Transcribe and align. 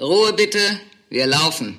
Ruhe 0.00 0.32
bitte, 0.32 0.58
wir 1.10 1.26
laufen. 1.26 1.76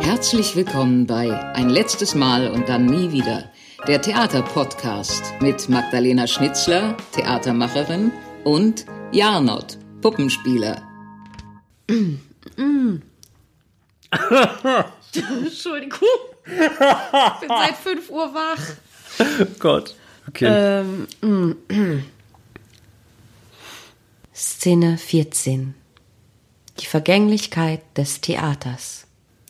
Herzlich 0.00 0.54
willkommen 0.54 1.04
bei 1.04 1.28
Ein 1.54 1.70
letztes 1.70 2.14
Mal 2.14 2.48
und 2.48 2.68
dann 2.68 2.86
nie 2.86 3.10
wieder, 3.10 3.50
der 3.88 4.00
Theaterpodcast 4.00 5.40
mit 5.40 5.68
Magdalena 5.68 6.28
Schnitzler, 6.28 6.96
Theatermacherin, 7.16 8.12
und 8.44 8.86
Jarnot, 9.10 9.76
Puppenspieler. 10.00 10.80
Entschuldigung. 15.10 16.08
Ich 16.44 17.40
bin 17.40 17.48
seit 17.48 17.76
5 17.76 18.08
Uhr 18.08 18.32
wach. 18.32 18.62
Gott. 19.58 19.96
Okay. 20.28 20.46
Ähm, 20.46 21.08
Szene 24.40 24.98
14. 24.98 25.74
Die 26.78 26.86
Vergänglichkeit 26.86 27.80
des 27.96 28.20
Theaters. 28.20 29.08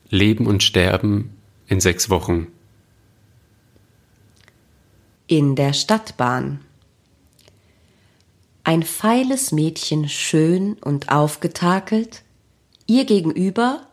Leben 0.09 0.47
und 0.47 0.63
Sterben 0.63 1.37
in 1.67 1.79
sechs 1.79 2.09
Wochen. 2.09 2.47
In 5.27 5.57
der 5.57 5.75
Stadtbahn. 5.75 6.61
Ein 8.65 8.83
feiles 8.83 9.53
Mädchen, 9.53 10.09
schön 10.09 10.79
und 10.81 11.11
aufgetakelt, 11.11 12.23
ihr 12.87 13.05
gegenüber, 13.05 13.87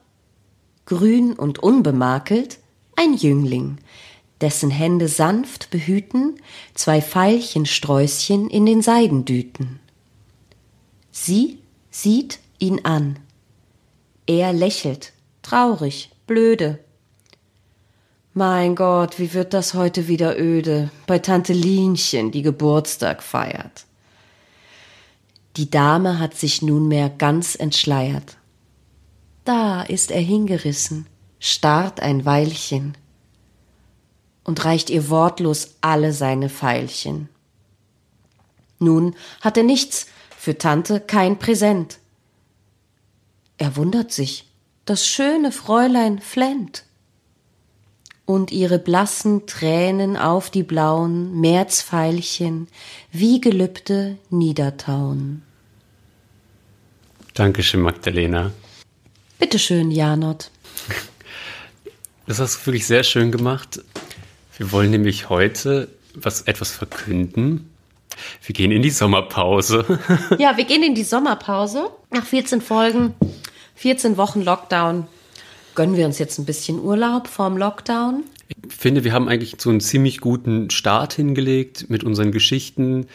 grün 0.86 1.34
und 1.34 1.60
unbemakelt, 1.60 2.60
ein 2.96 3.16
Jüngling, 3.16 3.80
dessen 4.40 4.72
Hände 4.72 5.10
sanft 5.10 5.72
behüten 5.72 6.40
zwei 6.74 7.02
Veilchensträußchen 7.02 8.50
in 8.50 8.66
den 8.66 8.82
Seidendüten. 8.82 9.82
Sie 11.18 11.60
sieht 11.92 12.40
ihn 12.60 12.84
an. 12.84 13.18
Er 14.28 14.52
lächelt, 14.52 15.14
traurig, 15.44 16.12
blöde. 16.28 16.78
Mein 18.34 18.76
Gott, 18.76 19.18
wie 19.18 19.34
wird 19.34 19.54
das 19.54 19.74
heute 19.76 20.10
wieder 20.10 20.38
öde 20.38 20.92
bei 21.08 21.20
Tante 21.20 21.54
Lienchen, 21.54 22.32
die 22.32 22.42
Geburtstag 22.42 23.24
feiert. 23.24 23.86
Die 25.56 25.72
Dame 25.72 26.20
hat 26.20 26.36
sich 26.36 26.62
nunmehr 26.62 27.10
ganz 27.10 27.56
entschleiert. 27.56 28.36
Da 29.46 29.84
ist 29.84 30.12
er 30.12 30.22
hingerissen, 30.22 31.08
starrt 31.40 32.02
ein 32.02 32.26
Weilchen 32.26 32.98
und 34.44 34.66
reicht 34.66 34.90
ihr 34.90 35.10
wortlos 35.10 35.76
alle 35.80 36.12
seine 36.12 36.50
Veilchen. 36.50 37.30
Nun 38.80 39.16
hat 39.40 39.56
er 39.56 39.64
nichts, 39.64 40.08
für 40.46 40.60
Tante 40.60 41.00
kein 41.00 41.40
Präsent. 41.40 41.98
Er 43.58 43.76
wundert 43.78 44.12
sich, 44.12 44.46
das 44.86 45.08
schöne 45.08 45.52
Fräulein 45.52 46.20
flennt. 46.20 46.84
Und 48.26 48.52
ihre 48.52 48.78
blassen 48.78 49.48
Tränen 49.48 50.18
auf 50.18 50.52
die 50.52 50.62
blauen 50.62 51.42
Märzveilchen 51.42 52.68
wie 53.12 53.42
Gelübde 53.42 54.20
niedertauen. 54.30 55.42
Dankeschön, 57.34 57.82
Magdalena. 57.82 58.52
Bitteschön, 59.40 59.90
Janot. 59.90 60.52
Das 62.28 62.38
hast 62.40 62.58
du 62.58 62.66
wirklich 62.68 62.86
sehr 62.86 63.04
schön 63.04 63.32
gemacht. 63.32 63.84
Wir 64.58 64.72
wollen 64.72 64.92
nämlich 64.92 65.28
heute 65.28 65.88
was 66.14 66.44
etwas 66.44 66.70
verkünden. 66.70 67.75
Wir 68.44 68.54
gehen 68.54 68.72
in 68.72 68.82
die 68.82 68.90
Sommerpause. 68.90 70.00
Ja, 70.38 70.58
wir 70.58 70.66
gehen 70.66 70.84
in 70.84 70.96
die 70.96 71.04
Sommerpause. 71.04 71.90
Nach 72.12 72.26
14 72.26 72.62
Folgen, 72.62 73.14
14 73.76 74.18
Wochen 74.18 74.42
Lockdown, 74.42 75.08
gönnen 75.76 75.98
wir 75.98 76.06
uns 76.06 76.20
jetzt 76.20 76.38
ein 76.40 76.46
bisschen 76.46 76.80
Urlaub 76.80 77.28
vorm 77.28 77.58
Lockdown. 77.58 78.24
Ich 78.48 78.74
finde, 78.74 79.04
wir 79.04 79.14
haben 79.14 79.28
eigentlich 79.28 79.56
so 79.60 79.70
einen 79.70 79.82
ziemlich 79.82 80.22
guten 80.22 80.70
Start 80.70 81.14
hingelegt 81.14 81.90
mit 81.90 82.04
unseren 82.04 82.32
Geschichten, 82.32 83.08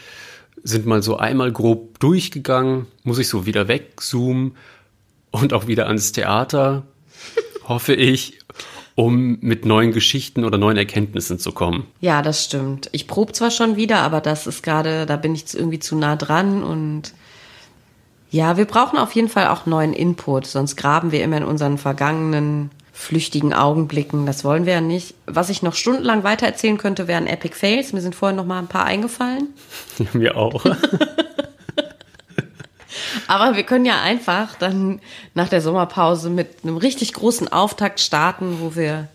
sind 0.63 0.85
mal 0.85 1.01
so 1.01 1.17
einmal 1.17 1.51
grob 1.51 1.99
durchgegangen, 1.99 2.87
muss 3.03 3.19
ich 3.19 3.27
so 3.27 3.45
wieder 3.45 3.67
wegzoomen 3.67 4.55
und 5.31 5.53
auch 5.53 5.67
wieder 5.67 5.87
ans 5.87 6.11
Theater, 6.11 6.83
hoffe 7.67 7.93
ich, 7.93 8.39
um 8.95 9.37
mit 9.41 9.65
neuen 9.65 9.91
Geschichten 9.91 10.43
oder 10.43 10.57
neuen 10.57 10.77
Erkenntnissen 10.77 11.39
zu 11.39 11.51
kommen. 11.51 11.87
Ja, 11.99 12.21
das 12.21 12.43
stimmt. 12.43 12.89
Ich 12.91 13.07
probe 13.07 13.33
zwar 13.33 13.51
schon 13.51 13.75
wieder, 13.75 13.99
aber 13.99 14.21
das 14.21 14.47
ist 14.47 14.63
gerade, 14.63 15.05
da 15.05 15.17
bin 15.17 15.35
ich 15.35 15.53
irgendwie 15.53 15.79
zu 15.79 15.95
nah 15.95 16.15
dran 16.15 16.63
und 16.63 17.13
ja, 18.29 18.55
wir 18.55 18.65
brauchen 18.65 18.97
auf 18.97 19.11
jeden 19.13 19.27
Fall 19.27 19.47
auch 19.47 19.65
neuen 19.65 19.93
Input, 19.93 20.47
sonst 20.47 20.77
graben 20.77 21.11
wir 21.11 21.23
immer 21.23 21.37
in 21.37 21.43
unseren 21.43 21.77
vergangenen 21.77 22.71
flüchtigen 22.93 23.53
Augenblicken. 23.53 24.25
Das 24.25 24.43
wollen 24.43 24.65
wir 24.65 24.73
ja 24.73 24.81
nicht. 24.81 25.15
Was 25.25 25.49
ich 25.49 25.63
noch 25.63 25.73
stundenlang 25.73 26.23
weitererzählen 26.23 26.77
könnte, 26.77 27.07
wären 27.07 27.27
Epic 27.27 27.55
Fails. 27.55 27.93
Mir 27.93 28.01
sind 28.01 28.15
vorhin 28.15 28.37
noch 28.37 28.45
mal 28.45 28.59
ein 28.59 28.67
paar 28.67 28.85
eingefallen. 28.85 29.49
Mir 30.13 30.37
auch. 30.37 30.63
Aber 33.27 33.55
wir 33.55 33.63
können 33.63 33.85
ja 33.85 34.01
einfach 34.01 34.55
dann 34.55 34.99
nach 35.33 35.49
der 35.49 35.61
Sommerpause 35.61 36.29
mit 36.29 36.63
einem 36.63 36.77
richtig 36.77 37.13
großen 37.13 37.51
Auftakt 37.51 37.99
starten, 37.99 38.57
wo 38.59 38.75
wir 38.75 39.07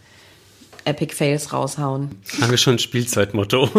Epic 0.85 1.15
Fails 1.15 1.53
raushauen. 1.53 2.21
Haben 2.41 2.51
wir 2.51 2.59
schon 2.59 2.75
ein 2.75 2.79
Spielzeitmotto? 2.79 3.71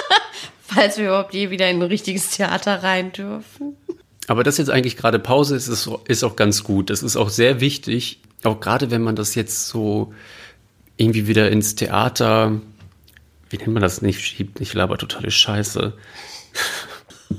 Falls 0.62 0.98
wir 0.98 1.06
überhaupt 1.06 1.34
je 1.34 1.50
wieder 1.50 1.68
in 1.68 1.78
ein 1.78 1.88
richtiges 1.88 2.30
Theater 2.30 2.82
rein 2.82 3.12
dürfen. 3.12 3.76
Aber 4.28 4.44
das 4.44 4.58
jetzt 4.58 4.70
eigentlich 4.70 4.96
gerade 4.96 5.18
Pause 5.18 5.56
ist, 5.56 5.68
ist, 5.68 5.90
ist 6.06 6.22
auch 6.22 6.36
ganz 6.36 6.62
gut. 6.62 6.90
Das 6.90 7.02
ist 7.02 7.16
auch 7.16 7.30
sehr 7.30 7.60
wichtig, 7.60 8.20
auch 8.44 8.60
gerade 8.60 8.90
wenn 8.90 9.02
man 9.02 9.16
das 9.16 9.34
jetzt 9.34 9.68
so 9.68 10.12
irgendwie 10.96 11.26
wieder 11.26 11.50
ins 11.50 11.74
Theater, 11.74 12.60
wie 13.50 13.56
nennt 13.56 13.72
man 13.72 13.82
das 13.82 14.02
nicht, 14.02 14.20
schiebt, 14.20 14.60
ich 14.60 14.74
laber 14.74 14.98
totale 14.98 15.30
Scheiße. 15.30 15.94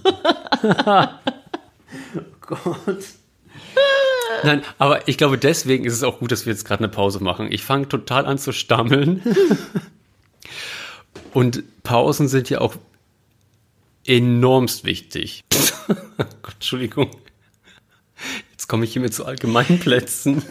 oh 2.51 2.75
Gott. 2.85 3.03
Nein, 4.43 4.63
aber 4.77 5.07
ich 5.07 5.17
glaube, 5.17 5.37
deswegen 5.37 5.85
ist 5.85 5.93
es 5.93 6.03
auch 6.03 6.19
gut, 6.19 6.31
dass 6.31 6.45
wir 6.45 6.53
jetzt 6.53 6.65
gerade 6.65 6.83
eine 6.83 6.89
Pause 6.89 7.23
machen. 7.23 7.51
Ich 7.51 7.63
fange 7.63 7.87
total 7.87 8.25
an 8.25 8.37
zu 8.37 8.51
stammeln. 8.51 9.21
Und 11.33 11.63
Pausen 11.83 12.27
sind 12.27 12.49
ja 12.49 12.61
auch 12.61 12.75
enormst 14.05 14.85
wichtig. 14.85 15.43
Gott, 15.87 16.55
Entschuldigung. 16.55 17.11
Jetzt 18.51 18.67
komme 18.67 18.85
ich 18.85 18.93
hier 18.93 19.01
mit 19.01 19.13
so 19.13 19.25
allgemeinen 19.25 19.79
Plätzen. 19.79 20.43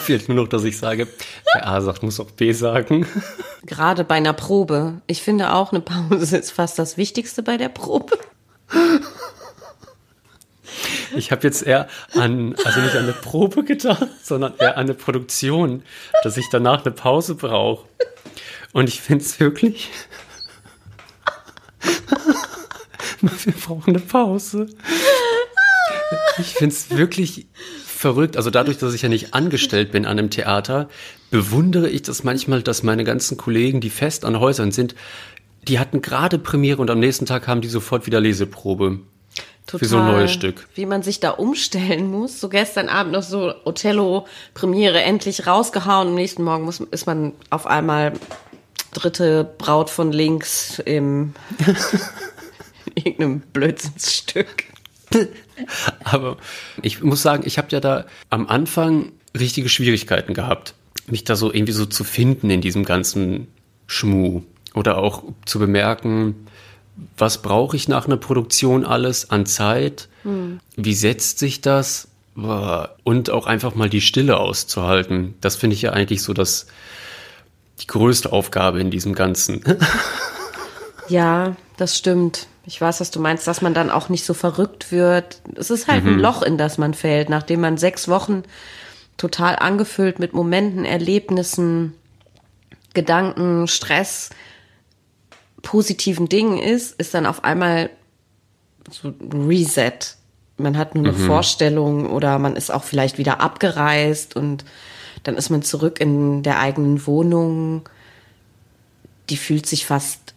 Fehlt 0.00 0.28
nur 0.28 0.36
noch, 0.36 0.48
dass 0.48 0.64
ich 0.64 0.78
sage, 0.78 1.06
wer 1.54 1.66
A 1.66 1.80
sagt, 1.80 2.02
muss 2.02 2.20
auch 2.20 2.30
B 2.30 2.52
sagen. 2.52 3.06
Gerade 3.64 4.04
bei 4.04 4.16
einer 4.16 4.32
Probe. 4.32 5.00
Ich 5.06 5.22
finde 5.22 5.54
auch, 5.54 5.72
eine 5.72 5.80
Pause 5.80 6.36
ist 6.36 6.50
fast 6.50 6.78
das 6.78 6.96
Wichtigste 6.96 7.42
bei 7.42 7.56
der 7.56 7.68
Probe. 7.68 8.18
Ich 11.16 11.32
habe 11.32 11.42
jetzt 11.42 11.62
eher 11.62 11.88
an, 12.14 12.54
also 12.64 12.80
nicht 12.80 12.94
an 12.94 13.04
eine 13.04 13.12
Probe 13.12 13.64
gedacht, 13.64 14.08
sondern 14.22 14.54
eher 14.58 14.76
an 14.76 14.84
eine 14.84 14.94
Produktion, 14.94 15.82
dass 16.22 16.36
ich 16.36 16.46
danach 16.50 16.84
eine 16.84 16.94
Pause 16.94 17.34
brauche. 17.34 17.86
Und 18.72 18.88
ich 18.88 19.00
finde 19.00 19.24
es 19.24 19.40
wirklich. 19.40 19.90
Wir 23.20 23.52
brauchen 23.52 23.96
eine 23.96 24.04
Pause. 24.04 24.68
Ich 26.38 26.54
finde 26.54 26.74
es 26.74 26.90
wirklich 26.90 27.46
verrückt. 27.98 28.36
Also 28.36 28.50
dadurch, 28.50 28.78
dass 28.78 28.94
ich 28.94 29.02
ja 29.02 29.08
nicht 29.08 29.34
angestellt 29.34 29.90
bin 29.90 30.06
an 30.06 30.18
einem 30.18 30.30
Theater, 30.30 30.88
bewundere 31.30 31.88
ich 31.88 32.02
das 32.02 32.24
manchmal, 32.24 32.62
dass 32.62 32.82
meine 32.82 33.04
ganzen 33.04 33.36
Kollegen, 33.36 33.80
die 33.80 33.90
fest 33.90 34.24
an 34.24 34.38
Häusern 34.38 34.70
sind, 34.70 34.94
die 35.66 35.78
hatten 35.78 36.00
gerade 36.00 36.38
Premiere 36.38 36.80
und 36.80 36.90
am 36.90 37.00
nächsten 37.00 37.26
Tag 37.26 37.48
haben 37.48 37.60
die 37.60 37.68
sofort 37.68 38.06
wieder 38.06 38.20
Leseprobe. 38.20 39.00
Total, 39.68 39.80
Für 39.80 39.84
so 39.86 39.98
ein 39.98 40.06
neues 40.06 40.32
Stück. 40.32 40.66
Wie 40.74 40.86
man 40.86 41.02
sich 41.02 41.20
da 41.20 41.28
umstellen 41.28 42.10
muss. 42.10 42.40
So 42.40 42.48
gestern 42.48 42.88
Abend 42.88 43.12
noch 43.12 43.22
so 43.22 43.52
Othello-Premiere 43.66 45.02
endlich 45.02 45.46
rausgehauen. 45.46 46.08
Am 46.08 46.14
nächsten 46.14 46.42
Morgen 46.42 46.64
muss, 46.64 46.80
ist 46.80 47.06
man 47.06 47.34
auf 47.50 47.66
einmal 47.66 48.14
dritte 48.94 49.44
Braut 49.58 49.90
von 49.90 50.10
links 50.10 50.78
im 50.78 51.34
irgendeinem 52.94 53.40
Blödsinnsstück. 53.40 54.64
Aber 56.04 56.38
ich 56.80 57.02
muss 57.02 57.20
sagen, 57.20 57.42
ich 57.44 57.58
habe 57.58 57.68
ja 57.70 57.80
da 57.80 58.06
am 58.30 58.48
Anfang 58.48 59.12
richtige 59.38 59.68
Schwierigkeiten 59.68 60.32
gehabt, 60.32 60.72
mich 61.06 61.24
da 61.24 61.36
so 61.36 61.52
irgendwie 61.52 61.72
so 61.72 61.84
zu 61.84 62.04
finden 62.04 62.48
in 62.48 62.62
diesem 62.62 62.86
ganzen 62.86 63.48
Schmuh. 63.86 64.44
Oder 64.72 64.96
auch 64.96 65.24
zu 65.44 65.58
bemerken, 65.58 66.46
was 67.16 67.42
brauche 67.42 67.76
ich 67.76 67.88
nach 67.88 68.06
einer 68.06 68.16
Produktion 68.16 68.84
alles 68.84 69.30
an 69.30 69.46
Zeit, 69.46 70.08
mhm. 70.24 70.60
wie 70.76 70.94
setzt 70.94 71.38
sich 71.38 71.60
das 71.60 72.08
und 73.04 73.30
auch 73.30 73.46
einfach 73.46 73.74
mal 73.74 73.88
die 73.88 74.00
Stille 74.00 74.38
auszuhalten. 74.38 75.34
Das 75.40 75.56
finde 75.56 75.74
ich 75.74 75.82
ja 75.82 75.92
eigentlich 75.92 76.22
so 76.22 76.32
das, 76.32 76.66
die 77.80 77.88
größte 77.88 78.32
Aufgabe 78.32 78.80
in 78.80 78.90
diesem 78.90 79.14
Ganzen. 79.14 79.64
ja, 81.08 81.56
das 81.76 81.98
stimmt. 81.98 82.46
Ich 82.64 82.80
weiß, 82.80 83.00
was 83.00 83.10
du 83.10 83.18
meinst, 83.18 83.46
dass 83.48 83.60
man 83.60 83.74
dann 83.74 83.90
auch 83.90 84.08
nicht 84.08 84.24
so 84.24 84.34
verrückt 84.34 84.92
wird. 84.92 85.40
Es 85.56 85.70
ist 85.70 85.88
halt 85.88 86.04
mhm. 86.04 86.14
ein 86.14 86.18
Loch, 86.20 86.42
in 86.42 86.58
das 86.58 86.78
man 86.78 86.94
fällt, 86.94 87.28
nachdem 87.28 87.60
man 87.60 87.76
sechs 87.76 88.06
Wochen 88.06 88.44
total 89.16 89.56
angefüllt 89.56 90.20
mit 90.20 90.32
Momenten, 90.32 90.84
Erlebnissen, 90.84 91.94
Gedanken, 92.94 93.66
Stress, 93.66 94.30
positiven 95.62 96.28
Dingen 96.28 96.58
ist, 96.58 96.98
ist 97.00 97.14
dann 97.14 97.26
auf 97.26 97.44
einmal 97.44 97.90
so 98.90 99.12
Reset. 99.32 100.16
Man 100.56 100.76
hat 100.76 100.94
nur 100.94 101.04
eine 101.04 101.16
mhm. 101.16 101.26
Vorstellung 101.26 102.10
oder 102.10 102.38
man 102.38 102.56
ist 102.56 102.70
auch 102.70 102.84
vielleicht 102.84 103.18
wieder 103.18 103.40
abgereist 103.40 104.34
und 104.34 104.64
dann 105.22 105.36
ist 105.36 105.50
man 105.50 105.62
zurück 105.62 106.00
in 106.00 106.42
der 106.42 106.58
eigenen 106.58 107.06
Wohnung. 107.06 107.88
Die 109.30 109.36
fühlt 109.36 109.66
sich 109.66 109.86
fast 109.86 110.34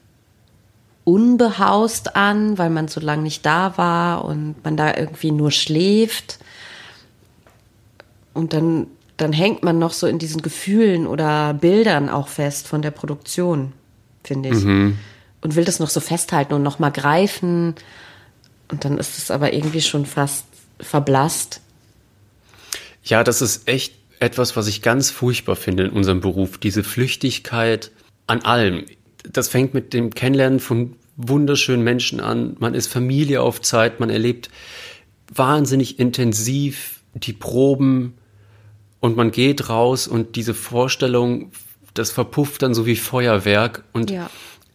unbehaust 1.04 2.16
an, 2.16 2.58
weil 2.58 2.70
man 2.70 2.88
so 2.88 3.00
lange 3.00 3.24
nicht 3.24 3.46
da 3.46 3.78
war 3.78 4.26
und 4.26 4.64
man 4.64 4.78
da 4.78 4.96
irgendwie 4.96 5.32
nur 5.32 5.52
schläft. 5.52 6.40
Und 8.34 8.54
dann, 8.54 8.88
dann 9.18 9.34
hängt 9.34 9.64
man 9.64 9.80
noch 9.80 9.94
so 9.94 10.08
in 10.08 10.20
diesen 10.20 10.42
Gefühlen 10.42 11.08
oder 11.08 11.54
Bildern 11.54 12.10
auch 12.10 12.28
fest 12.28 12.68
von 12.68 12.82
der 12.82 12.92
Produktion, 12.92 13.74
finde 14.24 14.50
ich. 14.50 14.64
Mhm 14.64 14.98
und 15.42 15.56
will 15.56 15.66
das 15.66 15.80
noch 15.80 15.90
so 15.90 16.00
festhalten 16.00 16.54
und 16.54 16.64
noch 16.64 16.80
mal 16.80 16.92
greifen. 16.92 17.76
Und 18.70 18.86
dann 18.86 18.98
ist 18.98 19.18
es 19.18 19.32
aber 19.32 19.54
irgendwie 19.54 19.82
schon 19.82 20.06
fast 20.06 20.46
verblasst. 20.80 21.62
Ja, 23.04 23.24
das 23.24 23.42
ist 23.42 23.68
echt 23.68 23.94
etwas, 24.20 24.56
was 24.56 24.68
ich 24.68 24.82
ganz 24.82 25.10
furchtbar 25.10 25.56
finde 25.56 25.84
in 25.86 25.92
unserem 25.92 26.22
Beruf. 26.22 26.58
Diese 26.58 26.84
Flüchtigkeit 26.84 27.92
an 28.28 28.42
allem. 28.44 28.86
Das 29.24 29.50
fängt 29.50 29.74
mit 29.74 29.94
dem 29.94 30.12
Kennenlernen 30.12 30.60
von 30.60 30.96
wunderschönen 31.18 31.84
Menschen 31.84 32.20
an. 32.20 32.56
Man 32.60 32.74
ist 32.74 32.88
Familie 32.88 33.42
auf 33.42 33.62
Zeit. 33.62 34.00
Man 34.00 34.10
erlebt 34.10 34.50
wahnsinnig 35.34 36.00
intensiv 36.00 37.02
die 37.14 37.34
Proben. 37.34 38.14
Und 39.00 39.18
man 39.18 39.32
geht 39.32 39.68
raus 39.68 40.08
und 40.08 40.36
diese 40.36 40.54
Vorstellung, 40.54 41.52
das 41.96 42.12
verpufft 42.12 42.62
dann 42.62 42.76
so 42.76 42.86
wie 42.86 42.96
Feuerwerk. 42.96 43.84
Und 43.94 44.12
ja. 44.12 44.30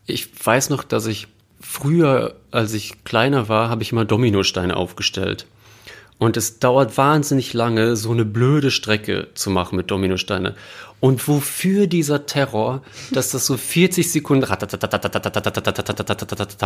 Ich 0.07 0.29
weiß 0.45 0.71
noch, 0.71 0.85
dass 0.85 1.07
ich 1.07 1.29
früher, 1.61 2.37
als 2.51 2.73
ich 2.73 3.05
kleiner 3.05 3.49
war, 3.49 3.69
habe 3.69 3.83
ich 3.83 3.93
immer 3.93 4.05
Dominosteine 4.05 4.77
aufgestellt. 4.77 5.47
Und 6.19 6.37
es 6.37 6.59
dauert 6.61 6.97
wahnsinnig 6.97 7.53
lange, 7.53 7.97
so 7.97 8.13
eine 8.13 8.25
blöde 8.25 8.71
Strecke 8.71 9.29
zu 9.35 9.51
machen 9.51 9.77
mit 9.77 9.91
Dominosteine. 9.91 10.55
Und 10.99 11.29
wofür 11.29 11.87
dieser 11.87 12.25
Terror, 12.25 12.83
dass 13.11 13.31
das 13.31 13.45
so 13.45 13.59
40 13.59 14.11
Sekunden 14.11 14.47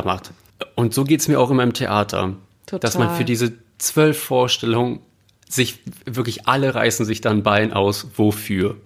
macht. 0.04 0.30
Und 0.76 0.94
so 0.94 1.02
geht 1.02 1.20
es 1.20 1.28
mir 1.28 1.40
auch 1.40 1.50
immer 1.50 1.64
im 1.64 1.72
Theater. 1.72 2.34
Total. 2.66 2.80
Dass 2.80 2.96
man 2.96 3.16
für 3.16 3.24
diese 3.24 3.54
zwölf 3.78 4.22
Vorstellungen 4.22 5.00
sich 5.48 5.80
wirklich 6.04 6.46
alle 6.46 6.74
reißen 6.74 7.04
sich 7.04 7.20
dann 7.20 7.42
Bein 7.42 7.72
aus, 7.72 8.06
wofür. 8.14 8.76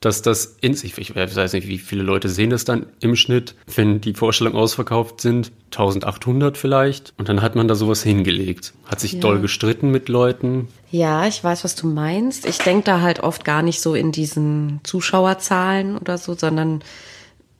Dass 0.00 0.22
das 0.22 0.56
in 0.62 0.72
sich, 0.72 0.96
ich 0.96 1.14
weiß 1.14 1.52
nicht, 1.52 1.68
wie 1.68 1.76
viele 1.78 2.02
Leute 2.02 2.30
sehen 2.30 2.48
das 2.48 2.64
dann 2.64 2.86
im 3.00 3.16
Schnitt, 3.16 3.54
wenn 3.74 4.00
die 4.00 4.14
Vorstellungen 4.14 4.56
ausverkauft 4.56 5.20
sind, 5.20 5.52
1800 5.72 6.56
vielleicht. 6.56 7.12
Und 7.18 7.28
dann 7.28 7.42
hat 7.42 7.54
man 7.54 7.68
da 7.68 7.74
sowas 7.74 8.02
hingelegt. 8.02 8.72
Hat 8.86 8.98
sich 8.98 9.12
Ja. 9.12 9.20
doll 9.20 9.40
gestritten 9.40 9.90
mit 9.90 10.08
Leuten. 10.08 10.68
Ja, 10.90 11.26
ich 11.26 11.44
weiß, 11.44 11.64
was 11.64 11.74
du 11.74 11.86
meinst. 11.86 12.46
Ich 12.46 12.58
denke 12.58 12.84
da 12.84 13.02
halt 13.02 13.20
oft 13.20 13.44
gar 13.44 13.60
nicht 13.60 13.82
so 13.82 13.94
in 13.94 14.10
diesen 14.10 14.80
Zuschauerzahlen 14.84 15.98
oder 15.98 16.16
so, 16.16 16.34
sondern 16.34 16.82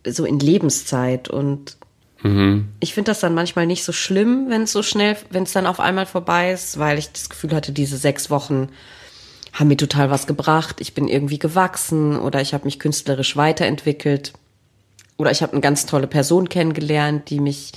so 0.07 0.25
in 0.25 0.39
Lebenszeit. 0.41 1.29
Und 1.29 1.77
ich 2.81 2.93
finde 2.93 3.11
das 3.13 3.21
dann 3.21 3.33
manchmal 3.33 3.67
nicht 3.67 3.83
so 3.83 3.93
schlimm, 3.93 4.47
wenn 4.51 4.63
es 4.63 4.73
so 4.73 4.83
schnell, 4.83 5.17
wenn 5.31 5.45
es 5.45 5.53
dann 5.53 5.67
auf 5.67 5.81
einmal 5.81 6.05
vorbei 6.05 6.53
ist, 6.53 6.79
weil 6.79 6.99
ich 6.99 7.11
das 7.13 7.31
Gefühl 7.31 7.55
hatte, 7.55 7.73
diese 7.73 7.97
sechs 7.97 8.29
Wochen 8.29 8.69
haben 9.53 9.69
mir 9.69 9.77
total 9.77 10.11
was 10.11 10.27
gebracht. 10.27 10.81
Ich 10.81 10.95
bin 10.95 11.09
irgendwie 11.09 11.39
gewachsen 11.39 12.19
oder 12.19 12.41
ich 12.41 12.55
habe 12.55 12.65
mich 12.65 12.79
künstlerisch 12.79 13.37
weiterentwickelt 13.37 14.33
oder 15.19 15.31
ich 15.31 15.43
habe 15.43 15.53
eine 15.53 15.61
ganz 15.61 15.87
tolle 15.87 16.07
Person 16.07 16.49
kennengelernt, 16.49 17.31
die 17.31 17.41
mich 17.41 17.73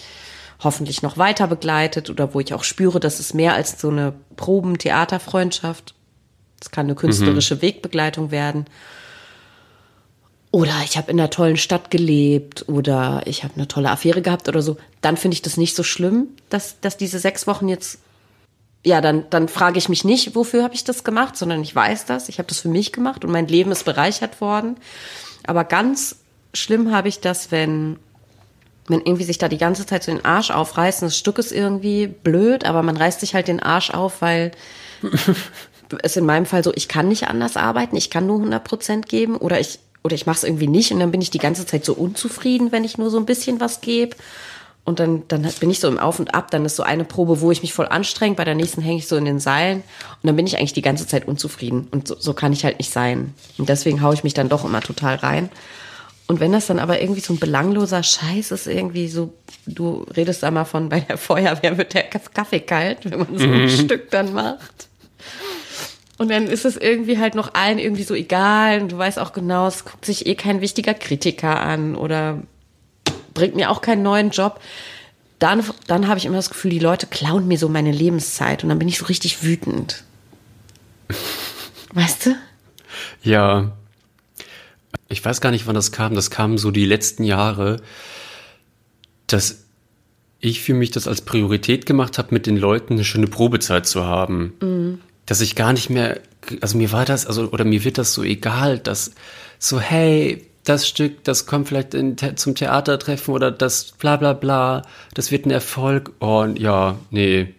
hoffentlich 0.64 1.02
noch 1.02 1.18
weiter 1.18 1.48
begleitet 1.48 2.10
oder 2.10 2.34
wo 2.34 2.40
ich 2.40 2.54
auch 2.54 2.64
spüre, 2.64 3.00
dass 3.00 3.20
es 3.20 3.34
mehr 3.34 3.54
als 3.54 3.80
so 3.80 3.90
eine 3.90 4.14
Proben-Theaterfreundschaft. 4.38 5.94
Es 6.62 6.72
kann 6.72 6.86
eine 6.86 6.96
künstlerische 6.96 7.62
Wegbegleitung 7.62 8.32
werden. 8.32 8.66
Oder 10.52 10.74
ich 10.86 10.98
habe 10.98 11.12
in 11.12 11.20
einer 11.20 11.32
tollen 11.32 11.58
Stadt 11.58 11.90
gelebt 11.90 12.70
oder 12.70 13.24
ich 13.26 13.44
habe 13.44 13.56
eine 13.56 13.68
tolle 13.68 13.90
Affäre 13.90 14.22
gehabt 14.22 14.48
oder 14.48 14.62
so. 14.62 14.78
Dann 15.02 15.18
finde 15.18 15.36
ich 15.36 15.42
das 15.42 15.58
nicht 15.58 15.76
so 15.76 15.84
schlimm, 15.84 16.28
dass, 16.50 16.80
dass 16.80 16.96
diese 16.96 17.20
sechs 17.20 17.48
Wochen 17.48 17.68
jetzt 17.68 17.98
ja, 18.86 19.00
dann, 19.00 19.26
dann 19.30 19.48
frage 19.48 19.78
ich 19.78 19.88
mich 19.88 20.04
nicht, 20.04 20.36
wofür 20.36 20.64
habe 20.64 20.76
ich 20.76 20.84
das 20.84 21.04
gemacht, 21.04 21.38
sondern 21.38 21.62
ich 21.62 21.74
weiß 21.74 22.06
das, 22.06 22.28
ich 22.28 22.38
habe 22.38 22.50
das 22.50 22.60
für 22.60 22.68
mich 22.68 22.92
gemacht 22.92 23.24
und 23.24 23.32
mein 23.32 23.48
Leben 23.48 23.72
ist 23.72 23.86
bereichert 23.86 24.42
worden. 24.42 24.76
Aber 25.46 25.64
ganz 25.64 26.18
schlimm 26.54 26.94
habe 26.94 27.08
ich 27.08 27.22
das, 27.22 27.52
wenn, 27.52 27.98
wenn 28.88 29.00
irgendwie 29.00 29.24
sich 29.24 29.38
da 29.38 29.48
die 29.48 29.58
ganze 29.58 29.86
Zeit 29.86 30.04
so 30.04 30.12
den 30.12 30.26
Arsch 30.26 30.52
aufreißt 30.52 31.02
und 31.02 31.08
das 31.08 31.18
Stück 31.18 31.40
ist 31.40 31.54
irgendwie 31.54 32.08
blöd, 32.08 32.66
aber 32.66 32.84
man 32.84 32.98
reißt 32.98 33.22
sich 33.22 33.34
halt 33.36 33.48
den 33.48 33.62
Arsch 33.62 33.90
auf, 33.92 34.22
weil 34.22 34.52
es 36.04 36.18
in 36.18 36.26
meinem 36.26 36.46
Fall 36.46 36.64
so, 36.64 36.74
ich 36.76 36.90
kann 36.90 37.08
nicht 37.08 37.28
anders 37.28 37.56
arbeiten, 37.56 37.96
ich 37.96 38.10
kann 38.10 38.26
nur 38.26 38.38
100 38.38 38.64
Prozent 38.64 39.08
geben 39.08 39.38
oder 39.38 39.62
ich, 39.62 39.80
oder 40.04 40.16
ich 40.16 40.26
mache 40.26 40.38
es 40.38 40.44
irgendwie 40.44 40.68
nicht 40.68 40.92
und 40.92 41.00
dann 41.00 41.12
bin 41.12 41.22
ich 41.22 41.32
die 41.32 41.40
ganze 41.40 41.66
Zeit 41.66 41.86
so 41.86 41.94
unzufrieden, 41.94 42.74
wenn 42.74 42.84
ich 42.84 42.98
nur 42.98 43.10
so 43.10 43.18
ein 43.18 43.26
bisschen 43.26 43.62
was 43.62 43.80
gebe. 43.80 44.18
Und 44.86 45.00
dann, 45.00 45.24
dann 45.30 45.48
bin 45.60 45.70
ich 45.70 45.80
so 45.80 45.88
im 45.88 45.98
Auf 45.98 46.20
und 46.20 46.36
Ab. 46.36 46.52
Dann 46.52 46.66
ist 46.66 46.76
so 46.76 46.84
eine 46.84 47.06
Probe, 47.06 47.40
wo 47.40 47.52
ich 47.52 47.62
mich 47.62 47.74
voll 47.74 47.88
anstrenge. 47.88 48.36
Bei 48.36 48.44
der 48.44 48.56
nächsten 48.56 48.82
hänge 48.82 48.98
ich 48.98 49.08
so 49.08 49.16
in 49.16 49.26
den 49.26 49.40
Seilen. 49.40 49.78
Und 49.78 50.28
dann 50.28 50.36
bin 50.36 50.46
ich 50.46 50.58
eigentlich 50.58 50.74
die 50.74 50.82
ganze 50.82 51.08
Zeit 51.08 51.26
unzufrieden. 51.28 51.88
Und 51.92 52.08
so, 52.08 52.16
so 52.20 52.34
kann 52.34 52.52
ich 52.52 52.66
halt 52.66 52.80
nicht 52.80 52.92
sein. 52.92 53.34
Und 53.58 53.70
deswegen 53.70 54.02
haue 54.02 54.14
ich 54.14 54.26
mich 54.26 54.34
dann 54.34 54.50
doch 54.50 54.66
immer 54.66 54.82
total 54.82 55.16
rein. 55.16 55.50
Und 56.28 56.40
wenn 56.40 56.52
das 56.52 56.68
dann 56.68 56.80
aber 56.80 57.02
irgendwie 57.02 57.22
so 57.22 57.34
ein 57.34 57.40
belangloser 57.40 58.04
Scheiß 58.04 58.52
ist, 58.52 58.68
irgendwie 58.68 59.08
so, 59.08 59.34
du 59.66 60.06
redest 60.16 60.44
da 60.44 60.52
mal 60.52 60.66
von, 60.66 60.90
bei 60.90 61.02
der 61.02 61.18
Feuerwehr 61.18 61.78
wird 61.78 61.94
der 61.94 62.04
Kaffee 62.04 62.62
kalt, 62.62 63.10
wenn 63.10 63.20
man 63.20 63.38
so 63.38 63.46
ein 63.46 63.70
Stück 63.70 64.10
dann 64.12 64.34
macht. 64.34 64.90
Und 66.18 66.30
dann 66.30 66.48
ist 66.48 66.66
es 66.66 66.78
irgendwie 66.78 67.18
halt 67.18 67.36
noch 67.36 67.54
allen 67.54 67.80
irgendwie 67.80 68.04
so 68.04 68.14
egal. 68.14 68.82
Und 68.82 68.92
du 68.92 68.98
weißt 68.98 69.20
auch 69.20 69.34
genau, 69.34 69.68
es 69.68 69.84
guckt 69.86 70.06
sich 70.06 70.26
eh 70.26 70.36
kein 70.36 70.62
wichtiger 70.62 70.94
Kritiker 70.94 71.60
an 71.60 71.96
oder 71.96 72.42
bringt 73.34 73.56
mir 73.56 73.70
auch 73.70 73.82
keinen 73.82 74.04
neuen 74.04 74.32
Job. 74.32 74.60
Dann, 75.40 75.64
dann 75.88 76.08
habe 76.08 76.18
ich 76.18 76.26
immer 76.26 76.38
das 76.38 76.50
Gefühl, 76.50 76.72
die 76.72 76.80
Leute 76.80 77.08
klauen 77.08 77.48
mir 77.48 77.58
so 77.58 77.68
meine 77.68 77.92
Lebenszeit 77.92 78.64
und 78.64 78.70
dann 78.70 78.80
bin 78.80 78.88
ich 78.88 78.98
so 78.98 79.06
richtig 79.06 79.44
wütend. 79.44 80.04
Weißt 81.94 82.28
du? 82.28 82.36
Ja. 83.24 83.72
Ich 85.10 85.24
weiß 85.24 85.42
gar 85.42 85.52
nicht, 85.52 85.68
wann 85.68 85.76
das 85.76 85.92
kam. 85.92 86.16
Das 86.16 86.32
kam 86.32 86.58
so 86.58 86.72
die 86.72 86.86
letzten 86.86 87.24
Jahre, 87.24 87.82
dass 89.28 89.66
ich 90.40 90.62
für 90.62 90.74
mich 90.74 90.92
das 90.92 91.08
als 91.08 91.22
Priorität 91.22 91.86
gemacht 91.86 92.18
habe, 92.18 92.34
mit 92.34 92.48
den 92.48 92.58
Leuten 92.58 92.94
eine 92.94 93.04
schöne 93.04 93.28
Probezeit 93.28 93.86
zu 93.86 94.06
haben. 94.06 95.00
Dass 95.26 95.40
ich 95.40 95.56
gar 95.56 95.72
nicht 95.72 95.90
mehr, 95.90 96.20
also 96.62 96.78
mir 96.78 96.92
war 96.92 97.06
das, 97.06 97.26
also, 97.26 97.50
oder 97.52 97.64
mir 97.64 97.84
wird 97.84 97.98
das 97.98 98.14
so 98.14 98.24
egal, 98.24 98.80
dass 98.80 99.12
so, 99.60 99.80
hey, 99.80 100.46
das 100.64 100.88
Stück, 100.88 101.24
das 101.24 101.46
kommt 101.46 101.68
vielleicht 101.68 101.94
in, 101.94 102.16
zum 102.36 102.56
Theatertreffen 102.56 103.34
oder 103.34 103.52
das 103.52 103.92
bla 103.92 104.16
bla 104.16 104.34
bla, 104.34 104.84
das 105.14 105.32
wird 105.32 105.46
ein 105.46 105.52
Erfolg. 105.52 106.12
Und 106.20 106.58
ja, 106.60 106.98
nee. 107.12 107.54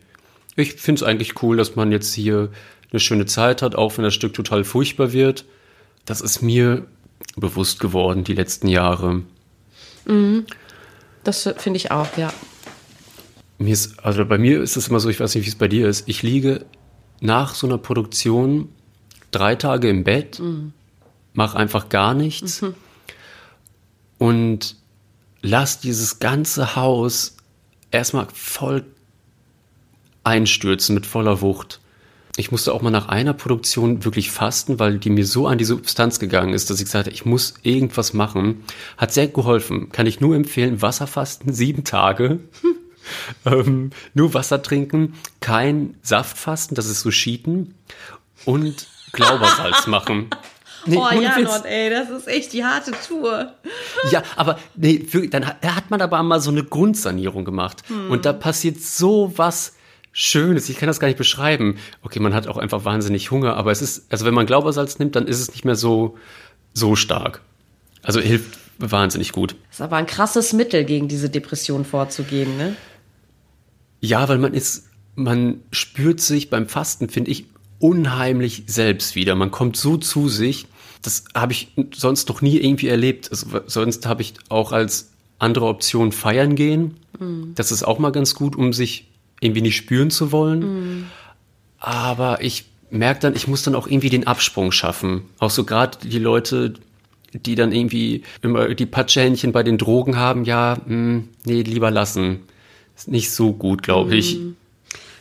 Ich 0.57 0.75
finde 0.75 1.01
es 1.01 1.03
eigentlich 1.03 1.43
cool, 1.43 1.57
dass 1.57 1.77
man 1.77 1.93
jetzt 1.93 2.15
hier 2.15 2.51
eine 2.91 3.01
schöne 3.01 3.27
Zeit 3.27 3.61
hat, 3.61 3.75
auch 3.75 3.97
wenn 3.97 4.05
das 4.05 4.15
Stück 4.15 4.35
total 4.35 4.65
furchtbar 4.65 5.13
wird. 5.13 5.45
Das 6.05 6.21
ist 6.21 6.43
mir 6.43 6.87
bewusst 7.37 7.81
geworden 7.81 8.25
die 8.25 8.35
letzten 8.35 8.69
Jahre. 8.69 9.23
Das 11.25 11.43
finde 11.59 11.77
ich 11.77 11.91
auch, 11.91 12.17
ja. 12.17 12.33
Mir 13.59 13.73
ist, 13.73 14.05
also 14.05 14.25
bei 14.25 14.39
mir 14.39 14.63
ist 14.63 14.77
es 14.77 14.89
immer 14.89 15.01
so, 15.01 15.09
ich 15.09 15.21
weiß 15.21 15.35
nicht, 15.35 15.45
wie 15.45 15.49
es 15.49 15.57
bei 15.57 15.69
dir 15.69 15.89
ist. 15.89 16.09
Ich 16.09 16.23
liege 16.23 16.65
nach 17.21 17.55
so 17.55 17.67
einer 17.67 17.79
Produktion 17.79 18.69
drei 19.31 19.57
Tage 19.57 19.89
im 19.89 20.05
Bett, 20.05 20.41
mache 21.33 21.57
einfach 21.59 21.89
gar 21.89 22.15
nichts 22.15 22.65
und 24.25 24.77
lass 25.43 25.81
dieses 25.81 26.19
ganze 26.19 26.77
Haus 26.77 27.37
erstmal 27.91 28.27
voll 28.33 28.87
einstürzen 30.25 30.95
mit 30.95 31.05
voller 31.05 31.43
Wucht. 31.43 31.81
Ich 32.39 32.51
musste 32.51 32.73
auch 32.73 32.81
mal 32.81 32.89
nach 32.89 33.09
einer 33.09 33.35
Produktion 33.35 34.03
wirklich 34.03 34.31
fasten, 34.31 34.79
weil 34.79 34.99
die 34.99 35.11
mir 35.11 35.27
so 35.27 35.47
an 35.47 35.59
die 35.59 35.67
Substanz 35.67 36.21
gegangen 36.21 36.55
ist, 36.55 36.71
dass 36.71 36.79
ich 36.79 36.87
gesagt 36.87 37.05
habe, 37.05 37.15
ich 37.15 37.27
muss 37.27 37.53
irgendwas 37.65 38.15
machen. 38.15 38.65
Hat 38.97 39.13
sehr 39.13 39.29
geholfen. 39.29 39.93
Kann 39.93 40.07
ich 40.07 40.23
nur 40.23 40.35
empfehlen, 40.35 40.81
Wasserfasten, 40.81 41.53
sieben 41.53 41.85
Tage. 41.85 42.41
ähm, 43.45 43.91
nur 44.15 44.33
Wasser 44.33 44.63
trinken, 44.63 45.17
kein 45.41 45.99
Saftfasten, 46.01 46.75
das 46.75 46.87
ist 46.87 47.01
so 47.01 47.11
Schieten. 47.11 47.75
Und 48.47 48.89
Glaubersalz 49.13 49.87
machen. 49.87 50.31
Nee, 50.87 50.97
oh 50.97 51.07
ohne 51.07 51.23
ja, 51.23 51.37
Witz. 51.37 51.45
Nord, 51.45 51.67
ey, 51.67 51.91
das 51.91 52.11
ist 52.11 52.29
echt 52.29 52.53
die 52.53 52.65
harte 52.65 52.93
Tour. 53.07 53.53
Ja, 54.11 54.23
aber 54.37 54.59
nee, 54.77 55.01
wirklich, 55.11 55.31
dann 55.31 55.47
hat, 55.47 55.91
man 55.91 56.03
aber 56.03 56.23
mal 56.23 56.41
so 56.41 56.51
eine 56.51 56.63
Grundsanierung 56.63 57.45
gemacht. 57.45 57.83
Und 58.11 58.27
da 58.27 58.35
passiert 58.35 58.81
so 58.81 59.33
was 59.37 59.77
Schönes. 60.13 60.69
Ich 60.69 60.77
kann 60.77 60.87
das 60.87 61.01
gar 61.01 61.09
nicht 61.09 61.17
beschreiben. 61.17 61.79
Okay, 62.03 62.21
man 62.21 62.35
hat 62.35 62.47
auch 62.47 62.57
einfach 62.57 62.85
wahnsinnig 62.85 63.31
Hunger, 63.31 63.57
aber 63.57 63.73
es 63.73 63.83
ist, 63.83 64.13
also 64.13 64.25
wenn 64.25 64.35
man 64.35 64.47
Glaubersalz 64.47 64.99
nimmt, 64.99 65.17
dann 65.17 65.27
ist 65.27 65.41
es 65.41 65.51
nicht 65.53 65.65
mehr 65.65 65.75
so, 65.75 66.17
so 66.73 66.97
stark. 66.97 67.41
Also 68.03 68.21
hilft 68.21 68.59
wahnsinnig 68.79 69.33
gut. 69.33 69.57
Das 69.69 69.79
ist 69.79 69.81
aber 69.81 69.97
ein 69.97 70.07
krasses 70.07 70.53
Mittel, 70.53 70.85
gegen 70.85 71.09
diese 71.09 71.31
Depression 71.31 71.85
vorzugehen, 71.85 72.57
ne? 72.57 72.77
Ja, 74.01 74.29
weil 74.29 74.39
man 74.39 74.55
ist, 74.55 74.89
man 75.15 75.63
spürt 75.73 76.21
sich 76.21 76.51
beim 76.51 76.69
Fasten, 76.69 77.09
finde 77.09 77.31
ich, 77.31 77.47
unheimlich 77.79 78.65
selbst 78.67 79.15
wieder. 79.15 79.35
Man 79.35 79.51
kommt 79.51 79.77
so 79.77 79.97
zu 79.97 80.29
sich. 80.29 80.67
Das 81.05 81.25
habe 81.35 81.53
ich 81.53 81.69
sonst 81.95 82.29
noch 82.29 82.41
nie 82.43 82.59
irgendwie 82.59 82.89
erlebt. 82.89 83.31
Also, 83.31 83.47
sonst 83.67 84.07
habe 84.07 84.23
ich 84.23 84.35
auch 84.49 84.73
als 84.73 85.11
andere 85.39 85.67
Option 85.67 86.11
feiern 86.11 86.57
gehen. 86.57 86.97
Das 87.55 87.71
ist 87.71 87.83
auch 87.85 87.99
mal 87.99 88.11
ganz 88.11 88.35
gut, 88.35 88.57
um 88.57 88.73
sich 88.73 89.09
irgendwie 89.41 89.61
nicht 89.61 89.77
spüren 89.77 90.11
zu 90.11 90.33
wollen. 90.33 91.07
Aber 91.79 92.43
ich 92.43 92.65
merke 92.91 93.21
dann, 93.21 93.37
ich 93.37 93.47
muss 93.47 93.63
dann 93.63 93.75
auch 93.75 93.87
irgendwie 93.87 94.09
den 94.09 94.27
Absprung 94.27 94.73
schaffen. 94.73 95.23
Auch 95.39 95.51
so 95.51 95.65
gerade 95.65 95.99
die 96.03 96.19
Leute, 96.19 96.75
die 97.33 97.55
dann 97.55 97.73
irgendwie 97.73 98.23
immer 98.43 98.75
die 98.75 98.87
Patschehändchen 98.87 99.53
bei 99.53 99.63
den 99.63 99.79
Drogen 99.79 100.17
haben, 100.17 100.45
ja, 100.45 100.79
mh, 100.87 101.25
nee, 101.45 101.63
lieber 101.63 101.91
lassen. 101.91 102.41
Ist 102.97 103.09
nicht 103.09 103.31
so 103.31 103.53
gut, 103.53 103.83
glaube 103.83 104.17
ich. 104.17 104.39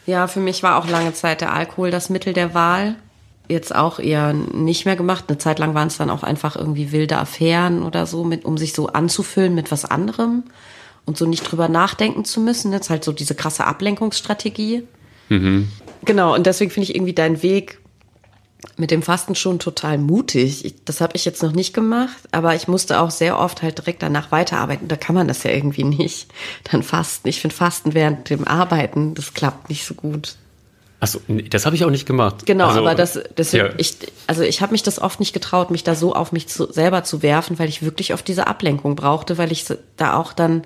Ja, 0.05 0.27
für 0.27 0.39
mich 0.39 0.63
war 0.63 0.77
auch 0.77 0.87
lange 0.87 1.13
Zeit 1.13 1.41
der 1.41 1.53
Alkohol 1.53 1.91
das 1.91 2.09
Mittel 2.09 2.33
der 2.33 2.53
Wahl. 2.53 2.95
Jetzt 3.49 3.75
auch 3.75 3.99
eher 3.99 4.33
nicht 4.33 4.85
mehr 4.85 4.95
gemacht. 4.95 5.25
Eine 5.27 5.37
Zeit 5.37 5.59
lang 5.59 5.73
waren 5.73 5.89
es 5.89 5.97
dann 5.97 6.09
auch 6.09 6.23
einfach 6.23 6.55
irgendwie 6.55 6.91
wilde 6.91 7.17
Affären 7.17 7.83
oder 7.83 8.05
so, 8.05 8.23
mit, 8.23 8.45
um 8.45 8.57
sich 8.57 8.73
so 8.73 8.87
anzufüllen 8.87 9.53
mit 9.53 9.71
was 9.71 9.85
anderem 9.85 10.43
und 11.05 11.17
so 11.17 11.25
nicht 11.25 11.43
drüber 11.43 11.67
nachdenken 11.67 12.23
zu 12.23 12.39
müssen. 12.39 12.71
Ist 12.73 12.89
halt 12.89 13.03
so 13.03 13.11
diese 13.11 13.35
krasse 13.35 13.65
Ablenkungsstrategie. 13.65 14.83
Genau, 16.05 16.33
und 16.35 16.45
deswegen 16.45 16.71
finde 16.71 16.89
ich 16.89 16.95
irgendwie 16.95 17.13
deinen 17.13 17.43
Weg 17.43 17.79
mit 18.77 18.91
dem 18.91 19.01
Fasten 19.01 19.35
schon 19.35 19.59
total 19.59 19.97
mutig. 19.97 20.65
Ich, 20.65 20.83
das 20.85 21.01
habe 21.01 21.15
ich 21.15 21.25
jetzt 21.25 21.43
noch 21.43 21.51
nicht 21.51 21.73
gemacht, 21.73 22.17
aber 22.31 22.55
ich 22.55 22.67
musste 22.67 22.99
auch 22.99 23.11
sehr 23.11 23.37
oft 23.37 23.61
halt 23.61 23.77
direkt 23.77 24.01
danach 24.01 24.31
weiterarbeiten. 24.31 24.87
Da 24.87 24.95
kann 24.95 25.15
man 25.15 25.27
das 25.27 25.43
ja 25.43 25.51
irgendwie 25.51 25.83
nicht. 25.83 26.27
Dann 26.71 26.83
fasten. 26.83 27.27
Ich 27.27 27.41
finde 27.41 27.55
Fasten 27.55 27.93
während 27.93 28.29
dem 28.29 28.47
Arbeiten, 28.47 29.13
das 29.15 29.33
klappt 29.33 29.69
nicht 29.69 29.85
so 29.85 29.93
gut. 29.93 30.37
Achso, 31.03 31.19
nee, 31.27 31.41
das 31.41 31.65
habe 31.65 31.75
ich 31.75 31.83
auch 31.83 31.89
nicht 31.89 32.05
gemacht. 32.05 32.45
Genau, 32.45 32.67
Also, 32.67 32.79
aber 32.79 32.95
das 32.95 33.19
deswegen 33.37 33.65
ja. 33.65 33.73
ich 33.75 33.97
also 34.25 34.41
ich 34.41 34.61
habe 34.61 34.71
mich 34.71 34.83
das 34.83 35.01
oft 35.01 35.19
nicht 35.19 35.33
getraut, 35.33 35.69
mich 35.69 35.83
da 35.83 35.95
so 35.95 36.13
auf 36.15 36.31
mich 36.31 36.47
zu, 36.47 36.71
selber 36.71 37.03
zu 37.03 37.21
werfen, 37.21 37.59
weil 37.59 37.67
ich 37.67 37.81
wirklich 37.81 38.13
oft 38.13 38.25
diese 38.25 38.47
Ablenkung 38.47 38.95
brauchte, 38.95 39.37
weil 39.37 39.51
ich 39.51 39.65
da 39.97 40.15
auch 40.15 40.31
dann 40.31 40.63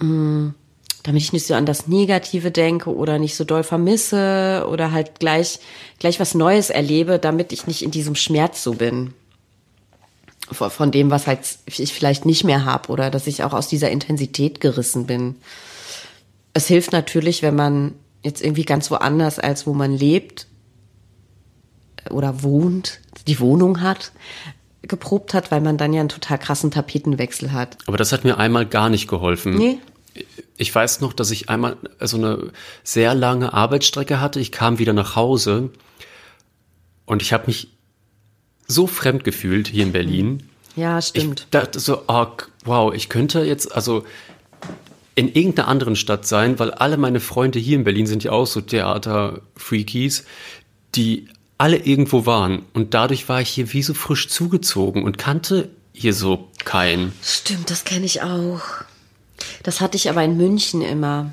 mh, 0.00 0.54
damit 1.02 1.20
ich 1.20 1.34
nicht 1.34 1.46
so 1.46 1.52
an 1.52 1.66
das 1.66 1.88
Negative 1.88 2.50
denke 2.50 2.88
oder 2.88 3.18
nicht 3.18 3.36
so 3.36 3.44
doll 3.44 3.64
vermisse 3.64 4.66
oder 4.70 4.92
halt 4.92 5.20
gleich 5.20 5.58
gleich 5.98 6.18
was 6.18 6.34
Neues 6.34 6.70
erlebe, 6.70 7.18
damit 7.18 7.52
ich 7.52 7.66
nicht 7.66 7.82
in 7.82 7.90
diesem 7.90 8.14
Schmerz 8.14 8.62
so 8.62 8.72
bin 8.72 9.12
von 10.50 10.70
von 10.70 10.90
dem, 10.90 11.10
was 11.10 11.26
halt 11.26 11.40
ich 11.66 11.92
vielleicht 11.92 12.24
nicht 12.24 12.44
mehr 12.44 12.64
habe 12.64 12.88
oder 12.88 13.10
dass 13.10 13.26
ich 13.26 13.44
auch 13.44 13.52
aus 13.52 13.68
dieser 13.68 13.90
Intensität 13.90 14.62
gerissen 14.62 15.04
bin. 15.04 15.36
Es 16.54 16.66
hilft 16.66 16.92
natürlich, 16.92 17.42
wenn 17.42 17.56
man 17.56 17.92
jetzt 18.24 18.42
irgendwie 18.42 18.64
ganz 18.64 18.90
woanders 18.90 19.38
als 19.38 19.66
wo 19.66 19.74
man 19.74 19.92
lebt 19.96 20.46
oder 22.10 22.42
wohnt, 22.42 23.00
die 23.26 23.38
Wohnung 23.40 23.80
hat, 23.80 24.12
geprobt 24.82 25.34
hat, 25.34 25.50
weil 25.50 25.60
man 25.60 25.78
dann 25.78 25.92
ja 25.92 26.00
einen 26.00 26.08
total 26.08 26.38
krassen 26.38 26.70
Tapetenwechsel 26.70 27.52
hat. 27.52 27.78
Aber 27.86 27.96
das 27.96 28.12
hat 28.12 28.24
mir 28.24 28.38
einmal 28.38 28.66
gar 28.66 28.88
nicht 28.88 29.08
geholfen. 29.08 29.54
Nee? 29.56 29.78
Ich 30.56 30.74
weiß 30.74 31.00
noch, 31.00 31.12
dass 31.12 31.30
ich 31.30 31.48
einmal 31.48 31.76
so 32.00 32.16
eine 32.16 32.50
sehr 32.82 33.14
lange 33.14 33.52
Arbeitsstrecke 33.54 34.20
hatte. 34.20 34.40
Ich 34.40 34.52
kam 34.52 34.78
wieder 34.78 34.92
nach 34.92 35.16
Hause 35.16 35.70
und 37.06 37.22
ich 37.22 37.32
habe 37.32 37.46
mich 37.46 37.68
so 38.66 38.86
fremd 38.86 39.24
gefühlt 39.24 39.68
hier 39.68 39.84
in 39.84 39.92
Berlin. 39.92 40.42
Ja, 40.76 40.98
Ich 40.98 41.06
stimmt. 41.06 41.46
dachte 41.50 41.78
so, 41.80 42.02
oh, 42.08 42.26
wow, 42.64 42.92
ich 42.92 43.08
könnte 43.08 43.42
jetzt 43.42 43.74
also 43.74 44.04
in 45.14 45.32
irgendeiner 45.32 45.68
anderen 45.68 45.96
Stadt 45.96 46.26
sein, 46.26 46.58
weil 46.58 46.70
alle 46.70 46.96
meine 46.96 47.20
Freunde 47.20 47.58
hier 47.58 47.76
in 47.76 47.84
Berlin 47.84 48.06
sind 48.06 48.24
ja 48.24 48.32
auch 48.32 48.46
so 48.46 48.60
Theater-Freakies, 48.60 50.24
die 50.94 51.28
alle 51.58 51.76
irgendwo 51.76 52.26
waren. 52.26 52.62
Und 52.72 52.94
dadurch 52.94 53.28
war 53.28 53.40
ich 53.40 53.50
hier 53.50 53.72
wie 53.72 53.82
so 53.82 53.94
frisch 53.94 54.28
zugezogen 54.28 55.04
und 55.04 55.18
kannte 55.18 55.70
hier 55.92 56.14
so 56.14 56.48
keinen. 56.64 57.12
Stimmt, 57.22 57.70
das 57.70 57.84
kenne 57.84 58.06
ich 58.06 58.22
auch. 58.22 58.62
Das 59.62 59.80
hatte 59.80 59.96
ich 59.96 60.08
aber 60.08 60.24
in 60.24 60.36
München 60.36 60.82
immer. 60.82 61.32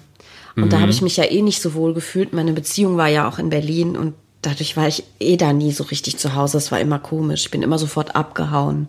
Und 0.56 0.74
da 0.74 0.82
habe 0.82 0.92
ich 0.92 1.02
mich 1.02 1.16
ja 1.16 1.24
eh 1.24 1.42
nicht 1.42 1.62
so 1.62 1.74
wohl 1.74 1.94
gefühlt. 1.94 2.34
Meine 2.34 2.52
Beziehung 2.52 2.98
war 2.98 3.08
ja 3.08 3.30
auch 3.30 3.40
in 3.40 3.50
Berlin 3.50 3.96
und 3.96 4.14
dadurch 4.42 4.76
war 4.76 4.88
ich 4.88 5.04
eh 5.20 5.38
da 5.38 5.54
nie 5.54 5.72
so 5.72 5.86
richtig 5.86 6.18
zu 6.18 6.36
Hause. 6.36 6.58
Es 6.58 6.72
war 6.72 6.80
immer 6.80 7.00
komisch. 7.00 7.46
Ich 7.46 7.52
bin 7.52 7.62
immer 7.62 7.80
sofort 7.80 8.16
abgehauen. 8.16 8.88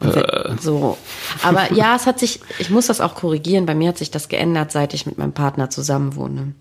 Wenn, 0.00 0.58
so. 0.58 0.98
Aber 1.42 1.72
ja, 1.72 1.96
es 1.96 2.06
hat 2.06 2.18
sich, 2.18 2.40
ich 2.58 2.70
muss 2.70 2.86
das 2.86 3.00
auch 3.00 3.14
korrigieren. 3.14 3.66
Bei 3.66 3.74
mir 3.74 3.88
hat 3.88 3.98
sich 3.98 4.10
das 4.10 4.28
geändert, 4.28 4.72
seit 4.72 4.94
ich 4.94 5.06
mit 5.06 5.18
meinem 5.18 5.32
Partner 5.32 5.70
zusammenwohne. 5.70 6.54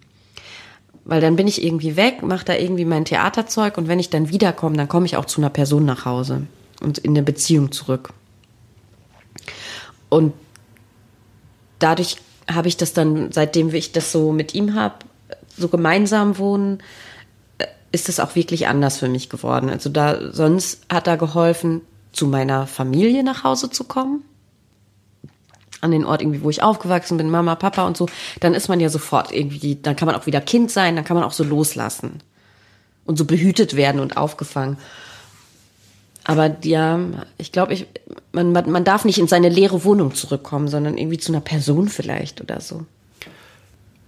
Weil 1.05 1.19
dann 1.19 1.35
bin 1.35 1.47
ich 1.47 1.63
irgendwie 1.63 1.95
weg, 1.95 2.23
mache 2.23 2.45
da 2.45 2.55
irgendwie 2.55 2.85
mein 2.85 3.05
Theaterzeug 3.05 3.77
und 3.77 3.87
wenn 3.87 3.99
ich 3.99 4.09
dann 4.09 4.29
wiederkomme, 4.29 4.77
dann 4.77 4.87
komme 4.87 5.05
ich 5.05 5.17
auch 5.17 5.25
zu 5.25 5.41
einer 5.41 5.49
Person 5.49 5.85
nach 5.85 6.05
Hause 6.05 6.47
und 6.81 6.97
in 6.97 7.11
eine 7.11 7.23
Beziehung 7.23 7.71
zurück. 7.73 8.13
Und 10.07 10.33
dadurch 11.79 12.17
habe 12.49 12.67
ich 12.67 12.77
das 12.77 12.93
dann, 12.93 13.31
seitdem 13.31 13.73
ich 13.73 13.91
das 13.91 14.11
so 14.11 14.31
mit 14.31 14.53
ihm 14.53 14.75
habe, 14.75 14.95
so 15.57 15.67
gemeinsam 15.67 16.37
wohnen, 16.37 16.79
äh, 17.57 17.65
ist 17.91 18.09
es 18.09 18.19
auch 18.19 18.35
wirklich 18.35 18.67
anders 18.67 18.97
für 18.97 19.09
mich 19.09 19.29
geworden. 19.29 19.69
Also 19.69 19.89
da, 19.89 20.31
sonst 20.31 20.85
hat 20.91 21.07
er 21.07 21.17
geholfen, 21.17 21.81
zu 22.13 22.27
meiner 22.27 22.67
Familie 22.67 23.23
nach 23.23 23.43
Hause 23.43 23.69
zu 23.69 23.83
kommen. 23.83 24.23
An 25.81 25.91
den 25.91 26.05
Ort 26.05 26.21
irgendwie, 26.21 26.43
wo 26.43 26.49
ich 26.49 26.63
aufgewachsen 26.63 27.17
bin, 27.17 27.29
Mama, 27.29 27.55
Papa 27.55 27.85
und 27.85 27.97
so. 27.97 28.07
Dann 28.39 28.53
ist 28.53 28.69
man 28.69 28.79
ja 28.79 28.87
sofort 28.87 29.33
irgendwie, 29.33 29.75
dann 29.75 29.97
kann 29.97 30.05
man 30.05 30.15
auch 30.15 30.25
wieder 30.25 30.39
Kind 30.39 30.71
sein, 30.71 30.95
dann 30.95 31.03
kann 31.03 31.17
man 31.17 31.25
auch 31.25 31.33
so 31.33 31.43
loslassen. 31.43 32.21
Und 33.05 33.17
so 33.17 33.25
behütet 33.25 33.75
werden 33.75 33.99
und 33.99 34.15
aufgefangen. 34.15 34.77
Aber 36.23 36.55
ja, 36.63 36.99
ich 37.37 37.51
glaube, 37.51 37.73
ich, 37.73 37.87
man, 38.31 38.53
man, 38.53 38.85
darf 38.85 39.03
nicht 39.03 39.17
in 39.17 39.27
seine 39.27 39.49
leere 39.49 39.83
Wohnung 39.83 40.15
zurückkommen, 40.15 40.69
sondern 40.69 40.97
irgendwie 40.97 41.17
zu 41.17 41.33
einer 41.33 41.41
Person 41.41 41.89
vielleicht 41.89 42.39
oder 42.39 42.61
so. 42.61 42.85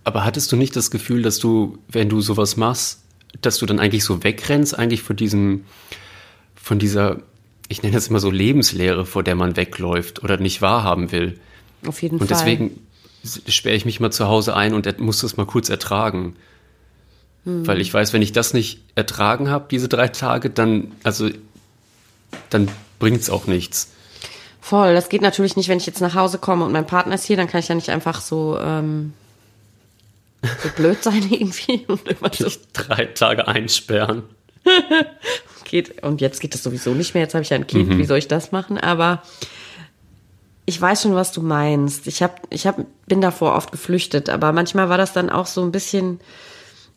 Aber 0.06 0.24
hattest 0.24 0.52
du 0.52 0.56
nicht 0.56 0.76
das 0.76 0.92
Gefühl, 0.92 1.24
dass 1.24 1.40
du, 1.40 1.78
wenn 1.90 2.08
du 2.08 2.22
sowas 2.22 2.56
machst, 2.56 3.02
dass 3.42 3.58
du 3.58 3.66
dann 3.66 3.80
eigentlich 3.80 4.06
so 4.06 4.24
wegrennst, 4.24 4.78
eigentlich 4.78 5.02
von 5.02 5.18
diesem, 5.18 5.66
von 6.56 6.80
dieser, 6.80 7.18
ich 7.68 7.84
nenne 7.84 7.96
das 7.96 8.08
immer 8.08 8.20
so 8.20 8.30
Lebenslehre, 8.30 9.06
vor 9.06 9.24
der 9.24 9.36
man 9.36 9.56
wegläuft 9.56 10.24
oder 10.24 10.38
nicht 10.38 10.62
wahrhaben 10.62 11.12
will? 11.12 11.40
Auf 11.88 12.02
jeden 12.02 12.20
Und 12.20 12.28
Fall. 12.28 12.38
deswegen 12.38 12.88
sperre 13.48 13.76
ich 13.76 13.86
mich 13.86 14.00
mal 14.00 14.12
zu 14.12 14.28
Hause 14.28 14.56
ein 14.56 14.74
und 14.74 15.00
muss 15.00 15.22
das 15.22 15.38
mal 15.38 15.46
kurz 15.46 15.70
ertragen. 15.70 16.36
Hm. 17.46 17.66
Weil 17.66 17.82
ich 17.82 17.94
weiß, 17.94 18.14
wenn 18.14 18.22
ich 18.22 18.34
das 18.34 18.54
nicht 18.54 18.82
ertragen 18.96 19.50
habe, 19.50 19.66
diese 19.70 19.88
drei 19.88 20.08
Tage, 20.08 20.50
dann, 20.50 20.92
also, 21.04 21.30
dann 22.50 22.70
bringt's 23.00 23.30
auch 23.30 23.48
nichts. 23.48 23.92
Voll, 24.62 24.94
das 24.96 25.10
geht 25.10 25.22
natürlich 25.22 25.56
nicht, 25.56 25.70
wenn 25.70 25.78
ich 25.78 25.86
jetzt 25.86 26.02
nach 26.02 26.16
Hause 26.16 26.40
komme 26.40 26.66
und 26.66 26.72
mein 26.72 26.88
Partner 26.88 27.16
ist 27.16 27.26
hier, 27.26 27.38
dann 27.38 27.48
kann 27.48 27.60
ich 27.60 27.68
ja 27.68 27.76
nicht 27.76 27.90
einfach 27.90 28.20
so, 28.20 28.58
ähm, 28.60 29.14
so 30.42 30.70
blöd 30.76 31.04
sein 31.04 31.28
irgendwie 31.30 31.86
und 31.88 32.08
immer 32.08 32.32
so 32.34 32.50
Drei 32.74 33.06
Tage 33.06 33.48
einsperren. 33.48 34.24
geht. 35.66 36.04
Und 36.04 36.22
jetzt 36.22 36.40
geht 36.40 36.54
das 36.54 36.64
sowieso 36.64 36.94
nicht 36.94 37.14
mehr. 37.14 37.24
Jetzt 37.24 37.34
habe 37.34 37.44
ich 37.44 37.50
ja 37.50 37.56
ein 37.56 37.68
Kind. 37.68 37.98
Wie 37.98 38.06
soll 38.06 38.18
ich 38.18 38.28
das 38.28 38.52
machen? 38.52 38.78
Aber 38.78 39.22
ich 40.66 40.82
weiß 40.82 41.04
schon, 41.04 41.16
was 41.16 41.32
du 41.32 41.42
meinst. 41.42 42.08
Ich 42.08 42.24
hab, 42.24 42.48
ich 42.50 42.66
hab, 42.66 42.80
bin 43.08 43.22
davor 43.22 43.56
oft 43.56 43.72
geflüchtet, 43.72 44.30
aber 44.30 44.52
manchmal 44.52 44.90
war 44.90 44.98
das 44.98 45.14
dann 45.14 45.30
auch 45.30 45.46
so 45.46 45.62
ein 45.62 45.72
bisschen, 45.72 46.20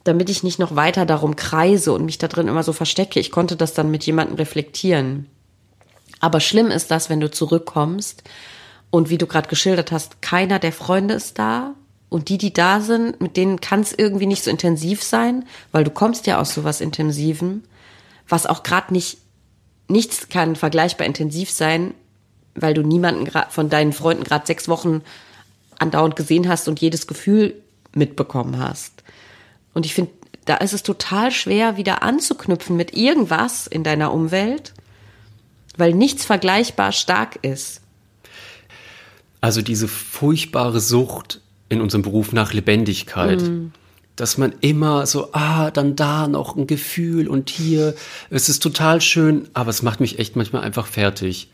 damit 0.05 0.31
ich 0.31 0.43
nicht 0.43 0.59
noch 0.59 0.75
weiter 0.75 1.05
darum 1.05 1.37
kreise 1.37 1.93
und 1.93 2.05
mich 2.05 2.19
da 2.19 2.29
drin 2.29 2.49
immer 2.49 2.63
so 2.63 2.73
verstecke. 2.73 3.21
Ich 3.21 3.31
konnte 3.31 3.57
das 3.57 3.75
dann 3.75 3.91
mit 3.91 4.05
jemandem 4.05 4.37
reflektieren. 4.37 5.27
Aber 6.21 6.41
schlimm 6.41 6.71
ist 6.71 6.91
das, 6.91 7.11
wenn 7.11 7.21
du 7.21 7.31
zurückkommst 7.31 8.23
und 8.91 9.11
wie 9.11 9.19
du 9.19 9.27
gerade 9.27 9.49
geschildert 9.49 9.93
hast, 9.93 10.23
keiner 10.23 10.59
der 10.59 10.73
Freunde 10.73 11.15
ist 11.15 11.39
da 11.39 11.75
und 12.09 12.31
die, 12.31 12.39
die 12.39 12.53
da 12.53 12.81
sind, 12.81 13.21
mit 13.21 13.37
denen 13.37 13.61
kann 13.61 13.81
es 13.81 13.93
irgendwie 13.93 14.27
nicht 14.27 14.43
so 14.43 14.51
intensiv 14.51 15.03
sein, 15.03 15.45
weil 15.73 15.85
du 15.85 15.91
kommst 15.91 16.27
ja 16.27 16.41
aus 16.41 16.55
sowas 16.55 16.81
Intensivem, 16.81 17.63
was 18.29 18.47
auch 18.47 18.63
gerade 18.63 18.93
nicht, 18.93 19.19
nichts 19.89 20.29
kann 20.29 20.57
vergleichbar 20.57 21.07
intensiv 21.07 21.51
sein, 21.51 21.95
weil 22.55 22.75
du 22.75 22.83
niemanden 22.83 23.31
von 23.51 23.71
deinen 23.71 23.93
Freunden 23.93 24.25
gerade 24.25 24.47
sechs 24.47 24.69
Wochen 24.69 25.03
andauernd 25.79 26.17
gesehen 26.17 26.49
hast 26.49 26.69
und 26.69 26.81
jedes 26.81 27.07
Gefühl 27.07 27.55
mitbekommen 27.95 28.59
hast. 28.59 29.03
Und 29.75 29.87
ich 29.87 29.95
finde, 29.95 30.13
da 30.45 30.57
ist 30.57 30.73
es 30.73 30.83
total 30.83 31.31
schwer, 31.31 31.77
wieder 31.77 32.03
anzuknüpfen 32.03 32.77
mit 32.77 32.95
irgendwas 32.95 33.67
in 33.67 33.85
deiner 33.85 34.13
Umwelt, 34.13 34.73
weil 35.77 35.95
nichts 35.95 36.25
vergleichbar 36.25 36.93
stark 36.93 37.39
ist. 37.43 37.81
Also 39.41 39.63
diese 39.63 39.87
furchtbare 39.87 40.81
Sucht 40.81 41.41
in 41.69 41.81
unserem 41.81 42.03
Beruf 42.03 42.33
nach 42.33 42.53
Lebendigkeit. 42.53 43.43
Mm. 43.43 43.73
Dass 44.19 44.37
man 44.37 44.53
immer 44.61 45.07
so, 45.07 45.29
ah, 45.33 45.71
dann 45.71 45.95
da 45.95 46.27
noch 46.27 46.57
ein 46.57 46.67
Gefühl 46.67 47.29
und 47.29 47.51
hier, 47.51 47.95
es 48.31 48.49
ist 48.49 48.61
total 48.61 49.01
schön, 49.01 49.49
aber 49.55 49.71
es 49.71 49.83
macht 49.83 50.01
mich 50.01 50.19
echt 50.19 50.35
manchmal 50.35 50.63
einfach 50.63 50.89
fertig. 50.89 51.49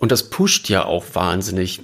Und 0.00 0.10
das 0.10 0.28
pusht 0.28 0.68
ja 0.68 0.84
auch 0.84 1.04
wahnsinnig. 1.14 1.82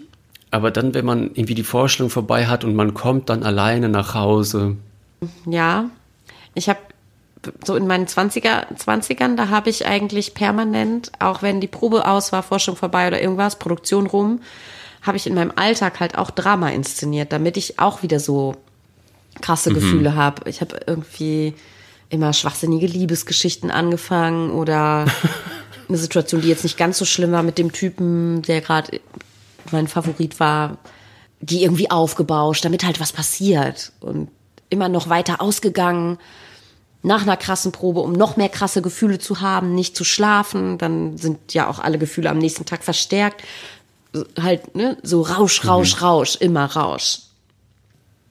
Aber 0.50 0.72
dann, 0.72 0.94
wenn 0.94 1.04
man 1.04 1.30
irgendwie 1.34 1.54
die 1.54 1.62
Vorstellung 1.62 2.10
vorbei 2.10 2.46
hat 2.46 2.64
und 2.64 2.74
man 2.74 2.92
kommt 2.92 3.30
dann 3.30 3.44
alleine 3.44 3.88
nach 3.88 4.14
Hause. 4.14 4.76
Ja, 5.46 5.90
ich 6.54 6.68
habe 6.68 6.80
so 7.64 7.76
in 7.76 7.86
meinen 7.86 8.06
20er, 8.06 8.66
20ern, 8.76 9.36
da 9.36 9.48
habe 9.48 9.70
ich 9.70 9.86
eigentlich 9.86 10.34
permanent, 10.34 11.12
auch 11.20 11.40
wenn 11.42 11.60
die 11.60 11.68
Probe 11.68 12.06
aus 12.06 12.32
war, 12.32 12.42
Forschung 12.42 12.74
vorbei 12.74 13.06
oder 13.06 13.22
irgendwas, 13.22 13.60
Produktion 13.60 14.08
rum, 14.08 14.40
habe 15.02 15.16
ich 15.16 15.26
in 15.26 15.34
meinem 15.34 15.52
Alltag 15.54 16.00
halt 16.00 16.18
auch 16.18 16.30
Drama 16.30 16.70
inszeniert, 16.70 17.32
damit 17.32 17.56
ich 17.56 17.78
auch 17.78 18.02
wieder 18.02 18.18
so 18.18 18.56
krasse 19.40 19.70
mhm. 19.70 19.74
Gefühle 19.74 20.14
habe. 20.14 20.48
Ich 20.48 20.60
habe 20.60 20.80
irgendwie 20.86 21.54
immer 22.08 22.32
schwachsinnige 22.32 22.86
Liebesgeschichten 22.86 23.70
angefangen 23.70 24.50
oder 24.50 25.06
eine 25.88 25.98
Situation, 25.98 26.42
die 26.42 26.48
jetzt 26.48 26.64
nicht 26.64 26.76
ganz 26.76 26.98
so 26.98 27.04
schlimm 27.04 27.32
war 27.32 27.42
mit 27.42 27.58
dem 27.58 27.72
Typen, 27.72 28.42
der 28.42 28.60
gerade 28.60 29.00
mein 29.70 29.88
Favorit 29.88 30.38
war, 30.38 30.78
die 31.40 31.62
irgendwie 31.62 31.90
aufgebauscht, 31.90 32.64
damit 32.64 32.84
halt 32.84 33.00
was 33.00 33.12
passiert 33.12 33.92
und 34.00 34.28
immer 34.68 34.88
noch 34.88 35.08
weiter 35.08 35.40
ausgegangen 35.40 36.18
nach 37.02 37.22
einer 37.22 37.36
krassen 37.36 37.72
Probe, 37.72 38.00
um 38.00 38.12
noch 38.12 38.36
mehr 38.36 38.48
krasse 38.48 38.80
Gefühle 38.80 39.18
zu 39.18 39.40
haben, 39.40 39.74
nicht 39.74 39.96
zu 39.96 40.04
schlafen, 40.04 40.78
dann 40.78 41.18
sind 41.18 41.52
ja 41.52 41.68
auch 41.68 41.80
alle 41.80 41.98
Gefühle 41.98 42.30
am 42.30 42.38
nächsten 42.38 42.64
Tag 42.64 42.84
verstärkt. 42.84 43.42
Halt, 44.40 44.76
ne, 44.76 44.96
so 45.02 45.22
Rausch, 45.22 45.66
Rausch, 45.66 45.96
mhm. 45.96 46.02
Rausch, 46.02 46.36
immer 46.36 46.64
Rausch. 46.66 47.18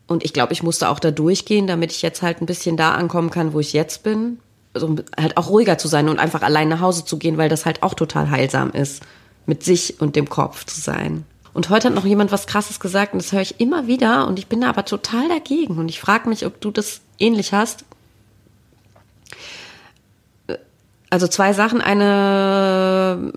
Und 0.07 0.25
ich 0.25 0.33
glaube, 0.33 0.53
ich 0.53 0.63
musste 0.63 0.89
auch 0.89 0.99
da 0.99 1.11
durchgehen, 1.11 1.67
damit 1.67 1.91
ich 1.91 2.01
jetzt 2.01 2.21
halt 2.21 2.41
ein 2.41 2.45
bisschen 2.45 2.77
da 2.77 2.93
ankommen 2.93 3.29
kann, 3.29 3.53
wo 3.53 3.59
ich 3.59 3.73
jetzt 3.73 4.03
bin. 4.03 4.39
Also 4.73 4.95
halt 5.17 5.37
auch 5.37 5.49
ruhiger 5.49 5.77
zu 5.77 5.87
sein 5.87 6.09
und 6.09 6.19
einfach 6.19 6.41
allein 6.41 6.69
nach 6.69 6.81
Hause 6.81 7.05
zu 7.05 7.17
gehen, 7.17 7.37
weil 7.37 7.49
das 7.49 7.65
halt 7.65 7.83
auch 7.83 7.93
total 7.93 8.29
heilsam 8.29 8.71
ist, 8.71 9.03
mit 9.45 9.63
sich 9.63 10.01
und 10.01 10.15
dem 10.15 10.29
Kopf 10.29 10.65
zu 10.65 10.79
sein. 10.79 11.25
Und 11.53 11.69
heute 11.69 11.89
hat 11.89 11.95
noch 11.95 12.05
jemand 12.05 12.31
was 12.31 12.47
Krasses 12.47 12.79
gesagt 12.79 13.13
und 13.13 13.21
das 13.21 13.33
höre 13.33 13.41
ich 13.41 13.59
immer 13.59 13.87
wieder 13.87 14.27
und 14.27 14.39
ich 14.39 14.47
bin 14.47 14.61
da 14.61 14.69
aber 14.69 14.85
total 14.85 15.27
dagegen 15.27 15.77
und 15.77 15.89
ich 15.89 15.99
frage 15.99 16.29
mich, 16.29 16.45
ob 16.45 16.61
du 16.61 16.71
das 16.71 17.01
ähnlich 17.19 17.53
hast. 17.53 17.83
Also 21.09 21.27
zwei 21.27 21.51
Sachen. 21.51 21.81
Eine 21.81 23.33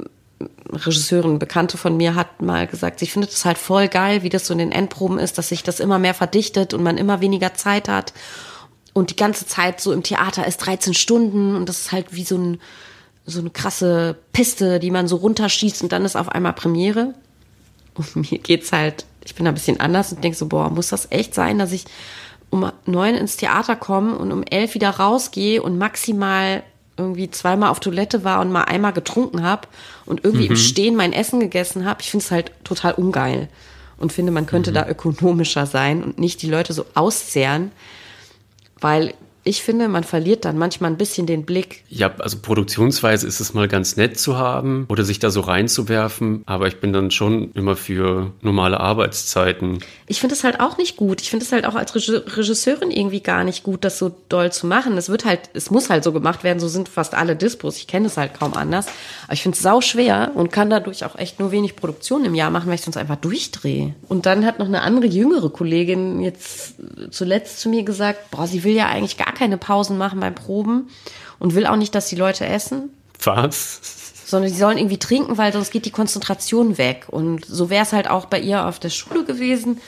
Regisseurin, 0.71 1.39
Bekannte 1.39 1.77
von 1.77 1.97
mir 1.97 2.15
hat 2.15 2.43
mal 2.43 2.67
gesagt, 2.67 3.01
sie 3.01 3.07
findet 3.07 3.31
es 3.31 3.45
halt 3.45 3.59
voll 3.59 3.89
geil, 3.89 4.23
wie 4.23 4.29
das 4.29 4.47
so 4.47 4.53
in 4.53 4.59
den 4.59 4.73
Endproben 4.73 5.19
ist, 5.19 5.39
dass 5.39 5.49
sich 5.49 5.63
das 5.63 5.81
immer 5.81 5.99
mehr 5.99 6.15
verdichtet 6.15 6.75
und 6.75 6.83
man 6.83 6.99
immer 6.99 7.21
weniger 7.21 7.55
Zeit 7.55 7.89
hat 7.89 8.13
und 8.95 9.11
die 9.11 9.17
ganze 9.17 9.47
Zeit 9.47 9.81
so 9.81 9.93
im 9.93 10.03
Theater 10.03 10.47
ist 10.47 10.59
13 10.59 10.95
Stunden 10.95 11.57
und 11.57 11.69
das 11.69 11.81
ist 11.81 11.93
halt 11.93 12.15
wie 12.15 12.25
so, 12.25 12.39
ein, 12.39 12.61
so 13.27 13.41
eine 13.41 13.51
krasse 13.51 14.17
Piste, 14.33 14.79
die 14.79 14.93
man 14.93 15.09
so 15.09 15.17
runterschießt 15.17 15.83
und 15.83 15.93
dann 15.93 16.05
ist 16.05 16.17
auf 16.17 16.29
einmal 16.29 16.55
Premiere. 16.55 17.15
Und 17.95 18.17
mir 18.31 18.39
geht's 18.39 18.73
halt, 18.73 19.05
ich 19.25 19.35
bin 19.35 19.45
da 19.45 19.51
ein 19.51 19.55
bisschen 19.55 19.81
anders 19.81 20.13
und 20.13 20.23
denke 20.23 20.39
so, 20.39 20.47
boah, 20.47 20.71
muss 20.71 20.89
das 20.89 21.11
echt 21.11 21.35
sein, 21.35 21.59
dass 21.59 21.73
ich 21.73 21.85
um 22.51 22.71
neun 22.87 23.17
ins 23.17 23.37
Theater 23.37 23.75
komme 23.75 24.17
und 24.17 24.31
um 24.31 24.45
elf 24.45 24.75
wieder 24.75 24.91
rausgehe 24.91 25.61
und 25.61 25.77
maximal 25.77 26.63
irgendwie 26.97 27.31
zweimal 27.31 27.71
auf 27.71 27.81
Toilette 27.81 28.25
war 28.25 28.41
und 28.41 28.53
mal 28.53 28.65
einmal 28.65 28.93
getrunken 28.93 29.43
habe 29.43 29.69
und 30.07 30.25
irgendwie 30.25 30.45
mhm. 30.45 30.53
im 30.53 30.57
Stehen 30.57 30.97
mein 30.97 31.13
Essen 31.13 31.41
gegessen 31.41 31.85
habe. 31.85 32.01
Ich 32.03 32.11
finde 32.11 32.25
es 32.25 32.31
halt 32.31 32.53
total 32.65 32.95
ungeil 32.95 33.49
und 33.97 34.13
finde, 34.13 34.33
man 34.33 34.47
könnte 34.47 34.71
mhm. 34.71 34.75
da 34.75 34.89
ökonomischer 34.89 35.67
sein 35.67 36.03
und 36.03 36.19
nicht 36.19 36.43
die 36.43 36.51
Leute 36.51 36.73
so 36.73 36.87
auszehren, 36.95 37.73
weil 38.81 39.15
ich 39.45 39.63
finde, 39.63 39.89
man 39.89 40.05
verliert 40.05 40.47
dann 40.47 40.57
manchmal 40.57 40.91
ein 40.91 40.97
bisschen 40.97 41.27
den 41.27 41.45
Blick. 41.45 41.85
Ja, 41.91 42.13
also 42.19 42.39
produktionsweise 42.39 43.27
ist 43.27 43.41
es 43.41 43.53
mal 43.53 43.69
ganz 43.69 43.97
nett 43.97 44.19
zu 44.19 44.39
haben 44.39 44.87
oder 44.89 45.05
sich 45.05 45.19
da 45.19 45.31
so 45.31 45.43
reinzuwerfen, 45.43 46.43
aber 46.47 46.67
ich 46.67 46.81
bin 46.81 46.95
dann 46.95 47.11
schon 47.11 47.53
immer 47.53 47.77
für 47.77 48.33
normale 48.41 48.81
Arbeitszeiten. 48.81 49.81
Ich 50.07 50.21
finde 50.21 50.35
es 50.35 50.45
halt 50.45 50.61
auch 50.61 50.79
nicht 50.79 50.97
gut. 50.97 51.21
Ich 51.21 51.31
finde 51.31 51.45
es 51.45 51.53
halt 51.53 51.67
auch 51.67 51.75
als 51.75 51.95
Regisseurin 51.95 52.91
irgendwie 52.91 53.21
gar 53.21 53.45
nicht 53.45 53.63
gut, 53.63 53.85
das 53.85 53.99
so 53.99 54.15
doll 54.31 54.51
zu 54.51 54.67
machen. 54.67 54.97
Es 54.97 55.11
wird 55.11 55.27
halt, 55.27 55.51
es 55.53 55.71
muss 55.71 55.91
halt 55.91 56.05
so 56.05 56.13
gemacht 56.13 56.43
werden, 56.43 56.59
so 56.59 56.69
sind 56.69 56.89
fast 56.89 57.15
alle 57.15 57.37
Dispos. 57.37 57.77
Ich 57.77 57.87
kenne 57.87 58.07
es 58.07 58.17
halt 58.17 58.39
kaum 58.39 58.55
anders. 58.55 58.87
Aber 59.25 59.35
ich 59.35 59.43
finde 59.43 59.57
es 59.57 59.63
sau 59.63 59.83
schwer 59.83 60.33
und 60.35 60.53
kann 60.53 60.71
dadurch 60.71 61.05
auch 61.05 61.17
echt 61.17 61.39
nur 61.39 61.53
wenig 61.53 61.77
Produktion 61.77 62.25
im 62.25 62.35
Jahr 62.35 62.51
machen, 62.51 62.69
weil 62.69 62.77
ich 62.77 62.83
sonst 62.83 62.97
einfach 62.97 63.17
durchdrehe. 63.17 63.95
Und 64.09 64.25
dann 64.25 64.47
hat 64.47 64.59
noch 64.59 64.67
eine 64.67 64.81
andere 64.81 65.07
jüngere 65.07 65.51
Kollegin 65.51 66.21
jetzt 66.21 66.75
zuletzt 67.11 67.61
zu 67.61 67.69
mir 67.69 67.83
gesagt, 67.83 68.31
boah, 68.31 68.47
sie 68.47 68.65
will 68.65 68.75
ja 68.75 68.89
eigentlich 68.89 69.19
gar 69.19 69.34
keine 69.35 69.59
Pausen 69.59 69.99
machen 69.99 70.21
beim 70.21 70.35
Proben 70.35 70.89
und 71.39 71.55
will 71.55 71.67
auch 71.67 71.77
nicht, 71.77 71.95
dass 71.95 72.09
die 72.09 72.17
Leute 72.17 72.47
essen. 72.47 72.91
Was? 73.23 73.81
Sondern 74.27 74.51
sie 74.51 74.59
sollen 74.59 74.79
irgendwie 74.79 74.99
trinken, 74.99 75.37
weil 75.37 75.53
sonst 75.53 75.71
geht 75.71 75.85
die 75.85 75.91
Konzentration 75.91 76.79
weg. 76.79 77.07
Und 77.09 77.45
so 77.45 77.71
wäre 77.71 77.83
es 77.83 77.93
halt 77.93 78.09
auch 78.09 78.27
bei 78.27 78.41
ihr 78.41 78.67
auf 78.67 78.79
der 78.79 78.91
Schule 78.91 79.25
gewesen, 79.25 79.81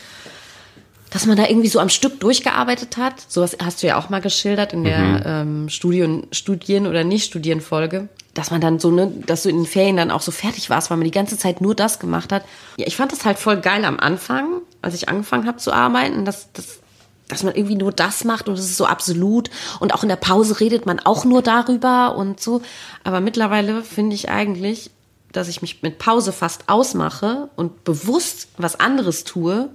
dass 1.10 1.24
man 1.24 1.36
da 1.36 1.46
irgendwie 1.46 1.68
so 1.68 1.80
am 1.80 1.88
Stück 1.88 2.20
durchgearbeitet 2.20 2.96
hat. 2.96 3.14
Sowas 3.28 3.56
hast 3.62 3.82
du 3.82 3.86
ja 3.86 3.98
auch 3.98 4.10
mal 4.10 4.20
geschildert 4.20 4.72
in 4.72 4.84
der 4.84 4.98
mhm. 4.98 5.22
ähm, 5.24 5.68
Studien, 5.68 6.26
Studien- 6.32 6.86
oder 6.86 7.04
Nicht-Studien-Folge. 7.04 8.08
Dass 8.34 8.50
man 8.50 8.60
dann 8.60 8.78
so, 8.78 8.90
ne, 8.90 9.10
dass 9.24 9.44
du 9.44 9.48
in 9.48 9.56
den 9.56 9.66
Ferien 9.66 9.96
dann 9.96 10.10
auch 10.10 10.20
so 10.20 10.30
fertig 10.30 10.68
warst, 10.68 10.90
weil 10.90 10.98
man 10.98 11.06
die 11.06 11.10
ganze 11.10 11.38
Zeit 11.38 11.62
nur 11.62 11.74
das 11.74 11.98
gemacht 11.98 12.32
hat. 12.32 12.44
Ja, 12.76 12.86
ich 12.86 12.96
fand 12.96 13.12
das 13.12 13.24
halt 13.24 13.38
voll 13.38 13.56
geil 13.62 13.86
am 13.86 13.98
Anfang, 13.98 14.60
als 14.82 14.94
ich 14.94 15.08
angefangen 15.08 15.46
habe 15.46 15.56
zu 15.56 15.72
arbeiten. 15.72 16.26
Das, 16.26 16.52
das 16.52 16.80
dass 17.28 17.42
man 17.42 17.54
irgendwie 17.54 17.74
nur 17.74 17.92
das 17.92 18.24
macht 18.24 18.48
und 18.48 18.54
es 18.54 18.64
ist 18.64 18.76
so 18.76 18.86
absolut 18.86 19.50
und 19.80 19.92
auch 19.92 20.02
in 20.02 20.08
der 20.08 20.16
Pause 20.16 20.60
redet 20.60 20.86
man 20.86 21.00
auch 21.00 21.24
nur 21.24 21.42
darüber 21.42 22.16
und 22.16 22.40
so. 22.40 22.62
Aber 23.04 23.20
mittlerweile 23.20 23.82
finde 23.82 24.14
ich 24.14 24.28
eigentlich, 24.28 24.90
dass 25.32 25.48
ich 25.48 25.60
mich 25.60 25.82
mit 25.82 25.98
Pause 25.98 26.32
fast 26.32 26.68
ausmache 26.68 27.50
und 27.56 27.84
bewusst 27.84 28.48
was 28.58 28.78
anderes 28.78 29.24
tue. 29.24 29.68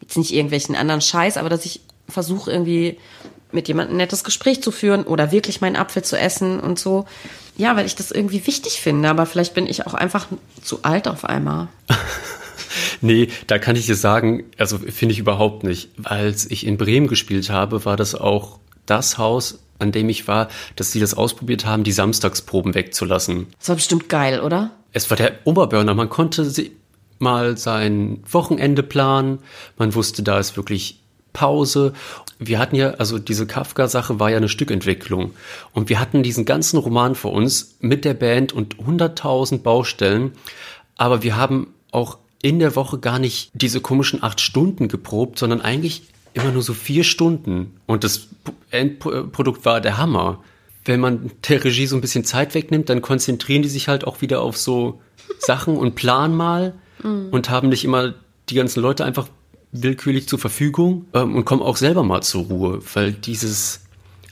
Jetzt 0.00 0.16
nicht 0.16 0.32
irgendwelchen 0.32 0.76
anderen 0.76 1.00
Scheiß, 1.00 1.36
aber 1.36 1.48
dass 1.48 1.64
ich 1.64 1.82
versuche 2.08 2.50
irgendwie 2.50 2.98
mit 3.52 3.68
jemandem 3.68 3.94
ein 3.94 3.98
nettes 3.98 4.24
Gespräch 4.24 4.62
zu 4.62 4.70
führen 4.70 5.04
oder 5.04 5.30
wirklich 5.30 5.60
meinen 5.60 5.76
Apfel 5.76 6.02
zu 6.02 6.18
essen 6.18 6.58
und 6.58 6.78
so. 6.78 7.06
Ja, 7.56 7.76
weil 7.76 7.86
ich 7.86 7.94
das 7.94 8.10
irgendwie 8.10 8.46
wichtig 8.46 8.80
finde, 8.80 9.08
aber 9.08 9.26
vielleicht 9.26 9.54
bin 9.54 9.66
ich 9.66 9.86
auch 9.86 9.94
einfach 9.94 10.26
zu 10.62 10.82
alt 10.82 11.06
auf 11.06 11.24
einmal. 11.24 11.68
Nee, 13.00 13.28
da 13.46 13.58
kann 13.58 13.76
ich 13.76 13.86
dir 13.86 13.96
sagen, 13.96 14.44
also 14.58 14.78
finde 14.78 15.12
ich 15.12 15.18
überhaupt 15.18 15.64
nicht. 15.64 15.90
Als 16.04 16.50
ich 16.50 16.66
in 16.66 16.76
Bremen 16.76 17.06
gespielt 17.06 17.50
habe, 17.50 17.84
war 17.84 17.96
das 17.96 18.14
auch 18.14 18.58
das 18.86 19.18
Haus, 19.18 19.60
an 19.78 19.92
dem 19.92 20.08
ich 20.08 20.28
war, 20.28 20.48
dass 20.76 20.92
sie 20.92 21.00
das 21.00 21.14
ausprobiert 21.14 21.66
haben, 21.66 21.84
die 21.84 21.92
Samstagsproben 21.92 22.74
wegzulassen. 22.74 23.46
Das 23.58 23.68
war 23.68 23.76
bestimmt 23.76 24.08
geil, 24.08 24.40
oder? 24.40 24.70
Es 24.92 25.10
war 25.10 25.16
der 25.16 25.38
Oberburner. 25.44 25.94
Man 25.94 26.08
konnte 26.08 26.50
mal 27.18 27.56
sein 27.56 28.22
Wochenende 28.30 28.82
planen. 28.82 29.40
Man 29.76 29.94
wusste, 29.94 30.22
da 30.22 30.38
ist 30.38 30.56
wirklich 30.56 31.00
Pause. 31.32 31.92
Wir 32.38 32.58
hatten 32.58 32.76
ja, 32.76 32.92
also 32.92 33.18
diese 33.18 33.46
Kafka-Sache 33.46 34.20
war 34.20 34.30
ja 34.30 34.38
eine 34.38 34.48
Stückentwicklung. 34.48 35.32
Und 35.72 35.88
wir 35.88 36.00
hatten 36.00 36.22
diesen 36.22 36.44
ganzen 36.44 36.78
Roman 36.78 37.14
vor 37.14 37.32
uns 37.32 37.76
mit 37.80 38.04
der 38.04 38.14
Band 38.14 38.52
und 38.52 38.76
100.000 38.76 39.62
Baustellen. 39.62 40.32
Aber 40.96 41.22
wir 41.22 41.36
haben 41.36 41.74
auch 41.90 42.18
in 42.44 42.58
der 42.58 42.76
Woche 42.76 42.98
gar 42.98 43.18
nicht 43.18 43.50
diese 43.54 43.80
komischen 43.80 44.22
acht 44.22 44.38
Stunden 44.38 44.88
geprobt, 44.88 45.38
sondern 45.38 45.62
eigentlich 45.62 46.02
immer 46.34 46.52
nur 46.52 46.60
so 46.60 46.74
vier 46.74 47.02
Stunden. 47.02 47.80
Und 47.86 48.04
das 48.04 48.28
Endprodukt 48.70 49.64
war 49.64 49.80
der 49.80 49.96
Hammer. 49.96 50.44
Wenn 50.84 51.00
man 51.00 51.30
der 51.48 51.64
Regie 51.64 51.86
so 51.86 51.96
ein 51.96 52.02
bisschen 52.02 52.26
Zeit 52.26 52.54
wegnimmt, 52.54 52.90
dann 52.90 53.00
konzentrieren 53.00 53.62
die 53.62 53.70
sich 53.70 53.88
halt 53.88 54.06
auch 54.06 54.20
wieder 54.20 54.42
auf 54.42 54.58
so 54.58 55.00
Sachen 55.38 55.78
und 55.78 55.94
planen 55.94 56.36
mal 56.36 56.74
mhm. 57.02 57.28
und 57.30 57.48
haben 57.48 57.70
nicht 57.70 57.82
immer 57.82 58.12
die 58.50 58.56
ganzen 58.56 58.82
Leute 58.82 59.06
einfach 59.06 59.28
willkürlich 59.72 60.28
zur 60.28 60.38
Verfügung 60.38 61.06
ähm, 61.14 61.34
und 61.36 61.46
kommen 61.46 61.62
auch 61.62 61.78
selber 61.78 62.02
mal 62.02 62.20
zur 62.20 62.42
Ruhe, 62.42 62.80
weil 62.92 63.12
dieses 63.12 63.80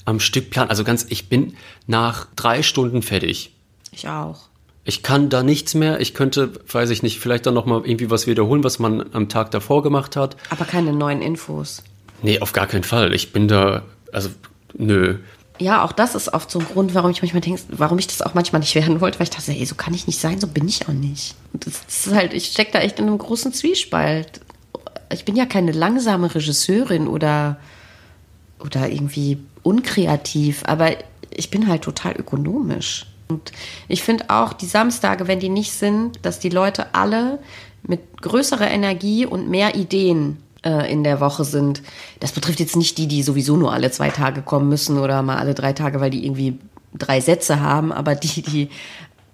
am 0.04 0.20
Stück 0.20 0.50
planen, 0.50 0.68
also 0.68 0.84
ganz, 0.84 1.06
ich 1.08 1.30
bin 1.30 1.54
nach 1.86 2.26
drei 2.36 2.62
Stunden 2.62 3.00
fertig. 3.00 3.54
Ich 3.90 4.06
auch. 4.06 4.50
Ich 4.84 5.02
kann 5.02 5.28
da 5.28 5.42
nichts 5.42 5.74
mehr. 5.74 6.00
Ich 6.00 6.12
könnte, 6.12 6.52
weiß 6.70 6.90
ich 6.90 7.02
nicht, 7.02 7.20
vielleicht 7.20 7.46
dann 7.46 7.54
noch 7.54 7.66
mal 7.66 7.82
irgendwie 7.84 8.10
was 8.10 8.26
wiederholen, 8.26 8.64
was 8.64 8.78
man 8.78 9.04
am 9.12 9.28
Tag 9.28 9.52
davor 9.52 9.82
gemacht 9.82 10.16
hat. 10.16 10.36
Aber 10.50 10.64
keine 10.64 10.92
neuen 10.92 11.22
Infos. 11.22 11.82
Nee, 12.22 12.40
auf 12.40 12.52
gar 12.52 12.66
keinen 12.66 12.84
Fall. 12.84 13.14
Ich 13.14 13.32
bin 13.32 13.46
da, 13.46 13.82
also, 14.12 14.30
nö. 14.74 15.18
Ja, 15.58 15.84
auch 15.84 15.92
das 15.92 16.16
ist 16.16 16.32
oft 16.32 16.50
so 16.50 16.58
ein 16.58 16.66
Grund, 16.66 16.94
warum 16.94 17.10
ich 17.12 17.22
manchmal 17.22 17.40
denke, 17.40 17.62
warum 17.68 17.98
ich 17.98 18.08
das 18.08 18.22
auch 18.22 18.34
manchmal 18.34 18.60
nicht 18.60 18.74
werden 18.74 19.00
wollte, 19.00 19.20
weil 19.20 19.24
ich 19.24 19.30
dachte, 19.30 19.52
ey, 19.52 19.64
so 19.64 19.76
kann 19.76 19.94
ich 19.94 20.08
nicht 20.08 20.18
sein, 20.18 20.40
so 20.40 20.48
bin 20.48 20.66
ich 20.66 20.88
auch 20.88 20.92
nicht. 20.92 21.36
Das 21.52 21.82
ist 21.88 22.14
halt, 22.14 22.32
ich 22.32 22.46
stecke 22.46 22.72
da 22.72 22.80
echt 22.80 22.98
in 22.98 23.06
einem 23.06 23.18
großen 23.18 23.52
Zwiespalt. 23.52 24.40
Ich 25.12 25.24
bin 25.24 25.36
ja 25.36 25.46
keine 25.46 25.70
langsame 25.70 26.34
Regisseurin 26.34 27.06
oder, 27.06 27.58
oder 28.58 28.88
irgendwie 28.88 29.38
unkreativ, 29.62 30.62
aber 30.64 30.96
ich 31.30 31.50
bin 31.50 31.68
halt 31.68 31.82
total 31.82 32.16
ökonomisch. 32.16 33.06
Und 33.32 33.52
ich 33.88 34.02
finde 34.02 34.24
auch 34.28 34.52
die 34.52 34.66
Samstage, 34.66 35.26
wenn 35.26 35.40
die 35.40 35.48
nicht 35.48 35.72
sind, 35.72 36.24
dass 36.24 36.38
die 36.38 36.50
Leute 36.50 36.94
alle 36.94 37.38
mit 37.82 38.20
größerer 38.20 38.70
Energie 38.70 39.26
und 39.26 39.48
mehr 39.48 39.74
Ideen 39.74 40.38
äh, 40.64 40.92
in 40.92 41.02
der 41.02 41.20
Woche 41.20 41.44
sind. 41.44 41.82
Das 42.20 42.32
betrifft 42.32 42.60
jetzt 42.60 42.76
nicht 42.76 42.98
die, 42.98 43.08
die 43.08 43.22
sowieso 43.22 43.56
nur 43.56 43.72
alle 43.72 43.90
zwei 43.90 44.10
Tage 44.10 44.42
kommen 44.42 44.68
müssen 44.68 44.98
oder 44.98 45.22
mal 45.22 45.38
alle 45.38 45.54
drei 45.54 45.72
Tage, 45.72 46.00
weil 46.00 46.10
die 46.10 46.24
irgendwie 46.24 46.58
drei 46.94 47.20
Sätze 47.20 47.60
haben, 47.60 47.90
aber 47.90 48.14
die, 48.14 48.42
die 48.42 48.68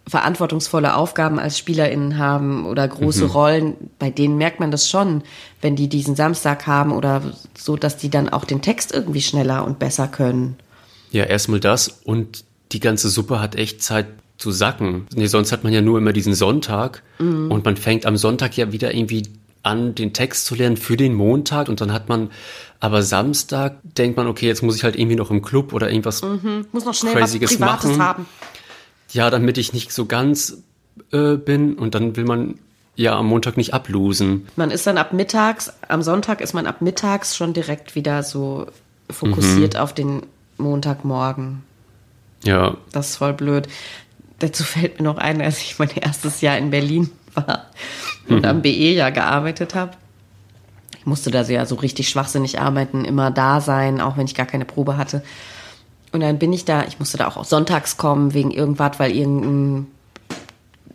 verantwortungsvolle 0.07 0.95
Aufgaben 0.95 1.39
als 1.39 1.59
SpielerInnen 1.59 2.17
haben 2.17 2.65
oder 2.65 2.89
große 2.89 3.25
mhm. 3.25 3.31
Rollen, 3.31 3.75
bei 3.99 4.11
denen 4.11 4.39
merkt 4.39 4.61
man 4.61 4.71
das 4.71 4.89
schon, 4.89 5.23
wenn 5.61 5.77
die 5.77 5.89
diesen 5.89 6.17
Samstag 6.17 6.67
haben 6.67 6.93
oder 6.93 7.23
so, 7.57 7.77
dass 7.77 7.99
die 7.99 8.09
dann 8.09 8.29
auch 8.29 8.45
den 8.45 8.63
Text 8.63 8.93
irgendwie 8.93 9.21
schneller 9.21 9.65
und 9.67 9.79
besser 9.79 10.09
können. 10.09 10.57
Ja, 11.11 11.25
erstmal 11.25 11.61
das 11.61 12.01
und 12.05 12.45
die 12.73 12.81
ganze 12.81 13.09
Suppe 13.09 13.41
hat 13.41 13.55
echt 13.55 13.83
Zeit 13.83 14.07
zu 14.37 14.51
sacken. 14.51 15.07
Nee, 15.15 15.27
sonst 15.27 15.53
hat 15.53 15.65
man 15.65 15.73
ja 15.73 15.81
nur 15.81 15.99
immer 15.99 16.13
diesen 16.13 16.35
Sonntag 16.35 17.03
mhm. 17.19 17.51
und 17.51 17.65
man 17.65 17.77
fängt 17.77 18.07
am 18.07 18.17
Sonntag 18.17 18.57
ja 18.57 18.73
wieder 18.73 18.95
irgendwie 18.95 19.25
an, 19.63 19.95
den 19.95 20.13
Text 20.13 20.47
zu 20.47 20.55
lernen 20.55 20.77
für 20.77 20.97
den 20.97 21.15
Montag 21.15 21.69
und 21.69 21.81
dann 21.81 21.93
hat 21.93 22.09
man 22.09 22.31
aber 22.81 23.03
Samstag 23.03 23.79
denkt 23.83 24.17
man, 24.17 24.29
okay, 24.29 24.47
jetzt 24.47 24.63
muss 24.63 24.77
ich 24.77 24.85
halt 24.85 24.97
irgendwie 24.97 25.17
noch 25.17 25.31
im 25.31 25.43
Club 25.43 25.73
oder 25.73 25.91
irgendwas 25.91 26.23
mhm. 26.23 26.67
muss 26.73 26.85
noch 26.85 26.95
schnell 26.95 27.15
Crazyes 27.15 27.43
was 27.43 27.57
Privates 27.57 27.91
machen. 27.91 28.03
haben. 28.03 28.27
Ja, 29.11 29.31
damit 29.31 29.59
ich 29.59 29.73
nicht 29.73 29.93
so 29.93 30.07
ganz 30.07 30.63
äh, 31.11 31.37
bin 31.37 31.75
und 31.75 31.95
dann 31.95 32.17
will 32.17 32.25
man 32.25 32.59
ja 32.95 33.17
am 33.17 33.27
Montag 33.27 33.57
nicht 33.57 33.75
ablosen. 33.75 34.47
Man 34.57 34.71
ist 34.71 34.87
dann 34.87 34.99
ab 34.99 35.13
mittags, 35.13 35.73
am 35.89 36.03
Sonntag 36.03 36.41
ist 36.41 36.53
man 36.53 36.67
ab 36.67 36.81
mittags 36.83 37.37
schon 37.37 37.53
direkt 37.53 37.95
wieder 37.95 38.23
so 38.23 38.67
fokussiert 39.11 39.75
mhm. 39.75 39.81
auf 39.81 39.93
den 39.93 40.23
Montagmorgen. 40.57 41.63
Ja. 42.45 42.77
Das 42.93 43.11
ist 43.11 43.17
voll 43.17 43.33
blöd. 43.33 43.69
Dazu 44.39 44.63
fällt 44.65 44.99
mir 44.99 45.05
noch 45.05 45.19
ein, 45.19 45.41
als 45.41 45.59
ich 45.59 45.79
mein 45.79 45.91
erstes 45.91 46.41
Jahr 46.41 46.59
in 46.59 46.71
Berlin 46.71 47.11
war 47.35 47.67
und 48.29 48.41
mhm. 48.41 48.45
am 48.45 48.63
BE 48.63 48.93
ja 48.93 49.11
gearbeitet 49.11 49.75
habe. 49.75 49.93
Ich 50.99 51.07
musste 51.07 51.31
da 51.31 51.45
so 51.45 51.53
ja 51.53 51.67
so 51.67 51.77
richtig 51.77 52.09
schwachsinnig 52.09 52.61
arbeiten, 52.61 53.05
immer 53.05 53.31
da 53.31 53.61
sein, 53.61 54.01
auch 54.01 54.17
wenn 54.17 54.27
ich 54.27 54.35
gar 54.35 54.47
keine 54.47 54.65
Probe 54.65 54.97
hatte. 54.97 55.23
Und 56.13 56.21
dann 56.21 56.39
bin 56.39 56.53
ich 56.53 56.65
da, 56.65 56.85
ich 56.85 56.99
musste 56.99 57.19
da 57.19 57.29
auch 57.29 57.45
sonntags 57.45 57.97
kommen 57.97 58.35
wegen 58.35 58.51
irgendwas, 58.51 58.99
weil 58.99 59.13
irgendein 59.13 59.87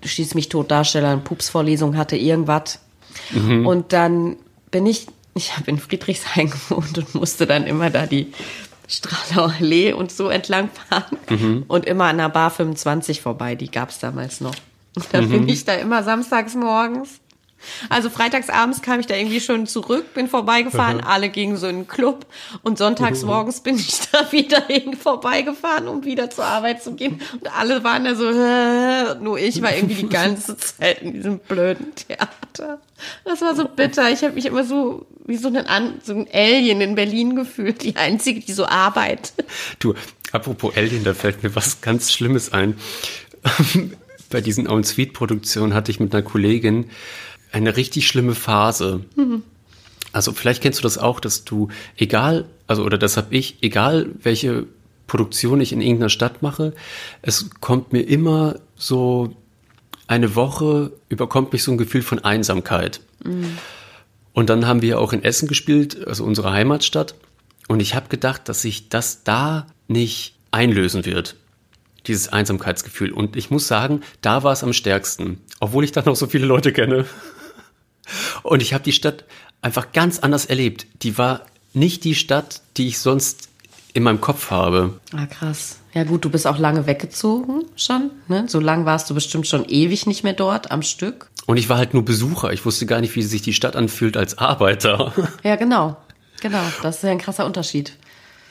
Schieß 0.04 0.36
mich 0.36 0.50
tot 0.50 0.72
Darsteller 0.72 1.10
eine 1.10 1.22
Pupsvorlesung 1.22 1.98
hatte, 1.98 2.18
irgendwas. 2.18 2.80
Mhm. 3.32 3.66
Und 3.66 3.94
dann 3.94 4.38
bin 4.72 4.86
ich, 4.86 5.08
ich 5.36 5.56
habe 5.56 5.70
in 5.70 5.78
Friedrichshain 5.78 6.50
gewohnt 6.70 6.98
und 6.98 7.16
musste 7.16 7.46
dann 7.46 7.66
immer 7.66 7.90
da 7.90 8.06
die 8.06 8.34
Strahler 8.88 9.54
Allee 9.60 9.94
und 9.94 10.12
so 10.12 10.30
entlang 10.30 10.70
fahren 10.70 11.18
mhm. 11.30 11.66
und 11.68 11.86
immer 11.86 12.06
an 12.06 12.18
der 12.18 12.30
Bar 12.30 12.52
25 12.52 13.22
vorbei, 13.22 13.56
die 13.56 13.72
gab 13.72 13.90
es 13.90 14.00
damals 14.00 14.42
noch. 14.42 14.56
Und 14.96 15.08
dann 15.12 15.26
mhm. 15.26 15.32
bin 15.32 15.50
ich 15.50 15.66
da 15.66 15.74
immer 15.74 16.04
samstags 16.04 16.56
morgens 16.56 17.20
also 17.90 18.10
freitagsabends 18.10 18.82
kam 18.82 19.00
ich 19.00 19.08
da 19.08 19.16
irgendwie 19.16 19.42
schon 19.42 19.68
zurück, 19.68 20.14
bin 20.14 20.28
vorbeigefahren, 20.28 20.98
mhm. 20.98 21.04
alle 21.04 21.30
gingen 21.30 21.58
so 21.58 21.68
in 21.68 21.78
den 21.78 21.88
Club 21.88 22.26
und 22.62 22.78
sonntags 22.78 23.24
morgens 23.24 23.62
bin 23.62 23.76
ich 23.76 24.02
da 24.12 24.32
wieder 24.32 24.66
hin 24.68 24.96
vorbeigefahren, 24.96 25.88
um 25.88 26.04
wieder 26.04 26.30
zur 26.30 26.46
Arbeit 26.46 26.84
zu 26.84 26.94
gehen. 26.94 27.22
Und 27.34 27.48
alle 27.58 27.84
waren 27.84 28.06
da 28.06 28.16
so, 28.16 29.24
nur 29.24 29.40
ich 29.40 29.62
war 29.62 29.76
irgendwie 29.76 29.96
die 29.96 30.10
ganze 30.10 30.58
Zeit 30.58 31.02
in 31.02 31.14
diesem 31.14 31.40
blöden 31.40 31.94
Theater. 31.96 32.80
Das 33.26 33.42
war 33.42 33.56
so 33.56 33.68
bitter. 33.68 34.12
Ich 34.12 34.24
habe 34.24 34.34
mich 34.34 34.46
immer 34.46 34.64
so 34.64 35.06
wie 35.26 35.38
so 35.38 35.50
ein, 35.50 35.94
so 36.04 36.14
ein 36.14 36.28
Alien 36.32 36.82
in 36.82 36.96
Berlin 36.96 37.36
gefühlt, 37.36 37.84
die 37.84 37.96
einzige, 37.96 38.40
die 38.40 38.54
so 38.54 38.66
arbeitet. 38.66 39.34
Du, 39.80 39.94
apropos 40.32 40.76
Alien, 40.76 41.04
da 41.04 41.14
fällt 41.14 41.44
mir 41.44 41.56
was 41.56 41.82
ganz 41.82 42.12
Schlimmes 42.12 42.52
ein. 42.52 42.76
Bei 44.30 44.42
diesen 44.42 44.68
Own 44.68 44.84
Sweet 44.84 45.14
Produktionen 45.14 45.74
hatte 45.74 45.92
ich 45.92 46.00
mit 46.00 46.14
einer 46.14 46.24
Kollegin 46.24 46.90
eine 47.54 47.78
richtig 47.78 48.08
schlimme 48.08 48.36
Phase. 48.36 49.06
Mhm. 49.16 49.44
Also 50.12 50.34
vielleicht 50.34 50.62
kennst 50.62 50.80
du 50.80 50.84
das 50.84 50.98
auch, 50.98 51.20
dass 51.20 51.46
du, 51.46 51.70
egal, 51.96 52.46
also 52.68 52.84
oder 52.84 52.98
das 52.98 53.16
habe 53.16 53.34
ich, 53.36 53.58
egal 53.62 54.10
welche 54.22 54.68
Produktion 55.08 55.62
ich 55.62 55.72
in 55.72 55.82
irgendeiner 55.82 56.10
Stadt 56.10 56.42
mache, 56.42 56.74
es 57.22 57.50
kommt 57.62 57.94
mir 57.94 58.02
immer 58.02 58.60
so 58.76 59.36
eine 60.08 60.36
Woche, 60.36 60.92
überkommt 61.10 61.54
mich 61.54 61.64
so 61.64 61.72
ein 61.72 61.78
Gefühl 61.78 62.02
von 62.02 62.20
Einsamkeit. 62.20 63.02
Mhm. 63.24 63.58
Und 64.34 64.50
dann 64.50 64.66
haben 64.66 64.82
wir 64.82 65.00
auch 65.00 65.14
in 65.14 65.24
Essen 65.24 65.48
gespielt, 65.48 66.08
also 66.08 66.24
unsere 66.24 66.52
Heimatstadt. 66.52 67.16
Und 67.68 67.80
ich 67.80 67.96
habe 67.96 68.10
gedacht, 68.10 68.50
dass 68.50 68.64
sich 68.64 68.90
das 68.90 69.24
da 69.24 69.68
nicht 69.88 70.36
einlösen 70.52 71.06
wird, 71.06 71.36
dieses 72.08 72.30
Einsamkeitsgefühl. 72.30 73.12
Und 73.12 73.36
ich 73.36 73.52
muss 73.52 73.68
sagen, 73.68 74.02
da 74.22 74.44
war 74.44 74.54
es 74.54 74.64
am 74.64 74.74
stärksten, 74.74 75.40
obwohl 75.60 75.84
ich 75.84 75.92
da 75.92 76.02
noch 76.04 76.16
so 76.16 76.28
viele 76.28 76.46
Leute 76.46 76.74
kenne. 76.74 77.06
Und 78.44 78.62
ich 78.62 78.74
habe 78.74 78.84
die 78.84 78.92
Stadt 78.92 79.26
einfach 79.62 79.92
ganz 79.94 80.20
anders 80.20 80.46
erlebt. 80.46 80.88
Die 81.02 81.18
war 81.18 81.42
nicht 81.74 82.04
die 82.04 82.16
Stadt, 82.16 82.62
die 82.78 82.88
ich 82.88 83.00
sonst 83.00 83.50
in 83.94 84.04
meinem 84.04 84.22
Kopf 84.22 84.52
habe. 84.52 85.00
Ah, 85.16 85.26
krass. 85.26 85.78
Ja 85.94 86.04
gut, 86.04 86.26
du 86.26 86.30
bist 86.30 86.48
auch 86.48 86.58
lange 86.58 86.88
weggezogen 86.88 87.66
schon. 87.76 88.10
Ne? 88.28 88.46
So 88.48 88.60
lang 88.60 88.86
warst 88.86 89.10
du 89.10 89.14
bestimmt 89.14 89.48
schon 89.48 89.66
ewig 89.66 90.08
nicht 90.08 90.24
mehr 90.24 90.34
dort 90.34 90.72
am 90.72 90.82
Stück. 90.82 91.30
Und 91.46 91.58
ich 91.58 91.70
war 91.70 91.78
halt 91.78 91.94
nur 91.94 92.04
Besucher. 92.04 92.52
Ich 92.52 92.66
wusste 92.66 92.86
gar 92.86 93.02
nicht, 93.02 93.16
wie 93.16 93.22
sich 93.22 93.42
die 93.42 93.54
Stadt 93.54 93.76
anfühlt 93.76 94.18
als 94.18 94.38
Arbeiter. 94.38 95.14
Ja, 95.44 95.56
genau. 95.56 95.98
Genau. 96.42 96.64
Das 96.82 96.98
ist 96.98 97.04
ja 97.04 97.12
ein 97.12 97.20
krasser 97.20 97.46
Unterschied. 97.46 97.94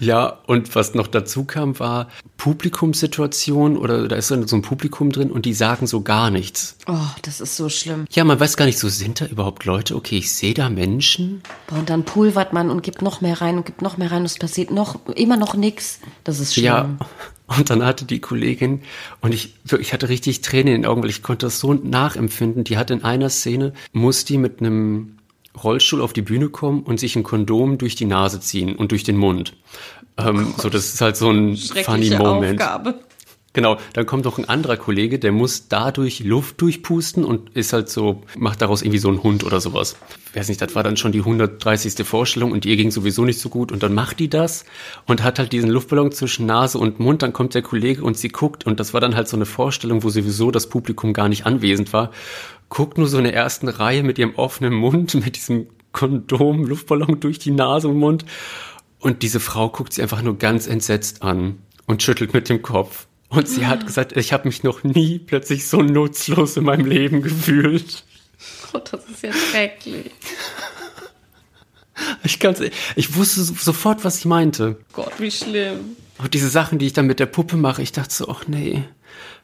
Ja, 0.02 0.40
und 0.48 0.74
was 0.74 0.94
noch 0.94 1.06
dazu 1.06 1.44
kam, 1.44 1.78
war 1.78 2.08
Publikumssituation 2.36 3.76
oder 3.76 4.08
da 4.08 4.16
ist 4.16 4.28
so 4.28 4.34
ein 4.34 4.62
Publikum 4.62 5.12
drin 5.12 5.30
und 5.30 5.46
die 5.46 5.54
sagen 5.54 5.86
so 5.86 6.00
gar 6.00 6.30
nichts. 6.30 6.76
Oh, 6.88 7.06
das 7.22 7.40
ist 7.40 7.56
so 7.56 7.68
schlimm. 7.68 8.06
Ja, 8.10 8.24
man 8.24 8.40
weiß 8.40 8.56
gar 8.56 8.64
nicht, 8.64 8.80
so 8.80 8.88
sind 8.88 9.20
da 9.20 9.26
überhaupt 9.26 9.64
Leute? 9.64 9.94
Okay, 9.94 10.18
ich 10.18 10.32
sehe 10.32 10.54
da 10.54 10.70
Menschen. 10.70 11.44
Boah, 11.68 11.78
und 11.78 11.88
dann 11.88 12.04
pulvert 12.04 12.52
man 12.52 12.68
und 12.68 12.82
gibt 12.82 13.00
noch 13.00 13.20
mehr 13.20 13.40
rein 13.40 13.58
und 13.58 13.64
gibt 13.64 13.80
noch 13.80 13.96
mehr 13.96 14.10
rein 14.10 14.22
und 14.22 14.26
es 14.26 14.38
passiert 14.38 14.72
noch, 14.72 14.98
immer 15.14 15.36
noch 15.36 15.54
nichts. 15.54 16.00
Das 16.24 16.40
ist 16.40 16.54
schlimm. 16.54 16.64
Ja, 16.64 16.98
und 17.46 17.70
dann 17.70 17.84
hatte 17.84 18.04
die 18.04 18.20
Kollegin, 18.20 18.82
und 19.20 19.32
ich, 19.32 19.54
ich 19.78 19.92
hatte 19.92 20.08
richtig 20.08 20.40
Tränen 20.40 20.74
in 20.74 20.82
den 20.82 20.90
Augen, 20.90 21.02
weil 21.02 21.10
ich 21.10 21.22
konnte 21.22 21.46
das 21.46 21.60
so 21.60 21.74
nachempfinden. 21.74 22.64
Die 22.64 22.76
hat 22.76 22.90
in 22.90 23.04
einer 23.04 23.30
Szene, 23.30 23.72
muss 23.92 24.24
die 24.24 24.38
mit 24.38 24.58
einem 24.60 25.18
Rollstuhl 25.62 26.00
auf 26.00 26.12
die 26.12 26.22
Bühne 26.22 26.48
kommen 26.48 26.82
und 26.82 26.98
sich 26.98 27.16
ein 27.16 27.22
Kondom 27.22 27.78
durch 27.78 27.94
die 27.94 28.06
Nase 28.06 28.40
ziehen 28.40 28.76
und 28.76 28.90
durch 28.90 29.04
den 29.04 29.16
Mund. 29.16 29.54
Ähm, 30.16 30.54
oh 30.56 30.60
so, 30.62 30.70
das 30.70 30.94
ist 30.94 31.00
halt 31.00 31.16
so 31.16 31.30
ein 31.30 31.56
funny 31.56 32.10
Moment. 32.10 32.60
Aufgabe. 32.60 33.00
Genau, 33.54 33.76
dann 33.92 34.06
kommt 34.06 34.24
noch 34.24 34.38
ein 34.38 34.48
anderer 34.48 34.78
Kollege, 34.78 35.18
der 35.18 35.30
muss 35.30 35.68
dadurch 35.68 36.20
Luft 36.20 36.60
durchpusten 36.62 37.22
und 37.22 37.50
ist 37.54 37.74
halt 37.74 37.90
so, 37.90 38.22
macht 38.38 38.62
daraus 38.62 38.80
irgendwie 38.80 38.98
so 38.98 39.08
einen 39.08 39.22
Hund 39.22 39.44
oder 39.44 39.60
sowas. 39.60 39.96
Ich 40.30 40.36
weiß 40.36 40.48
nicht, 40.48 40.62
das 40.62 40.74
war 40.74 40.82
dann 40.82 40.96
schon 40.96 41.12
die 41.12 41.18
130. 41.18 42.06
Vorstellung 42.06 42.52
und 42.52 42.64
ihr 42.64 42.76
ging 42.76 42.90
sowieso 42.90 43.26
nicht 43.26 43.38
so 43.38 43.50
gut 43.50 43.70
und 43.70 43.82
dann 43.82 43.92
macht 43.92 44.20
die 44.20 44.30
das 44.30 44.64
und 45.06 45.22
hat 45.22 45.38
halt 45.38 45.52
diesen 45.52 45.68
Luftballon 45.68 46.12
zwischen 46.12 46.46
Nase 46.46 46.78
und 46.78 46.98
Mund, 46.98 47.22
dann 47.22 47.34
kommt 47.34 47.54
der 47.54 47.60
Kollege 47.60 48.02
und 48.02 48.16
sie 48.16 48.30
guckt 48.30 48.64
und 48.64 48.80
das 48.80 48.94
war 48.94 49.02
dann 49.02 49.16
halt 49.16 49.28
so 49.28 49.36
eine 49.36 49.44
Vorstellung, 49.44 50.02
wo 50.02 50.08
sowieso 50.08 50.50
das 50.50 50.68
Publikum 50.68 51.12
gar 51.12 51.28
nicht 51.28 51.44
anwesend 51.44 51.92
war 51.92 52.10
guckt 52.72 52.96
nur 52.96 53.06
so 53.06 53.18
in 53.18 53.24
der 53.24 53.34
ersten 53.34 53.68
Reihe 53.68 54.02
mit 54.02 54.18
ihrem 54.18 54.34
offenen 54.36 54.72
Mund, 54.72 55.14
mit 55.26 55.36
diesem 55.36 55.66
Kondom, 55.92 56.64
Luftballon 56.64 57.20
durch 57.20 57.38
die 57.38 57.50
Nase 57.50 57.86
und 57.88 57.98
Mund. 57.98 58.24
Und 58.98 59.22
diese 59.22 59.40
Frau 59.40 59.68
guckt 59.68 59.92
sie 59.92 60.00
einfach 60.00 60.22
nur 60.22 60.38
ganz 60.38 60.66
entsetzt 60.66 61.22
an 61.22 61.58
und 61.86 62.02
schüttelt 62.02 62.32
mit 62.32 62.48
dem 62.48 62.62
Kopf. 62.62 63.08
Und 63.32 63.48
sie 63.48 63.66
hat 63.66 63.86
gesagt, 63.86 64.16
ich 64.16 64.32
habe 64.32 64.46
mich 64.46 64.62
noch 64.62 64.84
nie 64.84 65.18
plötzlich 65.18 65.66
so 65.66 65.82
nutzlos 65.82 66.56
in 66.56 66.64
meinem 66.64 66.86
Leben 66.86 67.22
gefühlt. 67.22 68.04
Oh, 68.74 68.78
das 68.78 69.04
ist 69.06 69.22
ja 69.22 69.32
schrecklich. 69.32 70.10
Ich, 72.24 72.38
kann's, 72.38 72.60
ich 72.96 73.14
wusste 73.16 73.42
sofort, 73.42 74.04
was 74.04 74.18
ich 74.18 74.24
meinte. 74.24 74.76
Gott, 74.92 75.12
wie 75.18 75.30
schlimm. 75.30 75.96
Und 76.18 76.34
diese 76.34 76.48
Sachen, 76.48 76.78
die 76.78 76.86
ich 76.86 76.92
dann 76.92 77.06
mit 77.06 77.20
der 77.20 77.26
Puppe 77.26 77.56
mache, 77.56 77.82
ich 77.82 77.92
dachte 77.92 78.14
so, 78.14 78.28
ach 78.28 78.46
nee 78.46 78.84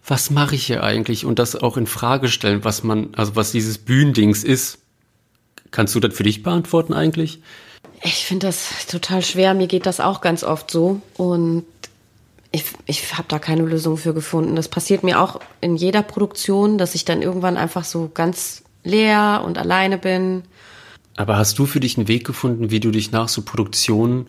was 0.06 0.30
mache 0.30 0.54
ich 0.54 0.66
hier 0.66 0.82
eigentlich 0.82 1.24
und 1.24 1.38
das 1.38 1.56
auch 1.56 1.76
in 1.76 1.86
Frage 1.86 2.28
stellen, 2.28 2.64
was 2.64 2.82
man, 2.82 3.10
also 3.16 3.36
was 3.36 3.52
dieses 3.52 3.78
Bühnendings 3.78 4.44
ist. 4.44 4.78
Kannst 5.70 5.94
du 5.94 6.00
das 6.00 6.14
für 6.14 6.22
dich 6.22 6.42
beantworten 6.42 6.94
eigentlich? 6.94 7.40
Ich 8.02 8.24
finde 8.24 8.46
das 8.46 8.86
total 8.86 9.22
schwer. 9.22 9.54
Mir 9.54 9.66
geht 9.66 9.84
das 9.84 10.00
auch 10.00 10.20
ganz 10.20 10.44
oft 10.44 10.70
so 10.70 11.02
und 11.16 11.64
ich, 12.50 12.64
ich 12.86 13.16
habe 13.16 13.28
da 13.28 13.38
keine 13.38 13.62
Lösung 13.62 13.96
für 13.96 14.14
gefunden. 14.14 14.56
Das 14.56 14.68
passiert 14.68 15.04
mir 15.04 15.20
auch 15.20 15.40
in 15.60 15.76
jeder 15.76 16.02
Produktion, 16.02 16.78
dass 16.78 16.94
ich 16.94 17.04
dann 17.04 17.22
irgendwann 17.22 17.56
einfach 17.56 17.84
so 17.84 18.10
ganz 18.12 18.62
leer 18.84 19.42
und 19.44 19.58
alleine 19.58 19.98
bin. 19.98 20.42
Aber 21.16 21.36
hast 21.36 21.58
du 21.58 21.66
für 21.66 21.80
dich 21.80 21.98
einen 21.98 22.08
Weg 22.08 22.26
gefunden, 22.26 22.70
wie 22.70 22.80
du 22.80 22.90
dich 22.90 23.10
nach 23.12 23.28
so 23.28 23.42
Produktionen 23.42 24.28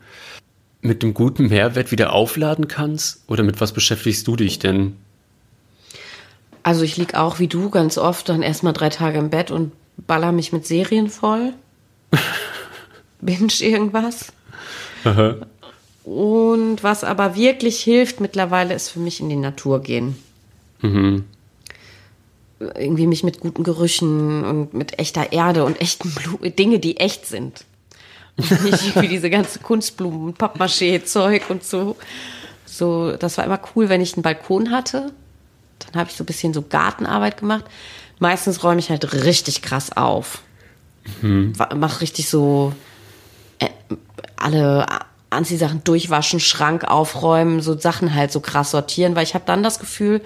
mit 0.82 1.04
einem 1.04 1.14
guten 1.14 1.48
Mehrwert 1.48 1.92
wieder 1.92 2.14
aufladen 2.14 2.68
kannst? 2.68 3.24
Oder 3.28 3.44
mit 3.44 3.62
was 3.62 3.74
beschäftigst 3.74 4.28
du 4.28 4.36
dich 4.36 4.60
denn? 4.60 4.96
Also 6.64 6.84
ich 6.84 6.98
lieg 6.98 7.16
auch 7.16 7.40
wie 7.40 7.48
du 7.48 7.70
ganz 7.70 7.98
oft 7.98 8.28
dann 8.28 8.42
erstmal 8.42 8.74
drei 8.74 8.90
Tage 8.90 9.18
im 9.18 9.30
Bett 9.30 9.50
und 9.50 9.72
baller 10.08 10.32
mich 10.32 10.52
mit 10.52 10.66
Serien 10.66 11.10
voll. 11.10 11.54
Binge 13.22 13.54
irgendwas. 13.60 14.34
Aha. 15.04 15.36
Und 16.10 16.82
was 16.82 17.04
aber 17.04 17.36
wirklich 17.36 17.82
hilft 17.82 18.20
mittlerweile, 18.20 18.74
ist 18.74 18.90
für 18.90 19.00
mich 19.00 19.20
in 19.20 19.30
die 19.30 19.36
Natur 19.36 19.80
gehen. 19.80 20.18
Mhm. 20.82 21.26
Irgendwie 22.60 23.06
mich 23.06 23.24
mit 23.24 23.40
guten 23.40 23.64
Gerüchen 23.64 24.44
und 24.44 24.74
mit 24.74 24.98
echter 24.98 25.32
Erde 25.32 25.66
und 25.66 25.80
echten 25.80 26.10
Blumen, 26.10 26.56
Dinge, 26.56 26.80
die 26.80 26.98
echt 26.98 27.28
sind. 27.28 27.64
Und 28.38 28.50
nicht 28.64 28.88
irgendwie 28.88 29.08
diese 29.08 29.30
ganze 29.30 29.60
Kunstblumen, 29.60 30.34
Pappmaché-Zeug 30.34 31.44
und 31.50 31.64
so. 31.64 31.96
So, 32.66 33.16
das 33.16 33.38
war 33.38 33.46
immer 33.46 33.62
cool, 33.76 33.90
wenn 33.90 34.02
ich 34.02 34.16
einen 34.16 34.24
Balkon 34.24 34.72
hatte. 34.72 35.12
Dann 35.78 36.02
habe 36.02 36.10
ich 36.10 36.18
so 36.18 36.24
ein 36.24 36.26
bisschen 36.26 36.56
so 36.56 36.64
Gartenarbeit 36.64 37.38
gemacht. 37.38 37.66
Meistens 38.18 38.64
räume 38.64 38.80
ich 38.80 38.90
halt 38.90 39.26
richtig 39.26 39.62
krass 39.62 39.96
auf. 39.96 40.42
Mhm. 41.22 41.54
Mach 41.76 42.02
richtig 42.02 42.30
so 42.30 42.74
äh, 43.60 43.68
alle 44.38 44.88
Anziehsachen 45.30 45.84
durchwaschen, 45.84 46.40
Schrank 46.40 46.84
aufräumen, 46.86 47.62
so 47.62 47.78
Sachen 47.78 48.14
halt 48.14 48.32
so 48.32 48.40
krass 48.40 48.72
sortieren, 48.72 49.16
weil 49.16 49.24
ich 49.24 49.34
habe 49.36 49.46
dann 49.46 49.64
das 49.64 49.80
Gefühl, 49.80 50.22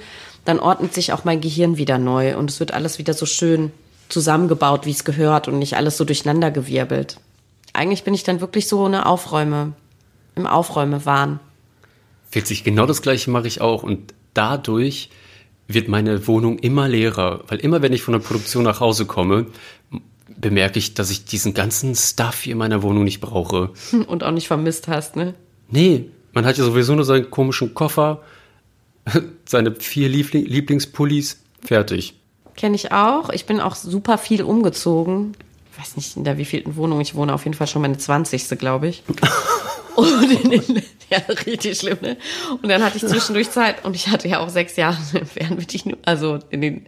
dann 0.46 0.60
ordnet 0.60 0.94
sich 0.94 1.14
auch 1.14 1.24
mein 1.24 1.42
Gehirn 1.42 1.78
wieder 1.78 1.98
neu 1.98 2.38
und 2.38 2.50
es 2.50 2.60
wird 2.60 2.74
alles 2.74 2.98
wieder 2.98 3.14
so 3.14 3.26
schön 3.26 3.72
zusammengebaut, 4.10 4.86
wie 4.86 4.92
es 4.92 5.06
gehört 5.06 5.48
und 5.48 5.60
nicht 5.60 5.76
alles 5.76 5.98
so 5.98 6.06
durcheinandergewirbelt. 6.06 7.18
Eigentlich 7.74 8.04
bin 8.04 8.14
ich 8.14 8.24
dann 8.24 8.42
wirklich 8.42 8.68
so 8.68 8.86
eine 8.86 9.06
Aufräume, 9.06 9.74
im 10.36 10.48
Aufräumewahn. 10.48 11.40
Witzig, 12.32 12.64
genau 12.64 12.86
das 12.86 13.02
gleiche 13.02 13.30
mache 13.30 13.48
ich 13.48 13.62
auch 13.62 13.84
und 13.84 14.14
dadurch 14.34 15.10
wird 15.68 15.88
meine 15.88 16.28
Wohnung 16.28 16.60
immer 16.60 16.88
leerer, 16.88 17.44
weil 17.48 17.60
immer 17.60 17.82
wenn 17.82 17.94
ich 17.94 18.04
von 18.04 18.14
der 18.14 18.20
Produktion 18.20 18.64
nach 18.64 18.80
Hause 18.80 19.06
komme, 19.06 19.48
bemerke 20.44 20.78
ich, 20.78 20.94
dass 20.94 21.10
ich 21.10 21.26
diesen 21.26 21.56
ganzen 21.56 21.96
Stuff 21.96 22.42
hier 22.42 22.52
in 22.52 22.60
meiner 22.60 22.84
Wohnung 22.84 23.04
nicht 23.04 23.22
brauche. 23.22 23.72
Und 24.08 24.24
auch 24.24 24.32
nicht 24.32 24.48
vermisst 24.48 24.88
hast, 24.88 25.16
ne? 25.16 25.34
Nee, 25.70 26.12
man 26.34 26.46
hat 26.46 26.58
ja 26.58 26.64
sowieso 26.64 26.94
nur 26.94 27.06
seinen 27.06 27.32
komischen 27.32 27.74
Koffer, 27.74 28.22
seine 29.46 29.74
vier 29.74 30.10
Liebling 30.10 30.46
Lieblingspullis, 30.46 31.42
fertig. 31.66 32.14
Kenne 32.56 32.76
ich 32.76 32.92
auch. 32.92 33.30
Ich 33.30 33.48
bin 33.48 33.60
auch 33.60 33.76
super 33.76 34.20
viel 34.20 34.44
umgezogen. 34.44 35.36
Ich 35.72 35.80
weiß 35.80 35.96
nicht, 35.96 36.16
in 36.18 36.24
der 36.24 36.38
wievielten 36.38 36.76
Wohnung. 36.76 37.02
Ich 37.02 37.16
wohne 37.16 37.34
auf 37.34 37.46
jeden 37.46 37.56
Fall 37.56 37.66
schon 37.66 37.82
meine 37.82 37.98
20. 37.98 38.60
glaube 38.60 38.90
ich. 38.90 39.02
und 39.96 40.44
in 40.44 40.50
den, 40.52 40.84
ja, 41.10 41.18
richtig 41.48 41.80
schlimm, 41.80 41.98
ne? 42.02 42.18
Und 42.62 42.70
dann 42.70 42.84
hatte 42.84 42.98
ich 42.98 43.06
zwischendurch 43.08 43.50
Zeit 43.50 43.84
und 43.84 43.96
ich 43.96 44.10
hatte 44.10 44.28
ja 44.28 44.40
auch 44.40 44.50
sechs 44.50 44.76
Jahre 44.76 44.98
Fernbedienung, 45.26 46.00
also 46.04 46.40
in 46.52 46.62
den 46.62 46.86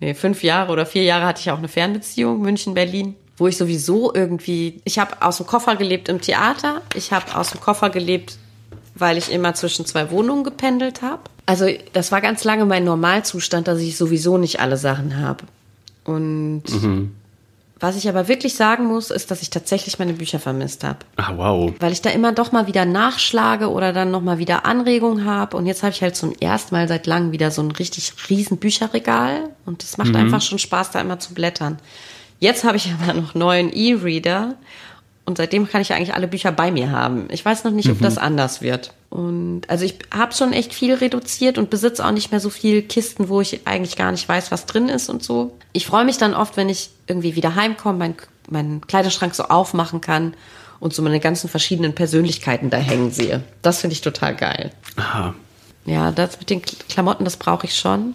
nee, 0.00 0.14
fünf 0.14 0.42
Jahre 0.42 0.72
oder 0.72 0.86
vier 0.86 1.04
Jahre 1.04 1.26
hatte 1.26 1.40
ich 1.40 1.50
auch 1.50 1.58
eine 1.58 1.68
Fernbeziehung, 1.68 2.40
München, 2.40 2.74
Berlin, 2.74 3.14
wo 3.36 3.46
ich 3.46 3.56
sowieso 3.56 4.12
irgendwie, 4.14 4.80
ich 4.84 4.98
habe 4.98 5.22
aus 5.22 5.38
dem 5.38 5.46
Koffer 5.46 5.76
gelebt 5.76 6.08
im 6.08 6.20
Theater, 6.20 6.82
ich 6.94 7.12
habe 7.12 7.36
aus 7.36 7.50
dem 7.50 7.60
Koffer 7.60 7.90
gelebt, 7.90 8.38
weil 8.94 9.16
ich 9.16 9.30
immer 9.30 9.54
zwischen 9.54 9.86
zwei 9.86 10.10
Wohnungen 10.10 10.44
gependelt 10.44 11.02
habe. 11.02 11.22
Also 11.46 11.66
das 11.92 12.12
war 12.12 12.20
ganz 12.20 12.44
lange 12.44 12.66
mein 12.66 12.84
Normalzustand, 12.84 13.68
dass 13.68 13.80
ich 13.80 13.96
sowieso 13.96 14.38
nicht 14.38 14.60
alle 14.60 14.76
Sachen 14.76 15.16
habe. 15.18 15.44
Und 16.04 16.64
mhm. 16.68 17.14
Was 17.80 17.96
ich 17.96 18.08
aber 18.08 18.26
wirklich 18.26 18.54
sagen 18.54 18.86
muss, 18.86 19.10
ist, 19.10 19.30
dass 19.30 19.40
ich 19.40 19.50
tatsächlich 19.50 20.00
meine 20.00 20.14
Bücher 20.14 20.40
vermisst 20.40 20.82
habe. 20.82 20.98
Ah, 21.16 21.32
wow. 21.36 21.72
Weil 21.78 21.92
ich 21.92 22.02
da 22.02 22.10
immer 22.10 22.32
doch 22.32 22.50
mal 22.50 22.66
wieder 22.66 22.84
nachschlage 22.84 23.70
oder 23.70 23.92
dann 23.92 24.10
noch 24.10 24.20
mal 24.20 24.38
wieder 24.38 24.66
Anregungen 24.66 25.24
habe. 25.24 25.56
Und 25.56 25.66
jetzt 25.66 25.84
habe 25.84 25.92
ich 25.92 26.02
halt 26.02 26.16
zum 26.16 26.32
ersten 26.32 26.74
Mal 26.74 26.88
seit 26.88 27.06
langem 27.06 27.30
wieder 27.30 27.52
so 27.52 27.62
ein 27.62 27.70
richtig 27.70 28.12
riesen 28.28 28.58
Bücherregal. 28.58 29.50
Und 29.64 29.84
es 29.84 29.96
macht 29.96 30.10
mhm. 30.10 30.16
einfach 30.16 30.40
schon 30.40 30.58
Spaß, 30.58 30.90
da 30.90 31.00
immer 31.00 31.20
zu 31.20 31.34
blättern. 31.34 31.78
Jetzt 32.40 32.64
habe 32.64 32.76
ich 32.76 32.92
aber 33.00 33.14
noch 33.14 33.34
neuen 33.34 33.72
E-Reader. 33.72 34.54
Und 35.28 35.36
seitdem 35.36 35.68
kann 35.68 35.82
ich 35.82 35.92
eigentlich 35.92 36.14
alle 36.14 36.26
Bücher 36.26 36.52
bei 36.52 36.70
mir 36.70 36.90
haben. 36.90 37.28
Ich 37.30 37.44
weiß 37.44 37.64
noch 37.64 37.70
nicht, 37.70 37.90
ob 37.90 38.00
mhm. 38.00 38.04
das 38.04 38.16
anders 38.16 38.62
wird. 38.62 38.94
Und 39.10 39.68
also 39.68 39.84
ich 39.84 39.96
habe 40.10 40.32
schon 40.32 40.54
echt 40.54 40.72
viel 40.72 40.94
reduziert 40.94 41.58
und 41.58 41.68
besitze 41.68 42.02
auch 42.06 42.12
nicht 42.12 42.30
mehr 42.30 42.40
so 42.40 42.48
viel 42.48 42.80
Kisten, 42.80 43.28
wo 43.28 43.42
ich 43.42 43.66
eigentlich 43.66 43.96
gar 43.96 44.10
nicht 44.10 44.26
weiß, 44.26 44.50
was 44.50 44.64
drin 44.64 44.88
ist 44.88 45.10
und 45.10 45.22
so. 45.22 45.54
Ich 45.74 45.84
freue 45.84 46.06
mich 46.06 46.16
dann 46.16 46.32
oft, 46.32 46.56
wenn 46.56 46.70
ich 46.70 46.88
irgendwie 47.06 47.36
wieder 47.36 47.56
heimkomme, 47.56 47.98
meinen 47.98 48.16
mein 48.48 48.80
Kleiderschrank 48.80 49.34
so 49.34 49.42
aufmachen 49.42 50.00
kann 50.00 50.32
und 50.80 50.94
so 50.94 51.02
meine 51.02 51.20
ganzen 51.20 51.50
verschiedenen 51.50 51.94
Persönlichkeiten 51.94 52.70
da 52.70 52.78
hängen 52.78 53.10
sehe. 53.10 53.42
Das 53.60 53.82
finde 53.82 53.92
ich 53.92 54.00
total 54.00 54.34
geil. 54.34 54.70
Aha. 54.96 55.34
Ja, 55.84 56.10
das 56.10 56.38
mit 56.38 56.48
den 56.48 56.62
Klamotten, 56.62 57.26
das 57.26 57.36
brauche 57.36 57.66
ich 57.66 57.76
schon. 57.76 58.14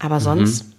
Aber 0.00 0.18
sonst, 0.18 0.64
mhm. 0.64 0.71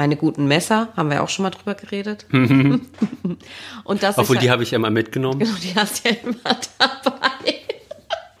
Meine 0.00 0.16
guten 0.16 0.46
Messer, 0.46 0.88
haben 0.96 1.10
wir 1.10 1.22
auch 1.22 1.28
schon 1.28 1.42
mal 1.42 1.50
drüber 1.50 1.74
geredet. 1.74 2.24
Mhm. 2.30 2.86
und 3.84 4.02
das 4.02 4.16
Obwohl, 4.16 4.36
halt, 4.36 4.44
die 4.46 4.50
habe 4.50 4.62
ich 4.62 4.70
ja 4.70 4.78
mal 4.78 4.90
mitgenommen. 4.90 5.40
Genau, 5.40 5.52
die 5.62 5.74
hast 5.74 6.02
du 6.02 6.08
ja 6.08 6.16
immer 6.22 6.56
dabei. 6.78 7.54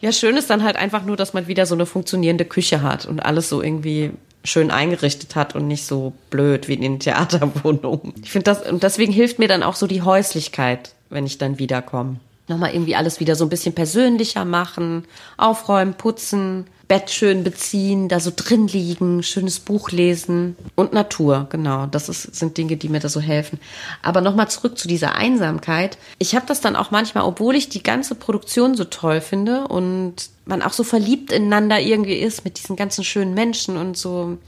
Ja, 0.00 0.10
schön 0.10 0.38
ist 0.38 0.48
dann 0.48 0.64
halt 0.64 0.76
einfach 0.76 1.04
nur, 1.04 1.18
dass 1.18 1.34
man 1.34 1.48
wieder 1.48 1.66
so 1.66 1.74
eine 1.74 1.84
funktionierende 1.84 2.46
Küche 2.46 2.80
hat 2.80 3.04
und 3.04 3.20
alles 3.20 3.50
so 3.50 3.60
irgendwie 3.60 4.12
schön 4.42 4.70
eingerichtet 4.70 5.36
hat 5.36 5.54
und 5.54 5.68
nicht 5.68 5.84
so 5.84 6.14
blöd 6.30 6.66
wie 6.66 6.72
in 6.72 6.80
den 6.80 6.98
Theaterwohnungen. 6.98 8.14
Ich 8.22 8.30
finde 8.30 8.44
das, 8.44 8.62
und 8.66 8.82
deswegen 8.82 9.12
hilft 9.12 9.38
mir 9.38 9.48
dann 9.48 9.62
auch 9.62 9.74
so 9.74 9.86
die 9.86 10.00
Häuslichkeit, 10.00 10.94
wenn 11.10 11.26
ich 11.26 11.36
dann 11.36 11.58
wiederkomme. 11.58 12.20
Nochmal 12.48 12.72
irgendwie 12.72 12.96
alles 12.96 13.20
wieder 13.20 13.36
so 13.36 13.44
ein 13.44 13.50
bisschen 13.50 13.74
persönlicher 13.74 14.46
machen, 14.46 15.04
aufräumen, 15.36 15.92
putzen, 15.92 16.64
Bett 16.90 17.08
schön 17.08 17.44
beziehen, 17.44 18.08
da 18.08 18.18
so 18.18 18.32
drin 18.34 18.66
liegen, 18.66 19.22
schönes 19.22 19.60
Buch 19.60 19.92
lesen 19.92 20.56
und 20.74 20.92
Natur, 20.92 21.46
genau. 21.48 21.86
Das 21.86 22.08
ist, 22.08 22.34
sind 22.34 22.58
Dinge, 22.58 22.76
die 22.76 22.88
mir 22.88 22.98
da 22.98 23.08
so 23.08 23.20
helfen. 23.20 23.60
Aber 24.02 24.20
nochmal 24.20 24.50
zurück 24.50 24.76
zu 24.76 24.88
dieser 24.88 25.14
Einsamkeit. 25.14 25.98
Ich 26.18 26.34
habe 26.34 26.46
das 26.46 26.60
dann 26.60 26.74
auch 26.74 26.90
manchmal, 26.90 27.22
obwohl 27.22 27.54
ich 27.54 27.68
die 27.68 27.84
ganze 27.84 28.16
Produktion 28.16 28.74
so 28.74 28.82
toll 28.82 29.20
finde 29.20 29.68
und 29.68 30.30
man 30.46 30.62
auch 30.62 30.72
so 30.72 30.82
verliebt 30.82 31.30
ineinander 31.30 31.78
irgendwie 31.78 32.16
ist 32.16 32.44
mit 32.44 32.58
diesen 32.58 32.74
ganzen 32.74 33.04
schönen 33.04 33.34
Menschen 33.34 33.76
und 33.76 33.96
so 33.96 34.38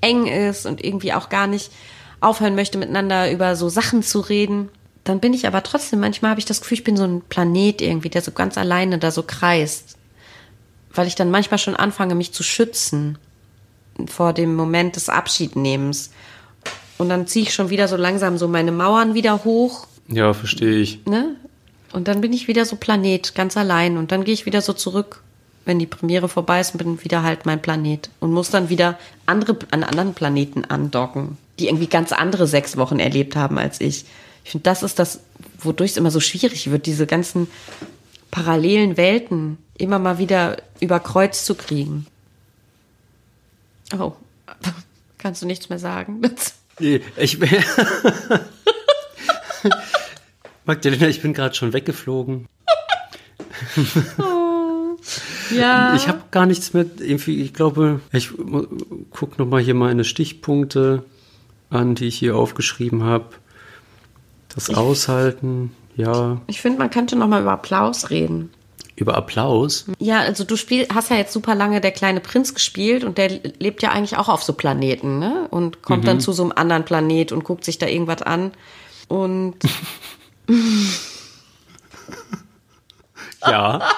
eng 0.00 0.28
ist 0.28 0.66
und 0.66 0.84
irgendwie 0.84 1.12
auch 1.12 1.28
gar 1.28 1.48
nicht 1.48 1.72
aufhören 2.20 2.54
möchte, 2.54 2.78
miteinander 2.78 3.32
über 3.32 3.56
so 3.56 3.68
Sachen 3.68 4.04
zu 4.04 4.20
reden. 4.20 4.68
Dann 5.02 5.18
bin 5.18 5.34
ich 5.34 5.44
aber 5.48 5.64
trotzdem, 5.64 5.98
manchmal 5.98 6.30
habe 6.30 6.38
ich 6.38 6.46
das 6.46 6.60
Gefühl, 6.60 6.78
ich 6.78 6.84
bin 6.84 6.96
so 6.96 7.02
ein 7.02 7.22
Planet 7.28 7.82
irgendwie, 7.82 8.10
der 8.10 8.22
so 8.22 8.30
ganz 8.30 8.56
alleine 8.56 8.98
da 8.98 9.10
so 9.10 9.24
kreist 9.24 9.96
weil 10.94 11.06
ich 11.06 11.14
dann 11.14 11.30
manchmal 11.30 11.58
schon 11.58 11.76
anfange, 11.76 12.14
mich 12.14 12.32
zu 12.32 12.42
schützen 12.42 13.18
vor 14.06 14.32
dem 14.32 14.54
Moment 14.54 14.96
des 14.96 15.08
Abschiednehmens. 15.08 16.10
Und 16.98 17.08
dann 17.08 17.26
ziehe 17.26 17.46
ich 17.46 17.54
schon 17.54 17.70
wieder 17.70 17.88
so 17.88 17.96
langsam 17.96 18.38
so 18.38 18.48
meine 18.48 18.72
Mauern 18.72 19.14
wieder 19.14 19.44
hoch. 19.44 19.86
Ja, 20.08 20.32
verstehe 20.34 20.80
ich. 20.80 21.04
Ne? 21.06 21.36
Und 21.92 22.08
dann 22.08 22.20
bin 22.20 22.32
ich 22.32 22.48
wieder 22.48 22.64
so 22.64 22.76
Planet, 22.76 23.34
ganz 23.34 23.56
allein. 23.56 23.96
Und 23.96 24.12
dann 24.12 24.24
gehe 24.24 24.34
ich 24.34 24.46
wieder 24.46 24.60
so 24.60 24.72
zurück, 24.72 25.22
wenn 25.64 25.78
die 25.78 25.86
Premiere 25.86 26.28
vorbei 26.28 26.60
ist 26.60 26.72
und 26.72 26.78
bin 26.78 27.02
wieder 27.04 27.22
halt 27.22 27.46
mein 27.46 27.62
Planet. 27.62 28.10
Und 28.20 28.32
muss 28.32 28.50
dann 28.50 28.68
wieder 28.68 28.98
andere, 29.26 29.56
an 29.70 29.82
anderen 29.82 30.14
Planeten 30.14 30.64
andocken, 30.64 31.38
die 31.58 31.68
irgendwie 31.68 31.86
ganz 31.86 32.12
andere 32.12 32.46
sechs 32.46 32.76
Wochen 32.76 32.98
erlebt 32.98 33.36
haben 33.36 33.58
als 33.58 33.80
ich. 33.80 34.04
Ich 34.44 34.50
finde, 34.50 34.64
das 34.64 34.82
ist 34.82 34.98
das, 34.98 35.20
wodurch 35.58 35.92
es 35.92 35.96
immer 35.96 36.10
so 36.10 36.20
schwierig 36.20 36.70
wird, 36.70 36.86
diese 36.86 37.06
ganzen 37.06 37.48
parallelen 38.30 38.96
Welten 38.96 39.58
immer 39.76 39.98
mal 39.98 40.18
wieder 40.18 40.58
über 40.80 41.00
Kreuz 41.00 41.44
zu 41.44 41.54
kriegen. 41.54 42.06
Oh, 43.98 44.12
kannst 45.18 45.42
du 45.42 45.46
nichts 45.46 45.68
mehr 45.68 45.78
sagen? 45.78 46.22
Ich 46.78 47.38
Magdalena, 50.64 51.08
ich 51.08 51.20
bin 51.20 51.34
gerade 51.34 51.54
schon 51.54 51.72
weggeflogen. 51.72 52.46
Oh, 54.18 54.96
ja. 55.54 55.94
Ich 55.96 56.08
habe 56.08 56.22
gar 56.30 56.46
nichts 56.46 56.72
mehr. 56.72 56.86
Ich 56.98 57.52
glaube, 57.52 58.00
ich 58.12 58.30
gucke 59.10 59.36
noch 59.38 59.46
mal 59.46 59.60
hier 59.60 59.74
meine 59.74 60.04
Stichpunkte 60.04 61.04
an, 61.70 61.94
die 61.94 62.06
ich 62.06 62.18
hier 62.18 62.36
aufgeschrieben 62.36 63.02
habe. 63.04 63.26
Das 64.54 64.70
Aushalten, 64.70 65.72
ja. 65.96 66.40
Ich 66.46 66.60
finde, 66.60 66.78
man 66.78 66.90
könnte 66.90 67.16
noch 67.16 67.28
mal 67.28 67.42
über 67.42 67.52
Applaus 67.52 68.10
reden 68.10 68.50
über 69.00 69.16
Applaus. 69.16 69.86
Ja, 69.98 70.20
also 70.20 70.44
du 70.44 70.56
spiel, 70.56 70.86
hast 70.94 71.10
ja 71.10 71.16
jetzt 71.16 71.32
super 71.32 71.54
lange 71.54 71.80
der 71.80 71.90
kleine 71.90 72.20
Prinz 72.20 72.52
gespielt 72.54 73.02
und 73.02 73.16
der 73.16 73.30
lebt 73.58 73.82
ja 73.82 73.90
eigentlich 73.92 74.18
auch 74.18 74.28
auf 74.28 74.42
so 74.42 74.52
Planeten, 74.52 75.18
ne? 75.18 75.48
Und 75.50 75.82
kommt 75.82 76.02
mhm. 76.02 76.06
dann 76.06 76.20
zu 76.20 76.32
so 76.32 76.42
einem 76.42 76.52
anderen 76.52 76.84
Planet 76.84 77.32
und 77.32 77.42
guckt 77.42 77.64
sich 77.64 77.78
da 77.78 77.86
irgendwas 77.86 78.20
an. 78.22 78.52
Und 79.08 79.56
ja. 83.46 83.88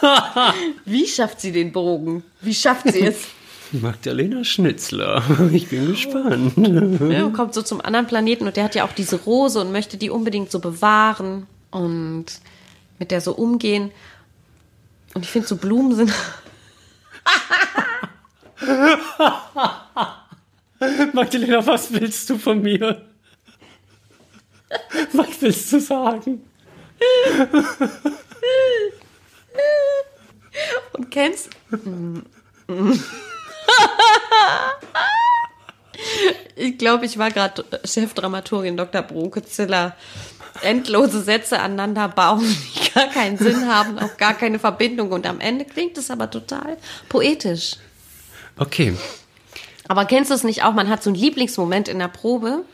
Wie 0.84 1.06
schafft 1.06 1.40
sie 1.40 1.52
den 1.52 1.72
Bogen? 1.72 2.22
Wie 2.40 2.54
schafft 2.54 2.92
sie 2.92 3.06
es? 3.06 3.26
Magdalena 3.72 4.44
Schnitzler. 4.44 5.22
Ich 5.52 5.68
bin 5.68 5.88
gespannt. 5.88 6.52
Ja, 7.10 7.28
kommt 7.30 7.54
so 7.54 7.62
zum 7.62 7.80
anderen 7.80 8.06
Planeten 8.06 8.46
und 8.46 8.56
der 8.56 8.64
hat 8.64 8.74
ja 8.74 8.84
auch 8.84 8.92
diese 8.92 9.16
Rose 9.16 9.60
und 9.60 9.72
möchte 9.72 9.96
die 9.96 10.10
unbedingt 10.10 10.50
so 10.50 10.58
bewahren 10.58 11.46
und 11.70 12.26
mit 12.98 13.10
der 13.10 13.20
so 13.20 13.32
umgehen. 13.32 13.90
Und 15.14 15.24
ich 15.24 15.30
finde, 15.30 15.48
so 15.48 15.56
Blumen 15.56 15.94
sind. 15.94 16.12
Magdalena, 21.12 21.66
was 21.66 21.92
willst 21.92 22.30
du 22.30 22.38
von 22.38 22.62
mir? 22.62 23.06
Was 25.12 25.40
willst 25.40 25.72
du 25.72 25.80
sagen? 25.80 26.42
Und 30.92 31.10
kennst. 31.10 31.50
Ich 36.56 36.78
glaube, 36.78 37.06
ich 37.06 37.18
war 37.18 37.30
gerade 37.30 37.64
Chefdramaturgin 37.84 38.76
Dr. 38.76 39.02
Brokeziller. 39.02 39.96
Endlose 40.62 41.22
Sätze 41.22 41.58
aneinander 41.60 42.08
bauen, 42.08 42.44
die 42.74 42.92
gar 42.92 43.06
keinen 43.06 43.38
Sinn 43.38 43.66
haben, 43.66 43.98
auch 43.98 44.16
gar 44.16 44.34
keine 44.34 44.58
Verbindung. 44.58 45.10
Und 45.12 45.26
am 45.26 45.40
Ende 45.40 45.64
klingt 45.64 45.96
es 45.96 46.10
aber 46.10 46.30
total 46.30 46.76
poetisch. 47.08 47.76
Okay. 48.58 48.94
Aber 49.88 50.04
kennst 50.04 50.30
du 50.30 50.34
es 50.34 50.44
nicht 50.44 50.62
auch? 50.64 50.74
Man 50.74 50.88
hat 50.88 51.02
so 51.02 51.10
einen 51.10 51.18
Lieblingsmoment 51.18 51.88
in 51.88 51.98
der 51.98 52.08
Probe, 52.08 52.64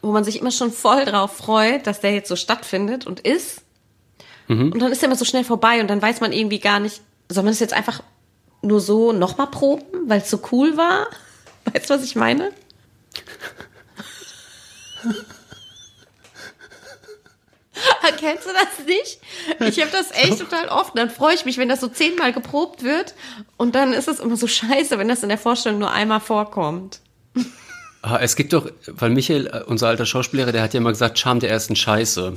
wo 0.00 0.12
man 0.12 0.24
sich 0.24 0.40
immer 0.40 0.50
schon 0.50 0.72
voll 0.72 1.04
drauf 1.04 1.36
freut, 1.36 1.86
dass 1.86 2.00
der 2.00 2.14
jetzt 2.14 2.28
so 2.28 2.36
stattfindet 2.36 3.06
und 3.06 3.20
ist. 3.20 3.62
Und 4.48 4.80
dann 4.80 4.90
ist 4.90 5.02
er 5.02 5.08
immer 5.08 5.16
so 5.16 5.26
schnell 5.26 5.44
vorbei 5.44 5.80
und 5.82 5.88
dann 5.88 6.00
weiß 6.00 6.22
man 6.22 6.32
irgendwie 6.32 6.60
gar 6.60 6.80
nicht, 6.80 7.02
soll 7.28 7.44
man 7.44 7.52
es 7.52 7.60
jetzt 7.60 7.74
einfach 7.74 8.02
nur 8.62 8.80
so 8.80 9.12
nochmal 9.12 9.48
proben, 9.48 10.08
weil 10.08 10.20
es 10.20 10.30
so 10.30 10.40
cool 10.52 10.76
war? 10.76 11.06
Weißt 11.72 11.90
du, 11.90 11.94
was 11.94 12.04
ich 12.04 12.16
meine? 12.16 12.52
Kennst 18.18 18.46
du 18.46 18.50
das 18.52 18.86
nicht? 18.86 19.20
Ich 19.60 19.80
habe 19.80 19.92
das 19.92 20.10
echt 20.10 20.38
total 20.38 20.68
oft. 20.68 20.96
Dann 20.98 21.08
freue 21.08 21.34
ich 21.34 21.44
mich, 21.44 21.56
wenn 21.56 21.68
das 21.68 21.80
so 21.80 21.88
zehnmal 21.88 22.32
geprobt 22.32 22.82
wird. 22.82 23.14
Und 23.56 23.74
dann 23.74 23.92
ist 23.92 24.08
es 24.08 24.20
immer 24.20 24.36
so 24.36 24.46
scheiße, 24.46 24.98
wenn 24.98 25.08
das 25.08 25.22
in 25.22 25.28
der 25.28 25.38
Vorstellung 25.38 25.78
nur 25.78 25.92
einmal 25.92 26.20
vorkommt. 26.20 27.00
Es 28.20 28.36
gibt 28.36 28.52
doch, 28.52 28.70
weil 28.86 29.10
Michael, 29.10 29.46
äh, 29.48 29.62
unser 29.66 29.88
alter 29.88 30.06
Schauspieler, 30.06 30.50
der 30.52 30.62
hat 30.62 30.72
ja 30.72 30.78
immer 30.78 30.90
gesagt, 30.90 31.18
Charme 31.18 31.40
der 31.40 31.50
ersten 31.50 31.74
Scheiße. 31.74 32.34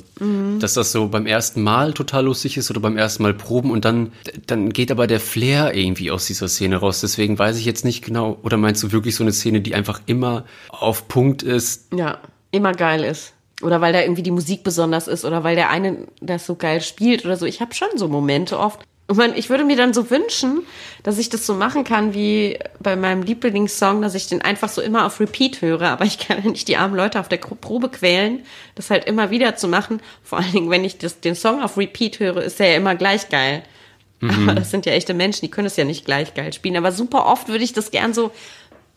Dass 0.59 0.73
das 0.73 0.91
so 0.91 1.07
beim 1.07 1.25
ersten 1.25 1.61
Mal 1.61 1.93
total 1.93 2.25
lustig 2.25 2.57
ist 2.57 2.71
oder 2.71 2.79
beim 2.79 2.97
ersten 2.97 3.23
Mal 3.23 3.33
proben 3.33 3.71
und 3.71 3.85
dann, 3.85 4.11
dann 4.47 4.71
geht 4.71 4.91
aber 4.91 5.07
der 5.07 5.19
Flair 5.19 5.75
irgendwie 5.75 6.11
aus 6.11 6.25
dieser 6.25 6.47
Szene 6.47 6.77
raus. 6.77 7.01
Deswegen 7.01 7.37
weiß 7.37 7.57
ich 7.57 7.65
jetzt 7.65 7.85
nicht 7.85 8.03
genau, 8.03 8.39
oder 8.43 8.57
meinst 8.57 8.81
du 8.83 8.91
wirklich 8.91 9.15
so 9.15 9.23
eine 9.23 9.33
Szene, 9.33 9.61
die 9.61 9.75
einfach 9.75 10.01
immer 10.07 10.45
auf 10.69 11.07
Punkt 11.07 11.43
ist? 11.43 11.93
Ja, 11.93 12.19
immer 12.51 12.73
geil 12.73 13.03
ist. 13.03 13.33
Oder 13.61 13.81
weil 13.81 13.93
da 13.93 14.01
irgendwie 14.01 14.23
die 14.23 14.31
Musik 14.31 14.63
besonders 14.63 15.07
ist 15.07 15.25
oder 15.25 15.43
weil 15.43 15.55
der 15.55 15.69
eine 15.69 16.07
das 16.19 16.45
so 16.45 16.55
geil 16.55 16.81
spielt 16.81 17.25
oder 17.25 17.37
so. 17.37 17.45
Ich 17.45 17.61
habe 17.61 17.73
schon 17.73 17.89
so 17.95 18.07
Momente 18.07 18.57
oft. 18.57 18.81
Und 19.11 19.17
man, 19.17 19.35
ich 19.35 19.49
würde 19.49 19.65
mir 19.65 19.75
dann 19.75 19.93
so 19.93 20.09
wünschen, 20.09 20.61
dass 21.03 21.17
ich 21.17 21.27
das 21.27 21.45
so 21.45 21.53
machen 21.53 21.83
kann 21.83 22.13
wie 22.13 22.57
bei 22.79 22.95
meinem 22.95 23.23
Lieblingssong, 23.23 24.01
dass 24.01 24.15
ich 24.15 24.27
den 24.27 24.41
einfach 24.41 24.69
so 24.69 24.81
immer 24.81 25.05
auf 25.05 25.19
Repeat 25.19 25.61
höre. 25.61 25.81
Aber 25.81 26.05
ich 26.05 26.17
kann 26.17 26.41
ja 26.41 26.49
nicht 26.49 26.69
die 26.69 26.77
armen 26.77 26.95
Leute 26.95 27.19
auf 27.19 27.27
der 27.27 27.35
Probe 27.35 27.89
quälen, 27.89 28.45
das 28.75 28.89
halt 28.89 29.03
immer 29.03 29.29
wieder 29.29 29.57
zu 29.57 29.67
machen. 29.67 30.01
Vor 30.23 30.39
allen 30.39 30.53
Dingen, 30.53 30.69
wenn 30.69 30.85
ich 30.85 30.97
das, 30.97 31.19
den 31.19 31.35
Song 31.35 31.61
auf 31.61 31.77
Repeat 31.77 32.21
höre, 32.21 32.37
ist 32.37 32.61
er 32.61 32.69
ja 32.69 32.77
immer 32.77 32.95
gleich 32.95 33.27
geil. 33.27 33.63
Aber 34.21 34.55
das 34.55 34.71
sind 34.71 34.85
ja 34.85 34.93
echte 34.93 35.13
Menschen, 35.13 35.41
die 35.41 35.51
können 35.51 35.67
es 35.67 35.75
ja 35.75 35.83
nicht 35.83 36.05
gleich 36.05 36.33
geil 36.33 36.53
spielen. 36.53 36.77
Aber 36.77 36.93
super 36.93 37.25
oft 37.25 37.49
würde 37.49 37.65
ich 37.65 37.73
das 37.73 37.91
gern 37.91 38.13
so, 38.13 38.31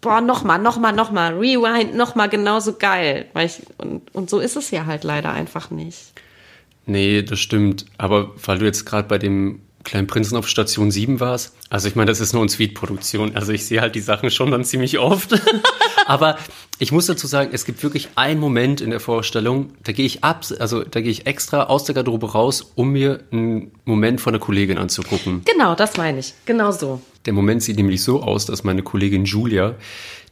boah, 0.00 0.20
nochmal, 0.20 0.60
nochmal, 0.60 0.92
nochmal, 0.92 1.34
rewind, 1.34 1.96
nochmal 1.96 2.28
genauso 2.28 2.74
geil. 2.74 3.26
Weil 3.32 3.46
ich, 3.46 3.62
und, 3.78 4.14
und 4.14 4.30
so 4.30 4.38
ist 4.38 4.54
es 4.54 4.70
ja 4.70 4.86
halt 4.86 5.02
leider 5.02 5.32
einfach 5.32 5.72
nicht. 5.72 6.12
Nee, 6.86 7.22
das 7.22 7.40
stimmt. 7.40 7.86
Aber 7.98 8.30
weil 8.46 8.60
du 8.60 8.64
jetzt 8.64 8.84
gerade 8.84 9.08
bei 9.08 9.18
dem 9.18 9.60
Kleinen 9.84 10.06
Prinzen 10.06 10.36
auf 10.36 10.48
Station 10.48 10.90
7 10.90 11.20
warst, 11.20 11.54
also 11.70 11.88
ich 11.88 11.94
meine, 11.94 12.10
das 12.10 12.20
ist 12.20 12.32
nur 12.32 12.42
eine 12.42 12.50
Suite-Produktion. 12.50 13.36
Also 13.36 13.52
ich 13.52 13.66
sehe 13.66 13.80
halt 13.80 13.94
die 13.94 14.00
Sachen 14.00 14.30
schon 14.30 14.50
dann 14.50 14.64
ziemlich 14.64 14.98
oft. 14.98 15.40
Aber 16.06 16.36
ich 16.78 16.92
muss 16.92 17.06
dazu 17.06 17.26
sagen, 17.26 17.50
es 17.52 17.64
gibt 17.64 17.82
wirklich 17.82 18.08
einen 18.16 18.40
Moment 18.40 18.80
in 18.80 18.90
der 18.90 19.00
Vorstellung, 19.00 19.70
da 19.82 19.92
gehe 19.92 20.04
ich 20.04 20.24
ab, 20.24 20.44
also 20.58 20.82
da 20.82 21.00
gehe 21.00 21.10
ich 21.10 21.26
extra 21.26 21.64
aus 21.64 21.84
der 21.84 21.94
Garderobe 21.94 22.32
raus, 22.32 22.72
um 22.74 22.90
mir 22.90 23.20
einen 23.30 23.70
Moment 23.84 24.20
von 24.20 24.34
einer 24.34 24.40
Kollegin 24.40 24.78
anzugucken. 24.78 25.42
Genau, 25.44 25.74
das 25.74 25.96
meine 25.96 26.18
ich. 26.18 26.34
Genau 26.44 26.72
so. 26.72 27.00
Der 27.26 27.32
Moment 27.32 27.62
sieht 27.62 27.76
nämlich 27.76 28.02
so 28.02 28.22
aus, 28.22 28.44
dass 28.44 28.64
meine 28.64 28.82
Kollegin 28.82 29.24
Julia, 29.24 29.76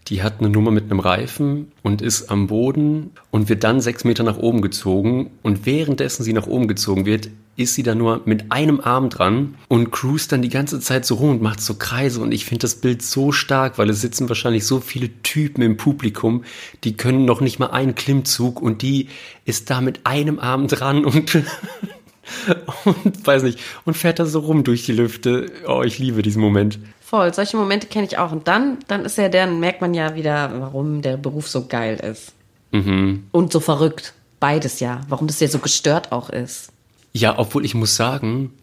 die 0.09 0.23
hat 0.23 0.41
eine 0.41 0.49
Nummer 0.49 0.71
mit 0.71 0.85
einem 0.85 1.01
Reifen 1.01 1.71
und 1.83 2.03
ist 2.03 2.31
am 2.31 2.49
Boden 2.49 3.11
und 3.31 3.49
wird 3.49 3.65
dann 3.65 3.81
sechs 3.81 4.05
Meter 4.05 4.25
nach 4.25 4.39
oben 4.39 4.61
gezogen. 4.61 5.31
Und 5.43 5.65
währenddessen 5.65 6.25
sie 6.25 6.33
nach 6.33 6.47
oben 6.47 6.67
gezogen 6.67 7.07
wird, 7.07 7.29
ist 7.57 7.75
sie 7.75 7.83
dann 7.83 7.99
nur 7.99 8.23
mit 8.25 8.51
einem 8.51 8.81
Arm 8.81 9.11
dran 9.11 9.55
und 9.69 9.91
cruist 9.91 10.33
dann 10.33 10.43
die 10.43 10.49
ganze 10.49 10.81
Zeit 10.81 11.05
so 11.05 11.17
rum 11.17 11.31
und 11.31 11.43
macht 11.43 11.61
so 11.61 11.75
Kreise. 11.75 12.21
Und 12.21 12.33
ich 12.33 12.47
finde 12.47 12.63
das 12.63 12.77
Bild 12.77 13.03
so 13.03 13.31
stark, 13.31 13.79
weil 13.79 13.91
es 13.91 14.01
sitzen 14.01 14.29
wahrscheinlich 14.29 14.67
so 14.67 14.81
viele 14.81 15.11
Typen 15.23 15.63
im 15.63 15.77
Publikum, 15.77 16.45
die 16.83 16.97
können 16.97 17.25
noch 17.25 17.41
nicht 17.41 17.59
mal 17.59 17.71
einen 17.71 17.95
Klimmzug 17.95 18.61
und 18.61 18.83
die 18.83 19.09
ist 19.45 19.71
da 19.71 19.81
mit 19.81 20.01
einem 20.05 20.39
Arm 20.39 20.67
dran 20.67 21.05
und 21.05 21.35
und 22.85 23.27
weiß 23.27 23.43
nicht, 23.43 23.59
und 23.85 23.97
fährt 23.97 24.19
da 24.19 24.27
so 24.27 24.41
rum 24.41 24.65
durch 24.65 24.87
die 24.87 24.93
Lüfte. 24.93 25.53
Oh, 25.67 25.83
ich 25.83 25.99
liebe 25.99 26.23
diesen 26.23 26.41
Moment. 26.41 26.79
Voll, 27.13 27.35
solche 27.35 27.59
Momente 27.59 27.89
kenne 27.89 28.07
ich 28.07 28.17
auch. 28.17 28.33
Und 28.33 28.49
dann, 28.49 28.79
dann 28.89 29.05
ist 29.05 29.19
ja, 29.19 29.29
dann 29.29 29.61
merkt 29.61 29.83
man 29.83 29.93
ja 29.93 30.15
wieder, 30.15 30.51
warum 30.59 31.03
der 31.03 31.19
Beruf 31.19 31.47
so 31.47 31.67
geil 31.67 31.97
ist. 31.97 32.33
Und 32.73 33.53
so 33.53 33.61
verrückt. 33.61 34.15
Beides 34.41 34.81
ja. 34.81 35.03
Warum 35.11 35.27
das 35.27 35.39
ja 35.39 35.47
so 35.47 35.59
gestört 35.59 36.11
auch 36.11 36.31
ist. 36.31 36.73
Ja, 37.13 37.39
obwohl 37.39 37.67
ich 37.67 37.75
muss 37.75 37.97
sagen, 37.97 38.55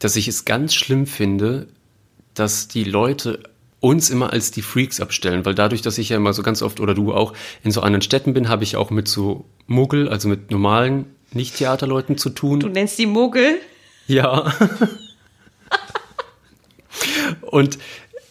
dass 0.00 0.16
ich 0.16 0.28
es 0.28 0.44
ganz 0.44 0.74
schlimm 0.74 1.06
finde, 1.06 1.66
dass 2.34 2.68
die 2.68 2.84
Leute 2.84 3.42
uns 3.80 4.10
immer 4.10 4.34
als 4.34 4.50
die 4.50 4.60
Freaks 4.60 5.00
abstellen, 5.00 5.46
weil 5.46 5.54
dadurch, 5.54 5.80
dass 5.80 5.96
ich 5.96 6.10
ja 6.10 6.18
immer 6.18 6.34
so 6.34 6.42
ganz 6.42 6.60
oft 6.60 6.80
oder 6.80 6.92
du 6.92 7.14
auch 7.14 7.32
in 7.64 7.70
so 7.70 7.80
anderen 7.80 8.02
Städten 8.02 8.34
bin, 8.34 8.50
habe 8.50 8.64
ich 8.64 8.76
auch 8.76 8.90
mit 8.90 9.08
so 9.08 9.46
Muggel, 9.66 10.10
also 10.10 10.28
mit 10.28 10.50
normalen 10.50 11.06
Nicht-Theaterleuten 11.32 12.18
zu 12.18 12.28
tun. 12.28 12.60
Du 12.60 12.68
nennst 12.68 12.98
die 12.98 13.06
Muggel? 13.06 13.60
Ja. 14.06 14.52
Und 17.50 17.78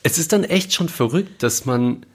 es 0.03 0.17
ist 0.17 0.33
dann 0.33 0.43
echt 0.43 0.73
schon 0.73 0.89
verrückt, 0.89 1.43
dass 1.43 1.65
man 1.65 2.05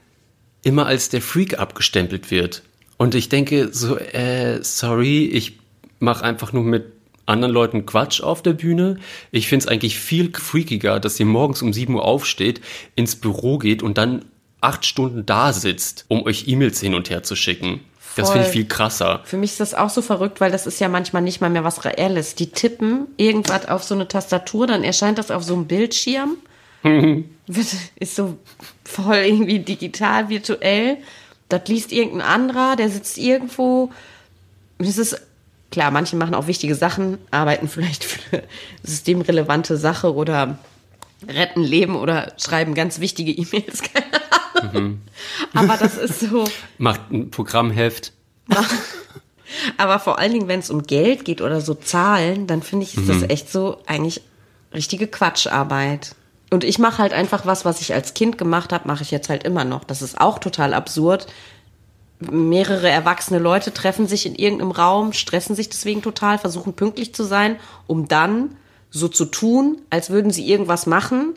immer 0.63 0.85
als 0.85 1.09
der 1.09 1.21
Freak 1.21 1.59
abgestempelt 1.59 2.31
wird. 2.31 2.63
Und 2.97 3.15
ich 3.15 3.29
denke 3.29 3.69
so, 3.71 3.97
äh, 3.97 4.63
sorry, 4.63 5.25
ich 5.25 5.59
mache 5.99 6.23
einfach 6.23 6.53
nur 6.53 6.63
mit 6.63 6.85
anderen 7.25 7.53
Leuten 7.53 7.85
Quatsch 7.85 8.21
auf 8.21 8.41
der 8.41 8.53
Bühne. 8.53 8.97
Ich 9.31 9.47
finde 9.47 9.63
es 9.63 9.67
eigentlich 9.67 9.97
viel 9.97 10.31
freakiger, 10.33 10.99
dass 10.99 11.19
ihr 11.19 11.25
morgens 11.25 11.61
um 11.61 11.73
7 11.73 11.93
Uhr 11.95 12.03
aufsteht, 12.03 12.61
ins 12.95 13.15
Büro 13.15 13.57
geht 13.57 13.81
und 13.81 13.97
dann 13.97 14.25
acht 14.61 14.85
Stunden 14.85 15.25
da 15.25 15.53
sitzt, 15.53 16.05
um 16.07 16.23
euch 16.25 16.47
E-Mails 16.47 16.79
hin 16.79 16.95
und 16.95 17.09
her 17.09 17.23
zu 17.23 17.35
schicken. 17.35 17.81
Das 18.15 18.29
finde 18.29 18.43
ich 18.43 18.47
Voll. 18.47 18.61
viel 18.61 18.67
krasser. 18.67 19.21
Für 19.23 19.37
mich 19.37 19.51
ist 19.51 19.59
das 19.59 19.73
auch 19.73 19.89
so 19.89 20.01
verrückt, 20.01 20.39
weil 20.39 20.51
das 20.51 20.67
ist 20.67 20.79
ja 20.79 20.87
manchmal 20.87 21.23
nicht 21.23 21.41
mal 21.41 21.49
mehr 21.49 21.63
was 21.63 21.83
Reelles. 21.83 22.35
Die 22.35 22.51
tippen 22.51 23.07
irgendwas 23.17 23.67
auf 23.67 23.83
so 23.83 23.95
eine 23.95 24.07
Tastatur, 24.07 24.67
dann 24.67 24.83
erscheint 24.83 25.17
das 25.17 25.31
auf 25.31 25.43
so 25.43 25.55
einem 25.55 25.65
Bildschirm. 25.65 26.37
Ist 27.95 28.15
so 28.15 28.37
voll 28.85 29.15
irgendwie 29.17 29.59
digital, 29.59 30.29
virtuell. 30.29 30.97
Das 31.49 31.67
liest 31.67 31.91
irgendein 31.91 32.21
anderer, 32.27 32.75
der 32.75 32.89
sitzt 32.89 33.17
irgendwo. 33.17 33.91
Und 34.79 34.87
es 34.87 34.97
ist, 34.97 35.21
klar, 35.71 35.91
manche 35.91 36.15
machen 36.15 36.35
auch 36.35 36.47
wichtige 36.47 36.75
Sachen, 36.75 37.17
arbeiten 37.31 37.67
vielleicht 37.69 38.03
für 38.03 38.37
eine 38.37 38.43
systemrelevante 38.83 39.77
Sache 39.77 40.13
oder 40.13 40.57
retten 41.27 41.63
Leben 41.63 41.95
oder 41.95 42.33
schreiben 42.37 42.73
ganz 42.73 42.99
wichtige 42.99 43.31
E-Mails, 43.37 43.81
keine 43.81 44.05
Ahnung. 44.61 45.01
Aber 45.53 45.77
das 45.77 45.97
ist 45.97 46.19
so. 46.21 46.45
Macht 46.77 47.11
ein 47.11 47.29
Programmheft. 47.31 48.11
Aber 49.77 49.99
vor 49.99 50.19
allen 50.19 50.33
Dingen, 50.33 50.47
wenn 50.47 50.59
es 50.59 50.69
um 50.69 50.83
Geld 50.83 51.25
geht 51.25 51.41
oder 51.41 51.61
so 51.61 51.73
Zahlen, 51.75 52.47
dann 52.47 52.61
finde 52.63 52.85
ich, 52.85 52.95
ist 52.97 53.07
Mhm. 53.07 53.21
das 53.21 53.29
echt 53.29 53.51
so 53.51 53.81
eigentlich 53.85 54.21
richtige 54.73 55.07
Quatscharbeit. 55.07 56.15
Und 56.53 56.63
ich 56.63 56.77
mache 56.77 56.99
halt 56.99 57.13
einfach 57.13 57.47
was, 57.47 57.65
was 57.65 57.81
ich 57.81 57.95
als 57.95 58.13
Kind 58.13 58.37
gemacht 58.37 58.71
habe, 58.71 58.87
mache 58.87 59.01
ich 59.01 59.09
jetzt 59.09 59.27
halt 59.27 59.43
immer 59.43 59.65
noch. 59.65 59.83
Das 59.83 60.03
ist 60.03 60.21
auch 60.21 60.37
total 60.37 60.75
absurd. 60.75 61.25
Mehrere 62.19 62.87
erwachsene 62.87 63.39
Leute 63.39 63.73
treffen 63.73 64.07
sich 64.07 64.27
in 64.27 64.35
irgendeinem 64.35 64.69
Raum, 64.69 65.13
stressen 65.13 65.55
sich 65.55 65.69
deswegen 65.69 66.03
total, 66.03 66.37
versuchen 66.37 66.73
pünktlich 66.73 67.15
zu 67.15 67.23
sein, 67.23 67.55
um 67.87 68.07
dann 68.07 68.55
so 68.91 69.07
zu 69.07 69.25
tun, 69.25 69.81
als 69.89 70.11
würden 70.11 70.29
sie 70.29 70.47
irgendwas 70.47 70.85
machen 70.85 71.33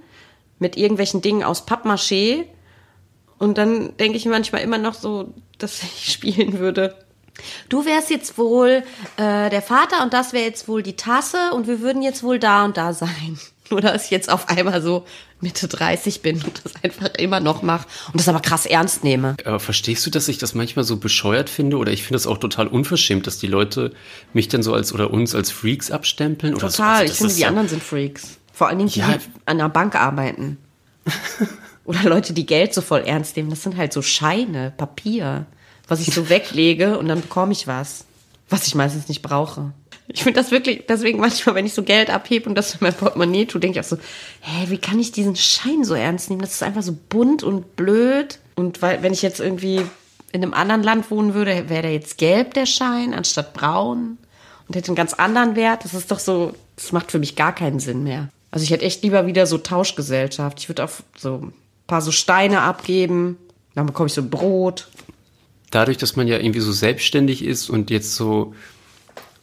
mit 0.59 0.77
irgendwelchen 0.77 1.23
Dingen 1.23 1.45
aus 1.45 1.67
Pappmaché. 1.67 2.45
Und 3.39 3.57
dann 3.57 3.97
denke 3.97 4.19
ich 4.19 4.27
manchmal 4.27 4.61
immer 4.61 4.77
noch 4.77 4.93
so, 4.93 5.33
dass 5.57 5.83
ich 5.83 6.13
spielen 6.13 6.59
würde. 6.59 6.95
Du 7.71 7.87
wärst 7.87 8.11
jetzt 8.11 8.37
wohl 8.37 8.83
äh, 9.17 9.49
der 9.49 9.63
Vater 9.63 10.03
und 10.03 10.13
das 10.13 10.35
wäre 10.35 10.45
jetzt 10.45 10.69
wohl 10.69 10.83
die 10.83 10.97
Tasse 10.97 11.53
und 11.55 11.67
wir 11.67 11.81
würden 11.81 12.03
jetzt 12.03 12.23
wohl 12.23 12.39
da 12.39 12.67
und 12.67 12.77
da 12.77 12.93
sein. 12.93 13.39
Nur 13.71 13.81
dass 13.81 14.05
ich 14.07 14.11
jetzt 14.11 14.31
auf 14.31 14.49
einmal 14.49 14.81
so 14.83 15.05
Mitte 15.41 15.69
30 15.69 16.23
bin 16.23 16.43
und 16.43 16.61
das 16.65 16.73
einfach 16.83 17.15
immer 17.19 17.41
noch 17.41 17.63
mache 17.63 17.87
und 18.13 18.21
das 18.21 18.29
aber 18.29 18.41
krass 18.41 18.65
ernst 18.67 19.05
nehme. 19.05 19.35
Aber 19.45 19.61
verstehst 19.61 20.07
du, 20.07 20.11
dass 20.11 20.29
ich 20.29 20.39
das 20.39 20.55
manchmal 20.55 20.85
so 20.85 20.97
bescheuert 20.99 21.51
finde? 21.51 21.77
Oder 21.79 21.93
ich 21.93 22.03
finde 22.03 22.15
das 22.15 22.27
auch 22.27 22.39
total 22.39 22.69
unverschämt, 22.69 23.27
dass 23.27 23.39
die 23.39 23.47
Leute 23.49 23.93
mich 24.33 24.49
dann 24.49 24.63
so 24.63 24.73
als 24.75 24.93
oder 24.93 25.11
uns 25.11 25.35
als 25.35 25.51
Freaks 25.51 25.91
abstempeln? 25.91 26.55
Oder 26.55 26.71
so. 26.71 26.77
Total, 26.79 27.01
Also 27.03 27.13
ich 27.13 27.19
finde, 27.19 27.35
die 27.35 27.41
ja- 27.41 27.49
anderen 27.49 27.69
sind 27.69 27.83
Freaks. 27.83 28.39
Vor 28.53 28.69
allen 28.69 28.79
Dingen 28.79 28.91
die, 28.91 29.01
Ja. 29.01 29.09
die 29.19 29.25
an 29.45 29.59
der 29.59 29.69
Bank 29.69 29.95
arbeiten. 29.97 30.57
Oder 31.85 32.03
Leute, 32.05 32.33
die 32.33 32.47
Geld 32.47 32.75
so 32.75 32.81
voll 32.81 33.01
ernst 33.03 33.37
nehmen. 33.37 33.51
Das 33.51 33.63
sind 33.63 33.77
halt 33.77 33.93
so 33.93 34.03
Scheine, 34.03 34.73
Papier, 34.77 35.47
was 35.89 36.01
ich 36.01 36.13
so 36.13 36.29
weglege 36.29 36.99
und 36.99 37.07
dann 37.09 37.21
bekomme 37.21 37.53
ich 37.53 37.67
was, 37.67 38.07
was 38.49 38.67
ich 38.67 38.75
meistens 38.75 39.09
nicht 39.09 39.23
brauche. 39.23 39.73
Ich 40.09 40.23
finde 40.23 40.41
das 40.41 40.51
wirklich, 40.51 40.85
deswegen 40.89 41.19
manchmal, 41.19 41.55
wenn 41.57 41.67
ich 41.67 41.75
so 41.75 41.83
Geld 41.83 42.11
abhebe 42.11 42.49
und 42.49 42.55
das 42.55 42.73
in 42.73 42.79
mein 42.81 42.95
Portemonnaie 42.95 43.47
tue, 43.47 43.61
denke 43.61 43.79
ich 43.79 43.85
auch 43.85 43.89
so, 43.89 43.99
hä, 44.41 44.67
wie 44.69 44.79
kann 44.79 44.99
ich 44.99 45.13
diesen 45.13 45.37
Schein 45.37 45.85
so 45.85 45.95
ernst 45.95 46.31
nehmen? 46.31 46.43
Das 46.43 46.53
ist 46.53 46.63
einfach 46.63 46.83
so 46.83 46.97
bunt 47.09 47.43
und 47.43 47.77
blöd. 47.77 48.39
Und 48.55 48.83
weil, 48.83 49.03
wenn 49.03 49.13
ich 49.13 49.23
jetzt 49.23 49.41
irgendwie 49.41 49.83
in 50.33 50.43
einem 50.43 50.55
anderen 50.55 50.83
Land 50.83 51.11
wohnen 51.11 51.35
würde, 51.35 51.69
wäre 51.69 51.83
der 51.83 51.93
jetzt 51.93 52.19
gelb, 52.19 52.55
der 52.55 52.67
Schein, 52.67 53.15
anstatt 53.15 53.53
braun 53.53 54.19
und 54.69 54.77
hätte 54.77 54.89
einen 54.89 54.97
ganz 54.97 55.15
anderen 55.15 55.57
Wert. 55.57 55.85
Das 55.85 55.95
ist 55.95 56.11
doch 56.11 56.19
so, 56.19 56.55
das 56.77 56.93
macht 56.93 57.11
für 57.11 57.19
mich 57.19 57.37
gar 57.37 57.55
keinen 57.55 57.81
Sinn 57.81 58.05
mehr. 58.05 58.29
Also 58.51 58.65
ich 58.65 58.71
hätte 58.71 58.85
echt 58.85 59.03
lieber 59.03 59.27
wieder 59.27 59.47
so 59.47 59.59
Tauschgesellschaft. 59.59 60.61
Ich 60.61 60.69
würde 60.69 60.85
auf 60.85 61.03
so 61.17 61.35
ein 61.43 61.53
paar 61.87 62.01
so 62.01 62.11
Steine 62.11 62.63
abgeben, 62.63 63.39
dann 63.75 63.87
bekomme 63.87 64.07
ich 64.07 64.13
so 64.13 64.23
Brot. 64.23 64.89
Dadurch, 65.71 65.99
dass 65.99 66.17
man 66.17 66.29
ja 66.29 66.39
irgendwie 66.39 66.61
so 66.61 66.73
selbstständig 66.73 67.45
ist 67.45 67.69
und 67.69 67.91
jetzt 67.91 68.15
so 68.15 68.55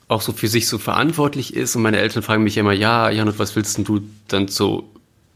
auch 0.08 0.22
so 0.22 0.32
für 0.32 0.47
sich 0.47 0.68
so 0.68 0.78
verantwortlich 0.78 1.56
ist 1.56 1.76
und 1.76 1.82
meine 1.82 1.97
Eltern 1.97 2.24
fragen 2.24 2.43
mich 2.43 2.58
immer, 2.58 2.74
ja, 2.74 3.10
Jan, 3.10 3.28
und 3.28 3.39
was 3.39 3.56
willst 3.56 3.78
denn 3.78 3.86
du 3.86 4.01
dann 4.28 4.47
so 4.47 4.89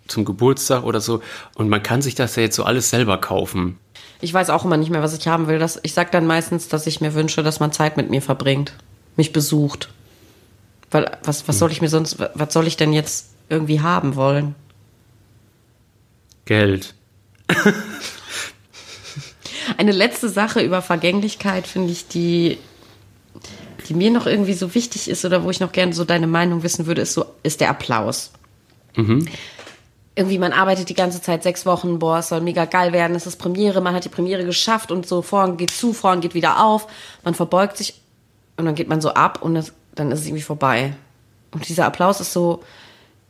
zum 0.07 0.25
Geburtstag 0.25 0.83
oder 0.83 1.01
so? 1.01 1.21
Und 1.55 1.69
man 1.69 1.83
kann 1.83 2.01
sich 2.01 2.15
das 2.15 2.35
ja 2.35 2.43
jetzt 2.43 2.55
so 2.55 2.63
alles 2.63 2.89
selber 2.89 3.17
kaufen. 3.17 3.77
Ich 4.21 4.33
weiß 4.33 4.49
auch 4.49 4.65
immer 4.65 4.77
nicht 4.77 4.89
mehr, 4.89 5.03
was 5.03 5.17
ich 5.17 5.27
haben 5.27 5.47
will. 5.47 5.59
Das, 5.59 5.79
ich 5.83 5.93
sage 5.93 6.09
dann 6.11 6.25
meistens, 6.25 6.67
dass 6.67 6.87
ich 6.87 7.01
mir 7.01 7.13
wünsche, 7.13 7.43
dass 7.43 7.59
man 7.59 7.71
Zeit 7.71 7.97
mit 7.97 8.09
mir 8.09 8.21
verbringt, 8.21 8.73
mich 9.15 9.31
besucht. 9.31 9.89
Weil 10.91 11.17
was, 11.23 11.47
was 11.47 11.59
soll 11.59 11.71
ich 11.71 11.81
mir 11.81 11.89
sonst, 11.89 12.17
was 12.19 12.53
soll 12.53 12.67
ich 12.67 12.77
denn 12.77 12.93
jetzt 12.93 13.29
irgendwie 13.49 13.81
haben 13.81 14.15
wollen? 14.15 14.55
Geld. 16.45 16.95
Eine 19.77 19.91
letzte 19.91 20.29
Sache 20.29 20.61
über 20.61 20.81
Vergänglichkeit 20.81 21.67
finde 21.67 21.91
ich, 21.91 22.07
die, 22.07 22.57
die 23.87 23.93
mir 23.93 24.11
noch 24.11 24.25
irgendwie 24.25 24.53
so 24.53 24.73
wichtig 24.75 25.09
ist 25.09 25.25
oder 25.25 25.43
wo 25.43 25.49
ich 25.49 25.59
noch 25.59 25.71
gerne 25.71 25.93
so 25.93 26.05
deine 26.05 26.27
Meinung 26.27 26.63
wissen 26.63 26.85
würde, 26.85 27.01
ist 27.01 27.13
so, 27.13 27.25
ist 27.43 27.61
der 27.61 27.69
Applaus. 27.69 28.31
Mhm. 28.95 29.27
Irgendwie, 30.15 30.39
man 30.39 30.51
arbeitet 30.51 30.89
die 30.89 30.95
ganze 30.95 31.21
Zeit 31.21 31.43
sechs 31.43 31.65
Wochen, 31.65 31.99
boah, 31.99 32.19
es 32.19 32.29
soll 32.29 32.41
mega 32.41 32.65
geil 32.65 32.91
werden, 32.91 33.15
es 33.15 33.27
ist 33.27 33.37
Premiere, 33.37 33.81
man 33.81 33.93
hat 33.93 34.05
die 34.05 34.09
Premiere 34.09 34.45
geschafft 34.45 34.91
und 34.91 35.07
so, 35.07 35.21
Vorhang 35.21 35.57
geht 35.57 35.71
zu, 35.71 35.93
Vorhang 35.93 36.21
geht 36.21 36.33
wieder 36.33 36.63
auf, 36.63 36.87
man 37.23 37.35
verbeugt 37.35 37.77
sich 37.77 38.01
und 38.57 38.65
dann 38.65 38.75
geht 38.75 38.89
man 38.89 38.99
so 38.99 39.13
ab 39.13 39.41
und 39.41 39.53
das, 39.53 39.73
dann 39.93 40.11
ist 40.11 40.21
es 40.21 40.25
irgendwie 40.25 40.43
vorbei. 40.43 40.95
Und 41.51 41.67
dieser 41.69 41.85
Applaus 41.85 42.19
ist 42.19 42.33
so, 42.33 42.63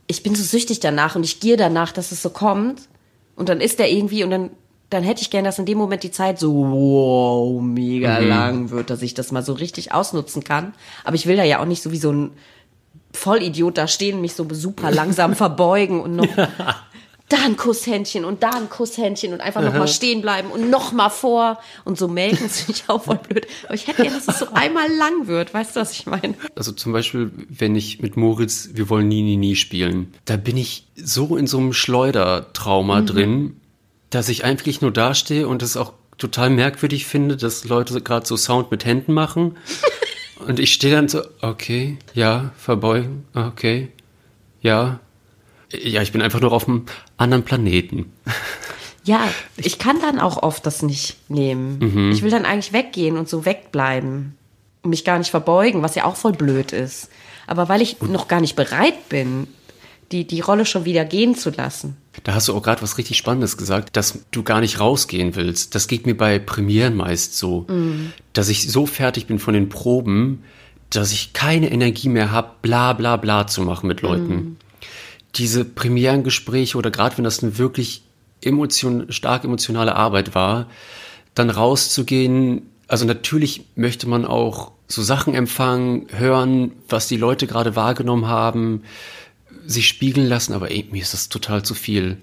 ich 0.07 0.23
bin 0.23 0.35
so 0.35 0.43
süchtig 0.43 0.79
danach 0.79 1.15
und 1.15 1.23
ich 1.23 1.39
gehe 1.39 1.57
danach, 1.57 1.91
dass 1.91 2.11
es 2.11 2.21
so 2.21 2.29
kommt. 2.29 2.87
Und 3.35 3.49
dann 3.49 3.61
ist 3.61 3.77
der 3.77 3.91
irgendwie 3.91 4.23
und 4.23 4.31
dann, 4.31 4.49
dann 4.89 5.03
hätte 5.03 5.21
ich 5.21 5.29
gern, 5.29 5.43
dass 5.43 5.59
in 5.59 5.65
dem 5.65 5.77
Moment 5.77 6.03
die 6.03 6.11
Zeit 6.11 6.39
so 6.39 6.53
wow, 6.53 7.61
mega 7.61 8.21
mhm. 8.21 8.27
lang 8.27 8.69
wird, 8.69 8.89
dass 8.89 9.01
ich 9.01 9.13
das 9.13 9.31
mal 9.31 9.43
so 9.43 9.53
richtig 9.53 9.93
ausnutzen 9.93 10.43
kann. 10.43 10.73
Aber 11.03 11.15
ich 11.15 11.25
will 11.25 11.35
da 11.35 11.43
ja 11.43 11.59
auch 11.59 11.65
nicht 11.65 11.83
so 11.83 11.91
wie 11.91 11.97
so 11.97 12.11
ein 12.11 12.31
Vollidiot 13.11 13.77
da 13.77 13.87
stehen, 13.87 14.21
mich 14.21 14.33
so 14.33 14.47
super 14.51 14.91
langsam 14.91 15.35
verbeugen 15.35 15.99
und 15.99 16.15
noch 16.15 16.27
da 17.29 17.37
ein 17.43 17.57
Kusshändchen 17.57 18.23
und 18.23 18.41
da 18.41 18.51
ein 18.51 18.69
Kusshändchen 18.69 19.33
und 19.33 19.41
einfach 19.41 19.61
nochmal 19.61 19.87
stehen 19.89 20.21
bleiben 20.21 20.49
und 20.49 20.69
nochmal 20.69 21.09
vor 21.09 21.59
und 21.83 21.97
so 21.97 22.07
melken 22.07 22.47
sich 22.47 22.85
auch 22.87 23.03
voll 23.03 23.17
blöd. 23.17 23.45
Aber 23.65 23.73
ich 23.73 23.87
hätte 23.87 24.03
gerne, 24.03 24.17
dass 24.17 24.27
es 24.27 24.39
so 24.39 24.47
einmal 24.53 24.89
lang 24.93 25.27
wird. 25.27 25.53
Weißt 25.53 25.75
du, 25.75 25.81
was 25.81 25.91
ich 25.91 26.05
meine? 26.05 26.35
Also 26.55 26.71
zum 26.71 26.93
Beispiel, 26.93 27.31
wenn 27.49 27.75
ich 27.75 28.01
mit 28.01 28.15
Moritz 28.15 28.69
Wir 28.73 28.89
wollen 28.89 29.09
nie, 29.09 29.23
nie, 29.23 29.35
nie 29.35 29.57
spielen, 29.57 30.13
da 30.23 30.37
bin 30.37 30.55
ich 30.55 30.87
so 30.95 31.35
in 31.35 31.47
so 31.47 31.57
einem 31.57 31.73
Schleudertrauma 31.73 33.01
mhm. 33.01 33.05
drin, 33.05 33.55
dass 34.09 34.29
ich 34.29 34.43
eigentlich 34.43 34.81
nur 34.81 34.91
dastehe 34.91 35.47
und 35.47 35.61
es 35.61 35.77
auch 35.77 35.93
total 36.17 36.49
merkwürdig 36.49 37.05
finde, 37.05 37.37
dass 37.37 37.65
Leute 37.65 38.01
gerade 38.01 38.25
so 38.25 38.37
Sound 38.37 38.71
mit 38.71 38.85
Händen 38.85 39.13
machen. 39.13 39.57
und 40.47 40.59
ich 40.59 40.73
stehe 40.73 40.95
dann 40.95 41.07
so, 41.07 41.21
okay, 41.41 41.97
ja, 42.13 42.51
verbeugen, 42.57 43.25
okay, 43.33 43.89
ja, 44.61 44.99
ja, 45.71 46.01
ich 46.01 46.11
bin 46.11 46.21
einfach 46.21 46.39
nur 46.39 46.51
auf 46.51 46.67
einem 46.67 46.85
anderen 47.17 47.43
Planeten. 47.43 48.11
Ja, 49.03 49.21
ich 49.55 49.79
kann 49.79 50.01
dann 50.01 50.19
auch 50.19 50.43
oft 50.43 50.65
das 50.65 50.81
nicht 50.81 51.15
nehmen. 51.29 51.79
Mhm. 51.79 52.11
Ich 52.11 52.23
will 52.23 52.29
dann 52.29 52.43
eigentlich 52.43 52.73
weggehen 52.73 53.17
und 53.17 53.29
so 53.29 53.45
wegbleiben 53.45 54.35
und 54.83 54.89
mich 54.89 55.05
gar 55.05 55.17
nicht 55.17 55.31
verbeugen, 55.31 55.81
was 55.81 55.95
ja 55.95 56.03
auch 56.03 56.17
voll 56.17 56.33
blöd 56.33 56.73
ist. 56.73 57.09
Aber 57.47 57.69
weil 57.69 57.81
ich 57.81 58.01
noch 58.01 58.27
gar 58.27 58.41
nicht 58.41 58.57
bereit 58.57 59.07
bin, 59.07 59.47
die, 60.11 60.25
die 60.25 60.41
Rolle 60.41 60.65
schon 60.65 60.85
wieder 60.85 61.05
gehen 61.05 61.35
zu 61.35 61.49
lassen. 61.49 61.97
Da 62.23 62.33
hast 62.33 62.47
du 62.47 62.55
auch 62.55 62.63
gerade 62.63 62.81
was 62.81 62.97
richtig 62.97 63.17
Spannendes 63.17 63.57
gesagt, 63.57 63.95
dass 63.95 64.19
du 64.31 64.43
gar 64.43 64.59
nicht 64.59 64.79
rausgehen 64.79 65.35
willst. 65.35 65.75
Das 65.75 65.87
geht 65.87 66.05
mir 66.05 66.15
bei 66.15 66.39
Premieren 66.39 66.95
meist 66.95 67.37
so, 67.37 67.65
mhm. 67.67 68.11
dass 68.33 68.49
ich 68.49 68.71
so 68.71 68.85
fertig 68.85 69.27
bin 69.27 69.39
von 69.39 69.53
den 69.53 69.69
Proben, 69.69 70.43
dass 70.89 71.11
ich 71.11 71.33
keine 71.33 71.69
Energie 71.71 72.09
mehr 72.09 72.31
habe, 72.31 72.51
bla 72.61 72.93
bla 72.93 73.17
bla 73.17 73.47
zu 73.47 73.61
machen 73.61 73.87
mit 73.87 74.01
Leuten. 74.01 74.35
Mhm 74.35 74.57
diese 75.37 75.65
Premierengespräche 75.65 76.77
oder 76.77 76.91
gerade 76.91 77.17
wenn 77.17 77.23
das 77.23 77.43
eine 77.43 77.57
wirklich 77.57 78.03
emotion, 78.41 79.11
stark 79.11 79.43
emotionale 79.43 79.95
Arbeit 79.95 80.35
war, 80.35 80.67
dann 81.33 81.49
rauszugehen. 81.49 82.69
Also 82.87 83.05
natürlich 83.05 83.65
möchte 83.75 84.07
man 84.07 84.25
auch 84.25 84.71
so 84.87 85.01
Sachen 85.01 85.35
empfangen, 85.35 86.07
hören, 86.11 86.71
was 86.87 87.07
die 87.07 87.17
Leute 87.17 87.45
gerade 87.45 87.75
wahrgenommen 87.75 88.27
haben, 88.27 88.83
sich 89.65 89.87
spiegeln 89.87 90.27
lassen, 90.27 90.53
aber 90.53 90.71
ey, 90.71 90.87
mir 90.91 91.01
ist 91.01 91.13
das 91.13 91.29
total 91.29 91.63
zu 91.63 91.73
viel. 91.73 92.17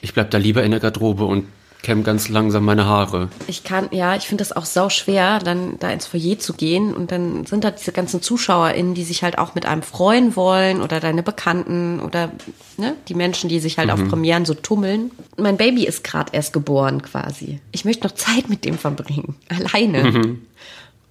Ich 0.00 0.14
bleib 0.14 0.30
da 0.30 0.38
lieber 0.38 0.62
in 0.62 0.70
der 0.70 0.80
Garderobe 0.80 1.24
und 1.24 1.46
kämme 1.84 2.02
ganz 2.02 2.28
langsam 2.28 2.64
meine 2.64 2.86
Haare. 2.86 3.28
Ich 3.46 3.62
kann, 3.62 3.88
ja, 3.92 4.16
ich 4.16 4.26
finde 4.26 4.42
das 4.42 4.56
auch 4.56 4.64
sau 4.64 4.88
schwer, 4.88 5.38
dann 5.38 5.78
da 5.78 5.90
ins 5.90 6.06
Foyer 6.06 6.38
zu 6.38 6.54
gehen 6.54 6.94
und 6.94 7.12
dann 7.12 7.46
sind 7.46 7.62
da 7.62 7.70
diese 7.70 7.92
ganzen 7.92 8.22
ZuschauerInnen, 8.22 8.94
die 8.94 9.04
sich 9.04 9.22
halt 9.22 9.38
auch 9.38 9.54
mit 9.54 9.66
einem 9.66 9.82
freuen 9.82 10.34
wollen 10.34 10.80
oder 10.80 10.98
deine 10.98 11.22
Bekannten 11.22 12.00
oder 12.00 12.32
ne, 12.78 12.96
die 13.08 13.14
Menschen, 13.14 13.48
die 13.48 13.60
sich 13.60 13.78
halt 13.78 13.88
mhm. 13.88 13.92
auf 13.92 14.08
Premieren 14.08 14.46
so 14.46 14.54
tummeln. 14.54 15.12
Mein 15.36 15.58
Baby 15.58 15.86
ist 15.86 16.02
gerade 16.02 16.32
erst 16.32 16.52
geboren 16.52 17.02
quasi. 17.02 17.60
Ich 17.70 17.84
möchte 17.84 18.06
noch 18.08 18.14
Zeit 18.14 18.48
mit 18.48 18.64
dem 18.64 18.78
verbringen, 18.78 19.36
alleine. 19.48 20.10
Mhm. 20.10 20.46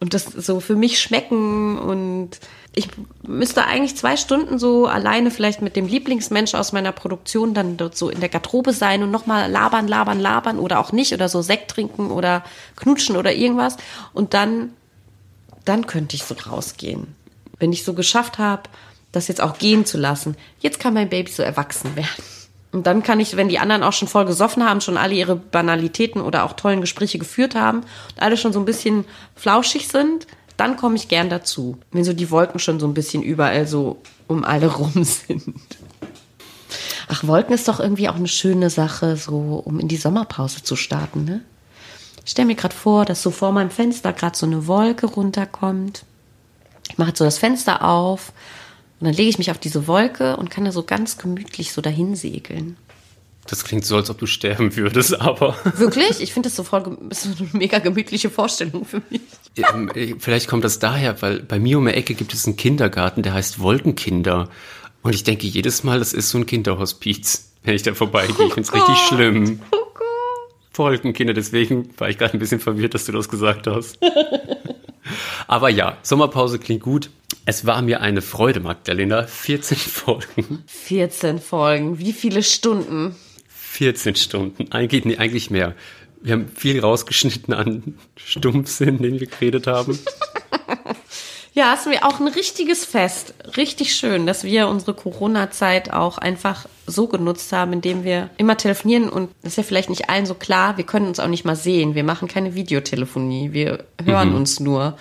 Und 0.04 0.14
das 0.14 0.26
so 0.26 0.60
für 0.60 0.76
mich 0.76 1.00
schmecken 1.00 1.80
und 1.80 2.32
ich 2.76 2.90
müsste 3.26 3.64
eigentlich 3.64 3.96
zwei 3.96 4.18
Stunden 4.18 4.60
so 4.60 4.86
alleine 4.86 5.32
vielleicht 5.32 5.62
mit 5.62 5.78
dem 5.78 5.88
Lieblingsmensch 5.88 6.56
aus 6.56 6.74
meiner 6.74 6.92
Produktion 6.92 7.54
dann 7.54 7.78
dort 7.78 7.96
so 7.96 8.10
in 8.10 8.20
der 8.20 8.28
Garderobe 8.28 8.74
sein 8.74 9.02
und 9.02 9.12
nochmal 9.12 9.50
labern, 9.50 9.88
labern, 9.88 10.20
labern 10.20 10.60
oder 10.60 10.82
auch 10.82 10.92
nicht 10.92 11.14
oder 11.14 11.30
so 11.30 11.42
Sekt 11.42 11.72
trinken 11.72 12.12
oder 12.12 12.44
knutschen 12.76 13.16
oder 13.16 13.32
irgendwas. 13.32 13.78
Und 14.12 14.34
dann, 14.34 14.74
dann 15.64 15.88
könnte 15.88 16.18
ich 16.18 16.26
so 16.26 16.36
rausgehen. 16.36 17.16
Wenn 17.60 17.72
ich 17.72 17.86
so 17.86 17.94
geschafft 17.94 18.40
habe, 18.40 18.64
das 19.14 19.30
jetzt 19.30 19.40
auch 19.40 19.58
gehen 19.58 19.86
zu 19.86 19.98
lassen. 19.98 20.36
Jetzt 20.60 20.82
kann 20.82 20.94
mein 20.94 21.08
Baby 21.08 21.32
so 21.32 21.44
erwachsen 21.44 21.96
werden. 21.96 22.33
Und 22.74 22.88
dann 22.88 23.04
kann 23.04 23.20
ich, 23.20 23.38
wenn 23.38 23.50
die 23.50 23.60
anderen 23.60 23.84
auch 23.84 23.94
schon 23.94 24.08
voll 24.08 24.26
gesoffen 24.26 24.68
haben, 24.68 24.82
schon 24.82 24.98
alle 24.98 25.14
ihre 25.14 25.36
Banalitäten 25.36 26.22
oder 26.22 26.44
auch 26.44 26.54
tollen 26.54 26.82
Gespräche 26.82 27.20
geführt 27.20 27.54
haben 27.54 27.82
und 27.82 28.22
alle 28.22 28.36
schon 28.36 28.52
so 28.52 28.60
ein 28.60 28.66
bisschen 28.66 29.06
flauschig 29.36 29.88
sind, 29.88 30.26
dann 30.58 30.76
komme 30.76 30.96
ich 30.96 31.08
gern 31.08 31.30
dazu, 31.30 31.78
wenn 31.92 32.04
so 32.04 32.14
die 32.14 32.32
Wolken 32.32 32.60
schon 32.60 32.80
so 32.80 32.88
ein 32.88 32.96
bisschen 32.96 33.22
überall 33.22 33.68
so 33.68 34.02
um 34.28 34.44
alle 34.44 34.68
rum 34.68 34.92
sind. 35.04 35.54
Ach, 37.08 37.28
Wolken 37.28 37.54
ist 37.54 37.68
doch 37.68 37.80
irgendwie 37.80 38.10
auch 38.10 38.16
eine 38.16 38.28
schöne 38.28 38.72
Sache, 38.72 39.18
so 39.18 39.62
um 39.64 39.80
in 39.80 39.88
die 39.88 39.98
Sommerpause 39.98 40.64
zu 40.64 40.76
starten, 40.76 41.26
ne? 41.26 41.42
Ich 42.26 42.32
stelle 42.32 42.48
mir 42.48 42.56
gerade 42.56 42.74
vor, 42.74 43.06
dass 43.06 43.22
so 43.22 43.32
vor 43.32 43.52
meinem 43.52 43.70
Fenster 43.70 44.14
gerade 44.14 44.38
so 44.38 44.46
eine 44.46 44.66
Wolke 44.66 45.08
runterkommt. 45.08 46.06
Ich 46.90 46.98
mache 46.98 47.12
so 47.14 47.26
das 47.26 47.38
Fenster 47.38 47.84
auf 47.84 48.32
und 49.04 49.08
dann 49.08 49.18
lege 49.18 49.30
ich 49.30 49.38
mich 49.38 49.52
auf 49.52 49.58
diese 49.58 49.86
Wolke 49.86 50.38
und 50.38 50.50
kann 50.50 50.64
da 50.64 50.72
so 50.72 50.84
ganz 50.84 51.18
gemütlich 51.18 51.74
so 51.74 51.82
dahin 51.82 52.16
segeln. 52.16 52.78
Das 53.48 53.66
klingt 53.66 53.84
so, 53.84 53.98
als 53.98 54.10
ob 54.10 54.18
du 54.18 54.28
sterben 54.28 54.78
würdest, 54.78 55.20
aber. 55.20 55.58
Wirklich? 55.76 56.22
Ich 56.22 56.32
finde 56.32 56.48
das 56.48 56.56
so 56.56 56.64
voll 56.64 56.98
das 57.10 57.26
eine 57.26 57.50
mega 57.52 57.80
gemütliche 57.80 58.30
Vorstellung 58.30 58.86
für 58.86 59.02
mich. 59.10 59.20
Ähm, 59.58 59.92
äh, 59.94 60.16
vielleicht 60.20 60.48
kommt 60.48 60.64
das 60.64 60.80
daher, 60.80 61.22
weil 61.22 61.42
bei 61.42 61.60
mir 61.60 61.80
um 61.80 61.86
die 61.86 61.92
Ecke 61.92 62.14
gibt 62.14 62.34
es 62.34 62.46
einen 62.46 62.56
Kindergarten, 62.56 63.24
der 63.24 63.34
heißt 63.34 63.60
Wolkenkinder. 63.60 64.48
Und 65.02 65.14
ich 65.14 65.26
denke 65.26 65.48
jedes 65.48 65.84
Mal, 65.84 66.00
das 66.00 66.14
ist 66.14 66.30
so 66.30 66.38
ein 66.38 66.46
Kinderhospiz, 66.46 67.52
wenn 67.64 67.76
ich 67.76 67.84
da 67.84 67.94
vorbeigehe. 67.94 68.48
Ich 68.48 68.54
finde 68.54 68.62
es 68.62 68.72
oh 68.72 68.78
richtig 68.78 68.98
schlimm. 69.10 69.60
Oh. 69.74 69.78
Wolkenkinder, 70.76 71.34
deswegen 71.34 71.90
war 71.98 72.10
ich 72.10 72.18
gerade 72.18 72.38
ein 72.38 72.40
bisschen 72.40 72.62
verwirrt, 72.62 72.94
dass 72.94 73.04
du 73.04 73.12
das 73.12 73.28
gesagt 73.28 73.68
hast. 73.68 74.00
Aber 75.48 75.70
ja, 75.70 75.98
Sommerpause 76.02 76.60
klingt 76.60 76.84
gut. 76.84 77.10
Es 77.46 77.66
war 77.66 77.82
mir 77.82 78.02
eine 78.02 78.22
Freude, 78.22 78.60
Magdalena. 78.60 79.24
14 79.24 79.78
Folgen. 79.78 80.64
14 80.68 81.40
Folgen. 81.40 82.00
Wie 82.00 82.14
viele 82.14 82.44
Stunden? 82.44 83.16
14 83.48 84.16
Stunden. 84.16 84.72
Eigentlich, 84.72 85.06
nee, 85.06 85.18
eigentlich 85.18 85.50
mehr. 85.50 85.76
Wir 86.22 86.34
haben 86.34 86.48
viel 86.56 86.80
rausgeschnitten 86.80 87.54
an 87.54 87.98
Stumpfsinn, 88.16 89.02
den 89.02 89.20
wir 89.20 89.28
geredet 89.28 89.68
haben. 89.68 90.00
ja, 91.54 91.72
hatten 91.72 91.92
wir 91.92 92.06
auch 92.06 92.20
ein 92.20 92.28
richtiges 92.28 92.84
Fest. 92.84 93.36
Richtig 93.58 93.96
schön, 93.96 94.26
dass 94.26 94.44
wir 94.44 94.68
unsere 94.68 94.94
Corona-Zeit 94.94 95.94
auch 95.94 96.18
einfach 96.18 96.66
so 96.88 97.08
genutzt 97.08 97.52
haben, 97.54 97.74
indem 97.74 98.04
wir 98.04 98.30
immer 98.38 98.58
telefonieren 98.58 99.08
und 99.10 99.30
das 99.44 99.54
ist 99.54 99.58
ja 99.58 99.64
vielleicht 99.64 99.90
nicht 99.90 100.10
allen 100.10 100.26
so 100.26 100.34
klar, 100.34 100.78
wir 100.78 100.84
können 100.84 101.08
uns 101.08 101.20
auch 101.20 101.28
nicht 101.28 101.46
mal 101.46 101.56
sehen. 101.56 101.96
Wir 101.96 102.04
machen 102.04 102.28
keine 102.28 102.56
Videotelefonie, 102.56 103.54
wir 103.54 103.86
hören 104.04 104.30
mhm. 104.30 104.36
uns 104.36 104.60
nur. 104.60 104.98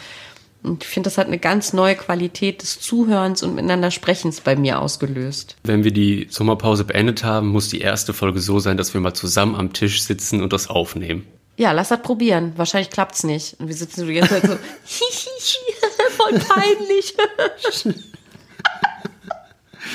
Und 0.63 0.85
ich 0.85 0.89
finde, 0.91 1.09
das 1.09 1.19
hat 1.19 1.27
eine 1.27 1.39
ganz 1.39 1.73
neue 1.73 1.97
Qualität 1.97 2.63
des 2.63 2.81
Zuhörens 2.81 3.43
und 3.43 3.55
miteinander 3.55 3.91
Sprechens 3.91 4.41
bei 4.41 4.55
mir 4.55 4.81
ausgelöst. 4.81 5.57
Wenn 5.65 5.83
wir 5.83 5.91
die 5.91 6.29
Sommerpause 6.31 6.85
beendet 6.85 7.25
haben, 7.25 7.49
muss 7.49 7.69
die 7.69 7.81
erste 7.81 8.13
Folge 8.13 8.41
so 8.41 8.61
sein, 8.61 8.77
dass 8.77 8.95
wir 8.95 9.01
mal 9.01 9.15
zusammen 9.15 9.57
am 9.57 9.73
Tisch 9.73 10.03
sitzen 10.03 10.41
und 10.41 10.53
das 10.53 10.71
aufnehmen. 10.71 11.27
Ja, 11.57 11.73
lass 11.73 11.89
das 11.89 12.03
probieren. 12.03 12.53
Wahrscheinlich 12.57 12.91
klappt's 12.91 13.25
nicht. 13.25 13.59
Und 13.59 13.69
wir 13.69 13.75
sitzen 13.75 14.01
so 14.01 14.07
die 14.07 14.15
ganze 14.15 14.41
Zeit 14.41 14.51
so, 14.51 14.57
voll 16.17 16.39
peinlich. 16.39 17.15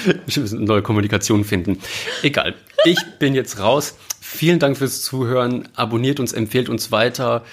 Wir 0.03 0.41
müssen 0.41 0.57
eine 0.57 0.65
neue 0.65 0.81
Kommunikation 0.81 1.43
finden. 1.43 1.79
Egal. 2.21 2.55
Ich 2.85 2.99
bin 3.19 3.33
jetzt 3.33 3.59
raus. 3.59 3.95
Vielen 4.19 4.59
Dank 4.59 4.77
fürs 4.77 5.01
Zuhören. 5.01 5.67
Abonniert 5.75 6.19
uns, 6.19 6.33
empfehlt 6.33 6.69
uns 6.69 6.91
weiter. 6.91 7.43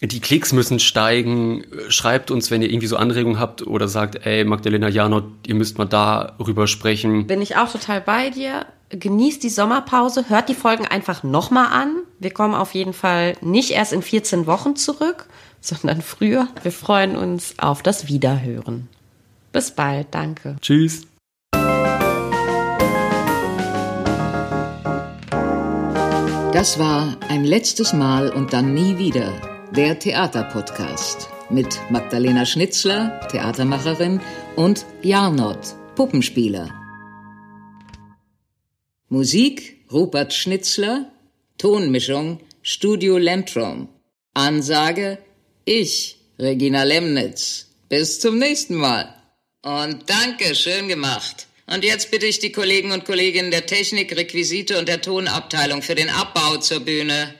Die 0.00 0.20
Klicks 0.20 0.52
müssen 0.52 0.80
steigen. 0.80 1.64
Schreibt 1.88 2.30
uns, 2.30 2.50
wenn 2.50 2.62
ihr 2.62 2.70
irgendwie 2.70 2.86
so 2.86 2.96
Anregungen 2.96 3.38
habt 3.38 3.66
oder 3.66 3.88
sagt, 3.88 4.26
ey, 4.26 4.44
Magdalena 4.44 4.88
Janot, 4.88 5.24
ihr 5.46 5.54
müsst 5.54 5.78
mal 5.78 5.86
darüber 5.86 6.66
sprechen. 6.66 7.26
Bin 7.26 7.42
ich 7.42 7.56
auch 7.56 7.70
total 7.70 8.00
bei 8.00 8.30
dir. 8.30 8.66
Genießt 8.90 9.42
die 9.42 9.48
Sommerpause, 9.48 10.28
hört 10.28 10.48
die 10.48 10.54
Folgen 10.54 10.86
einfach 10.86 11.22
nochmal 11.22 11.66
an. 11.72 11.96
Wir 12.18 12.32
kommen 12.32 12.54
auf 12.54 12.74
jeden 12.74 12.92
Fall 12.92 13.34
nicht 13.40 13.70
erst 13.70 13.92
in 13.92 14.02
14 14.02 14.46
Wochen 14.46 14.76
zurück, 14.76 15.26
sondern 15.80 16.02
früher. 16.02 16.48
Wir 16.62 16.72
freuen 16.72 17.16
uns 17.16 17.54
auf 17.58 17.82
das 17.82 18.08
Wiederhören. 18.08 18.88
Bis 19.52 19.70
bald, 19.70 20.08
danke. 20.10 20.56
Tschüss. 20.60 21.06
Das 26.52 26.78
war 26.78 27.16
ein 27.28 27.44
letztes 27.44 27.92
Mal 27.92 28.30
und 28.30 28.52
dann 28.52 28.74
nie 28.74 28.98
wieder 28.98 29.32
der 29.74 29.98
Theaterpodcast 29.98 31.28
mit 31.50 31.80
Magdalena 31.90 32.46
Schnitzler, 32.46 33.20
Theatermacherin, 33.30 34.20
und 34.56 34.86
Jarnot, 35.02 35.74
Puppenspieler. 35.96 36.68
Musik 39.08 39.84
Rupert 39.90 40.32
Schnitzler, 40.32 41.10
Tonmischung 41.58 42.40
Studio 42.62 43.18
Lentrum. 43.18 43.88
Ansage 44.32 45.18
ich, 45.64 46.16
Regina 46.38 46.82
Lemnitz. 46.82 47.68
Bis 47.88 48.20
zum 48.20 48.38
nächsten 48.38 48.74
Mal. 48.74 49.14
Und 49.62 50.08
danke, 50.10 50.54
schön 50.54 50.88
gemacht. 50.88 51.46
Und 51.66 51.84
jetzt 51.84 52.10
bitte 52.10 52.26
ich 52.26 52.38
die 52.38 52.52
Kollegen 52.52 52.92
und 52.92 53.04
Kolleginnen 53.04 53.50
der 53.50 53.66
Technik, 53.66 54.14
Requisite 54.14 54.78
und 54.78 54.88
der 54.88 55.00
Tonabteilung 55.00 55.80
für 55.80 55.94
den 55.94 56.10
Abbau 56.10 56.58
zur 56.58 56.80
Bühne. 56.80 57.34